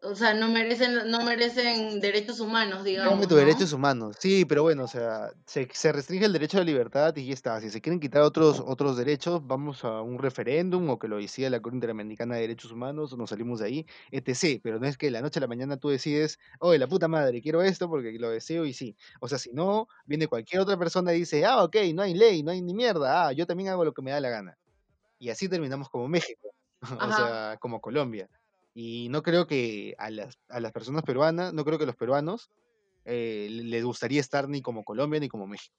o 0.00 0.14
sea, 0.14 0.32
no 0.32 0.48
merecen, 0.48 1.10
no 1.10 1.24
merecen 1.24 2.00
derechos 2.00 2.38
humanos, 2.38 2.84
digamos. 2.84 3.28
No, 3.28 3.36
derechos 3.36 3.72
humanos, 3.72 4.16
sí, 4.20 4.44
pero 4.44 4.62
bueno, 4.62 4.84
o 4.84 4.88
sea, 4.88 5.32
se, 5.44 5.68
se, 5.72 5.90
restringe 5.90 6.24
el 6.24 6.32
derecho 6.32 6.56
a 6.56 6.60
la 6.60 6.66
libertad 6.66 7.16
y 7.16 7.26
ya 7.26 7.34
está. 7.34 7.60
Si 7.60 7.68
se 7.68 7.80
quieren 7.80 7.98
quitar 7.98 8.22
otros, 8.22 8.62
otros 8.64 8.96
derechos, 8.96 9.44
vamos 9.44 9.84
a 9.84 10.00
un 10.02 10.18
referéndum 10.18 10.88
o 10.90 10.98
que 11.00 11.08
lo 11.08 11.16
decía 11.16 11.50
la 11.50 11.60
Corte 11.60 11.76
Interamericana 11.76 12.36
de 12.36 12.42
Derechos 12.42 12.70
Humanos, 12.70 13.16
nos 13.18 13.30
salimos 13.30 13.58
de 13.58 13.66
ahí, 13.66 13.86
etc. 14.12 14.60
Pero 14.62 14.78
no 14.78 14.86
es 14.86 14.96
que 14.96 15.06
de 15.06 15.12
la 15.12 15.20
noche 15.20 15.40
a 15.40 15.42
la 15.42 15.48
mañana 15.48 15.76
tú 15.78 15.88
decides, 15.88 16.38
oye, 16.60 16.78
la 16.78 16.86
puta 16.86 17.08
madre, 17.08 17.42
quiero 17.42 17.62
esto 17.62 17.88
porque 17.88 18.12
lo 18.20 18.30
deseo 18.30 18.66
y 18.66 18.74
sí. 18.74 18.96
O 19.20 19.26
sea, 19.28 19.38
si 19.38 19.50
no, 19.52 19.88
viene 20.06 20.28
cualquier 20.28 20.60
otra 20.62 20.78
persona 20.78 21.12
y 21.12 21.20
dice, 21.20 21.44
ah, 21.44 21.64
ok, 21.64 21.76
no 21.92 22.02
hay 22.02 22.14
ley, 22.14 22.44
no 22.44 22.52
hay 22.52 22.62
ni 22.62 22.72
mierda, 22.72 23.26
ah, 23.26 23.32
yo 23.32 23.46
también 23.46 23.70
hago 23.70 23.84
lo 23.84 23.92
que 23.92 24.02
me 24.02 24.12
da 24.12 24.20
la 24.20 24.30
gana. 24.30 24.56
Y 25.18 25.30
así 25.30 25.48
terminamos 25.48 25.88
como 25.88 26.06
México, 26.06 26.54
o 26.82 27.12
sea, 27.12 27.56
como 27.60 27.80
Colombia. 27.80 28.28
Y 28.80 29.08
no 29.08 29.24
creo 29.24 29.48
que 29.48 29.96
a 29.98 30.08
las, 30.08 30.38
a 30.48 30.60
las 30.60 30.70
personas 30.70 31.02
peruanas, 31.02 31.52
no 31.52 31.64
creo 31.64 31.78
que 31.78 31.82
a 31.82 31.86
los 31.88 31.96
peruanos 31.96 32.48
eh, 33.04 33.48
les 33.50 33.82
gustaría 33.82 34.20
estar 34.20 34.48
ni 34.48 34.62
como 34.62 34.84
Colombia 34.84 35.18
ni 35.18 35.28
como 35.28 35.48
México. 35.48 35.74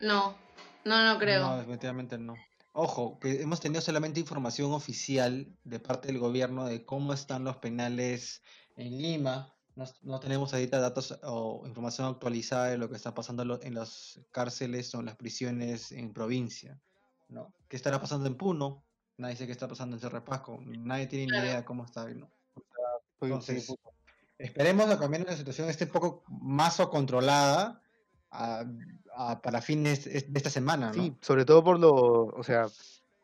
No, 0.00 0.36
no, 0.84 1.04
no 1.04 1.18
creo. 1.20 1.42
No, 1.42 1.58
definitivamente 1.58 2.18
no. 2.18 2.34
Ojo, 2.72 3.20
que 3.20 3.40
hemos 3.40 3.60
tenido 3.60 3.80
solamente 3.80 4.18
información 4.18 4.72
oficial 4.72 5.46
de 5.62 5.78
parte 5.78 6.08
del 6.08 6.18
gobierno 6.18 6.66
de 6.66 6.84
cómo 6.84 7.12
están 7.12 7.44
los 7.44 7.58
penales 7.58 8.42
en 8.74 9.00
Lima. 9.00 9.54
No, 9.76 9.84
no 10.02 10.18
tenemos 10.18 10.52
ahorita 10.52 10.80
datos 10.80 11.20
o 11.22 11.62
información 11.68 12.08
actualizada 12.08 12.66
de 12.66 12.78
lo 12.78 12.90
que 12.90 12.96
está 12.96 13.14
pasando 13.14 13.60
en 13.62 13.74
las 13.74 14.20
cárceles 14.32 14.92
o 14.96 14.98
en 14.98 15.06
las 15.06 15.14
prisiones 15.14 15.92
en 15.92 16.12
provincia. 16.12 16.80
¿no? 17.28 17.54
¿Qué 17.68 17.76
estará 17.76 18.00
pasando 18.00 18.26
en 18.26 18.34
Puno? 18.34 18.82
Nadie 19.16 19.36
sabe 19.36 19.46
qué 19.46 19.52
está 19.52 19.68
pasando 19.68 19.96
en 19.96 20.00
Cerro 20.00 20.24
Pasco, 20.24 20.60
nadie 20.64 21.06
tiene 21.06 21.32
ni 21.32 21.38
idea 21.38 21.56
de 21.56 21.64
cómo 21.64 21.84
está. 21.84 22.06
¿no? 22.08 22.28
Entonces, 23.20 23.74
esperemos 24.38 24.86
que 24.86 24.96
también 24.96 25.24
la 25.24 25.36
situación 25.36 25.68
esté 25.68 25.84
un 25.84 25.90
poco 25.90 26.24
más 26.28 26.80
o 26.80 26.90
controlada 26.90 27.80
para 28.30 29.60
fines 29.60 30.04
de 30.04 30.32
esta 30.34 30.50
semana. 30.50 30.88
¿no? 30.88 30.94
Sí, 30.94 31.16
sobre 31.20 31.44
todo 31.44 31.62
por 31.62 31.78
lo, 31.78 31.92
o 31.92 32.42
sea, 32.42 32.66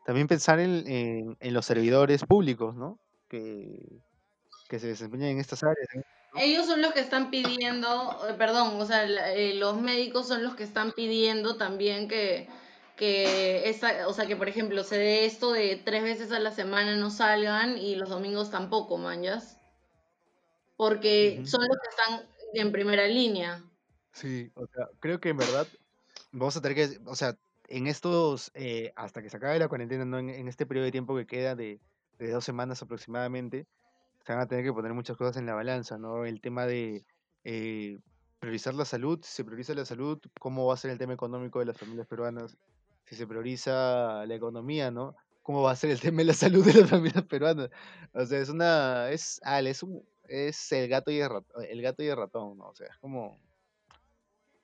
también 0.05 0.27
pensar 0.27 0.59
en, 0.59 1.37
en, 1.39 1.53
los 1.53 1.65
servidores 1.65 2.23
públicos, 2.25 2.75
¿no? 2.75 2.99
Que, 3.27 4.01
que 4.67 4.79
se 4.79 4.87
desempeñan 4.87 5.29
en 5.29 5.39
estas 5.39 5.63
áreas. 5.63 5.87
Ellos 6.35 6.67
son 6.67 6.81
los 6.81 6.93
que 6.93 6.99
están 6.99 7.31
pidiendo, 7.31 8.19
eh, 8.29 8.33
perdón, 8.37 8.79
o 8.79 8.85
sea, 8.85 9.03
eh, 9.33 9.55
los 9.55 9.81
médicos 9.81 10.27
son 10.27 10.43
los 10.43 10.55
que 10.55 10.63
están 10.63 10.91
pidiendo 10.91 11.57
también 11.57 12.07
que 12.07 12.47
que 12.99 13.69
esa, 13.69 14.09
o 14.09 14.13
sea, 14.13 14.27
que 14.27 14.35
por 14.35 14.49
ejemplo 14.49 14.83
se 14.83 14.97
dé 14.97 15.25
esto 15.25 15.53
de 15.53 15.81
tres 15.85 16.03
veces 16.03 16.33
a 16.33 16.39
la 16.39 16.51
semana 16.51 16.97
no 16.97 17.09
salgan 17.09 17.77
y 17.77 17.95
los 17.95 18.09
domingos 18.09 18.51
tampoco, 18.51 18.97
manjas. 18.97 19.57
Porque 20.75 21.41
son 21.45 21.61
los 21.61 21.77
que 21.77 21.89
están 21.89 22.29
en 22.55 22.73
primera 22.73 23.07
línea. 23.07 23.63
Sí, 24.11 24.51
o 24.53 24.67
sea, 24.67 24.89
creo 24.99 25.21
que 25.21 25.29
en 25.29 25.37
verdad 25.37 25.65
vamos 26.33 26.57
a 26.57 26.61
tener 26.61 26.75
que, 26.75 26.99
o 27.05 27.15
sea, 27.15 27.37
en 27.69 27.87
estos, 27.87 28.51
eh, 28.53 28.91
hasta 28.97 29.21
que 29.21 29.29
se 29.29 29.37
acabe 29.37 29.59
la 29.59 29.69
cuarentena, 29.69 30.03
¿no? 30.03 30.19
en, 30.19 30.47
este 30.49 30.65
periodo 30.65 30.85
de 30.85 30.91
tiempo 30.91 31.15
que 31.15 31.25
queda 31.25 31.55
de, 31.55 31.79
de, 32.17 32.31
dos 32.31 32.43
semanas 32.43 32.81
aproximadamente, 32.81 33.65
se 34.25 34.33
van 34.33 34.41
a 34.41 34.47
tener 34.47 34.65
que 34.65 34.73
poner 34.73 34.93
muchas 34.93 35.15
cosas 35.15 35.37
en 35.37 35.45
la 35.45 35.53
balanza, 35.53 35.97
¿no? 35.97 36.25
El 36.25 36.41
tema 36.41 36.65
de 36.65 37.05
eh, 37.45 37.97
priorizar 38.39 38.73
la 38.73 38.83
salud, 38.83 39.19
si 39.23 39.31
se 39.31 39.45
prioriza 39.45 39.73
la 39.73 39.85
salud, 39.85 40.19
cómo 40.37 40.65
va 40.65 40.73
a 40.73 40.77
ser 40.77 40.91
el 40.91 40.97
tema 40.97 41.13
económico 41.13 41.59
de 41.59 41.65
las 41.65 41.77
familias 41.77 42.07
peruanas, 42.07 42.57
si 43.09 43.15
se 43.15 43.27
prioriza 43.27 44.25
la 44.25 44.35
economía, 44.35 44.91
¿no? 44.91 45.15
¿Cómo 45.41 45.63
va 45.63 45.71
a 45.71 45.75
ser 45.75 45.89
el 45.91 45.99
tema 46.01 46.19
de 46.19 46.25
la 46.25 46.33
salud 46.33 46.65
de 46.65 46.73
las 46.81 46.89
familias 46.89 47.25
peruanas? 47.25 47.69
O 48.13 48.25
sea, 48.25 48.39
es 48.39 48.49
una, 48.49 49.09
es, 49.11 49.41
es, 49.65 49.83
un, 49.83 50.07
es 50.27 50.71
el 50.71 50.87
gato 50.89 51.11
y 51.11 51.19
el 51.19 51.29
ratón, 51.29 51.63
el 51.67 51.81
gato 51.81 52.03
y 52.03 52.07
el 52.07 52.17
ratón, 52.17 52.57
¿no? 52.57 52.69
O 52.69 52.75
sea, 52.75 52.87
es 52.87 52.97
como 52.99 53.41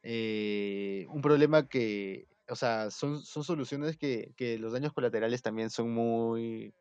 eh, 0.03 1.05
un 1.09 1.21
problema 1.21 1.67
que, 1.67 2.27
o 2.49 2.55
sea, 2.55 2.91
son, 2.91 3.21
son 3.23 3.43
soluciones 3.43 3.97
que, 3.97 4.33
que 4.37 4.57
los 4.59 4.73
daños 4.73 4.93
colaterales 4.93 5.41
también 5.41 5.69
son 5.69 5.91
muy, 5.93 6.73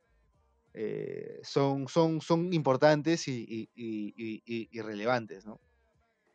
eh, 0.75 1.41
son, 1.45 1.89
son, 1.89 2.21
son 2.21 2.53
importantes 2.55 3.29
y, 3.29 3.45
y- 3.49 3.71
y- 3.77 4.69
y- 4.73 4.83
relevantes, 4.83 5.47
¿no? 5.47 5.61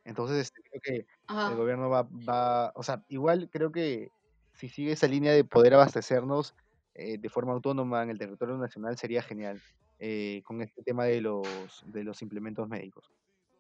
Entonces, 0.06 0.52
creo 0.54 0.82
que 0.84 1.08
el 1.46 1.56
Ajá. 1.56 1.58
gobierno 1.58 1.90
va, 1.90 2.04
va, 2.04 2.72
o 2.76 2.84
sea, 2.84 3.04
igual 3.10 3.50
creo 3.52 3.72
que 3.72 4.14
si 4.60 4.68
sigue 4.68 4.92
esa 4.92 5.08
línea 5.08 5.32
de 5.32 5.46
poder 5.46 5.74
abastecernos 5.74 6.54
eh, 6.94 7.18
de 7.18 7.30
forma 7.30 7.54
autónoma 7.54 8.04
en 8.04 8.10
el 8.10 8.20
territorio 8.20 8.58
nacional 8.58 8.98
sería 8.98 9.22
genial 9.22 9.62
eh, 10.00 10.42
con 10.44 10.62
este 10.62 10.84
tema 10.84 11.06
de 11.06 11.22
los, 11.22 11.48
de 11.86 12.04
los 12.04 12.22
implementos 12.22 12.68
médicos. 12.68 13.10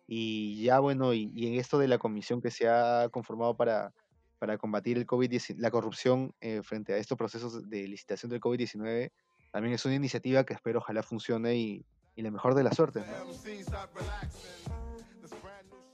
Y 0.07 0.61
ya 0.61 0.79
bueno, 0.79 1.13
y, 1.13 1.31
y 1.33 1.47
en 1.47 1.53
esto 1.53 1.79
de 1.79 1.87
la 1.87 1.99
comisión 1.99 2.41
que 2.41 2.51
se 2.51 2.67
ha 2.67 3.07
conformado 3.11 3.55
para, 3.55 3.93
para 4.39 4.57
combatir 4.57 4.97
el 4.97 5.07
COVID-19, 5.07 5.55
la 5.57 5.71
corrupción 5.71 6.33
eh, 6.41 6.61
frente 6.63 6.93
a 6.93 6.97
estos 6.97 7.17
procesos 7.17 7.69
de 7.69 7.87
licitación 7.87 8.29
del 8.29 8.41
COVID-19, 8.41 9.11
también 9.51 9.75
es 9.75 9.85
una 9.85 9.95
iniciativa 9.95 10.43
que 10.43 10.53
espero 10.53 10.79
ojalá 10.79 11.01
funcione 11.01 11.55
y, 11.55 11.85
y 12.17 12.21
la 12.23 12.31
mejor 12.31 12.55
de 12.55 12.63
las 12.63 12.75
suertes. 12.75 13.05
¿no? 13.07 13.13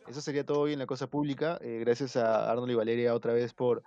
Eso 0.08 0.22
sería 0.22 0.44
todo 0.46 0.62
hoy 0.62 0.74
en 0.74 0.80
la 0.80 0.88
cosa 0.88 1.08
pública. 1.08 1.60
eh, 1.62 1.80
gracias 1.82 2.16
a 2.16 2.50
Arnold 2.50 2.72
y 2.72 2.76
Valeria 2.76 3.14
otra 3.14 3.34
vez 3.34 3.54
por 3.54 3.84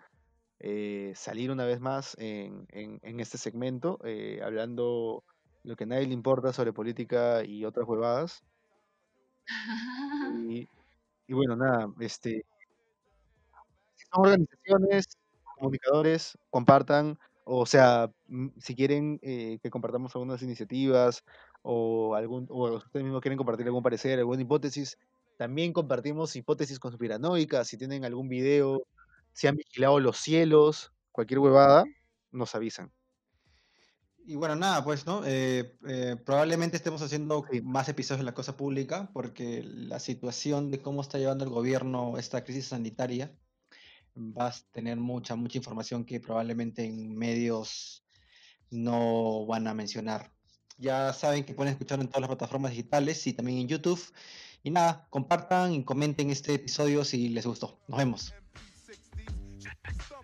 eh, 0.60 1.12
salir 1.16 1.50
una 1.50 1.64
vez 1.64 1.80
más 1.80 2.16
en, 2.18 2.66
en- 2.70 2.98
en 3.02 3.20
este 3.20 3.38
segmento, 3.38 3.98
eh, 4.04 4.40
hablando 4.44 5.24
lo 5.62 5.76
que 5.76 5.84
a 5.84 5.86
nadie 5.88 6.06
le 6.06 6.14
importa 6.14 6.52
sobre 6.52 6.72
política 6.72 7.44
y 7.44 7.64
otras 7.64 7.86
huevadas. 7.88 8.42
Y, 10.50 10.68
y 11.28 11.34
bueno, 11.34 11.56
nada, 11.56 11.92
este, 12.00 12.44
si 13.94 14.04
son 14.12 14.22
organizaciones, 14.26 15.06
comunicadores, 15.56 16.38
compartan, 16.50 17.18
o 17.44 17.66
sea, 17.66 18.10
mm, 18.26 18.48
si 18.58 18.74
quieren 18.76 19.18
eh, 19.22 19.58
que 19.62 19.70
compartamos 19.70 20.14
algunas 20.14 20.42
iniciativas 20.42 21.22
o 21.62 22.14
algún, 22.14 22.46
o 22.50 22.76
ustedes 22.76 23.04
mismos 23.04 23.20
quieren 23.22 23.38
compartir 23.38 23.66
algún 23.66 23.82
parecer, 23.82 24.18
alguna 24.18 24.42
hipótesis, 24.42 24.96
también 25.36 25.72
compartimos 25.72 26.34
hipótesis 26.36 26.78
conspiranoicas, 26.78 27.68
si 27.68 27.78
tienen 27.78 28.04
algún 28.04 28.28
video, 28.28 28.82
si 29.38 29.46
han 29.46 29.54
vigilado 29.54 30.00
los 30.00 30.16
cielos, 30.18 30.92
cualquier 31.12 31.38
huevada, 31.38 31.84
nos 32.32 32.56
avisan. 32.56 32.92
Y 34.26 34.34
bueno, 34.34 34.56
nada, 34.56 34.82
pues, 34.82 35.06
¿no? 35.06 35.22
Eh, 35.24 35.78
eh, 35.88 36.16
probablemente 36.26 36.76
estemos 36.76 37.00
haciendo 37.02 37.44
Sí. 37.48 37.60
más 37.62 37.88
episodios 37.88 38.18
de 38.18 38.24
la 38.24 38.34
cosa 38.34 38.56
pública 38.56 39.10
porque 39.12 39.62
la 39.64 40.00
situación 40.00 40.72
de 40.72 40.82
cómo 40.82 41.02
está 41.02 41.18
llevando 41.18 41.44
el 41.44 41.50
gobierno 41.50 42.18
esta 42.18 42.42
crisis 42.42 42.66
sanitaria 42.66 43.32
va 44.16 44.48
a 44.48 44.54
tener 44.72 44.96
mucha, 44.96 45.36
mucha 45.36 45.56
información 45.56 46.04
que 46.04 46.18
probablemente 46.18 46.84
en 46.84 47.16
medios 47.16 48.04
no 48.70 49.46
van 49.46 49.68
a 49.68 49.72
mencionar. 49.74 50.32
Ya 50.78 51.12
saben 51.12 51.44
que 51.44 51.54
pueden 51.54 51.74
escucharlo 51.74 52.02
en 52.02 52.08
todas 52.08 52.22
las 52.22 52.28
plataformas 52.28 52.72
digitales 52.72 53.24
y 53.28 53.34
también 53.34 53.58
en 53.58 53.68
YouTube. 53.68 54.02
Y 54.64 54.70
nada, 54.70 55.06
compartan 55.10 55.74
y 55.74 55.84
comenten 55.84 56.30
este 56.30 56.54
episodio 56.54 57.04
si 57.04 57.28
les 57.28 57.46
gustó. 57.46 57.78
Nos 57.86 57.98
vemos. 57.98 58.34
So 59.96 60.17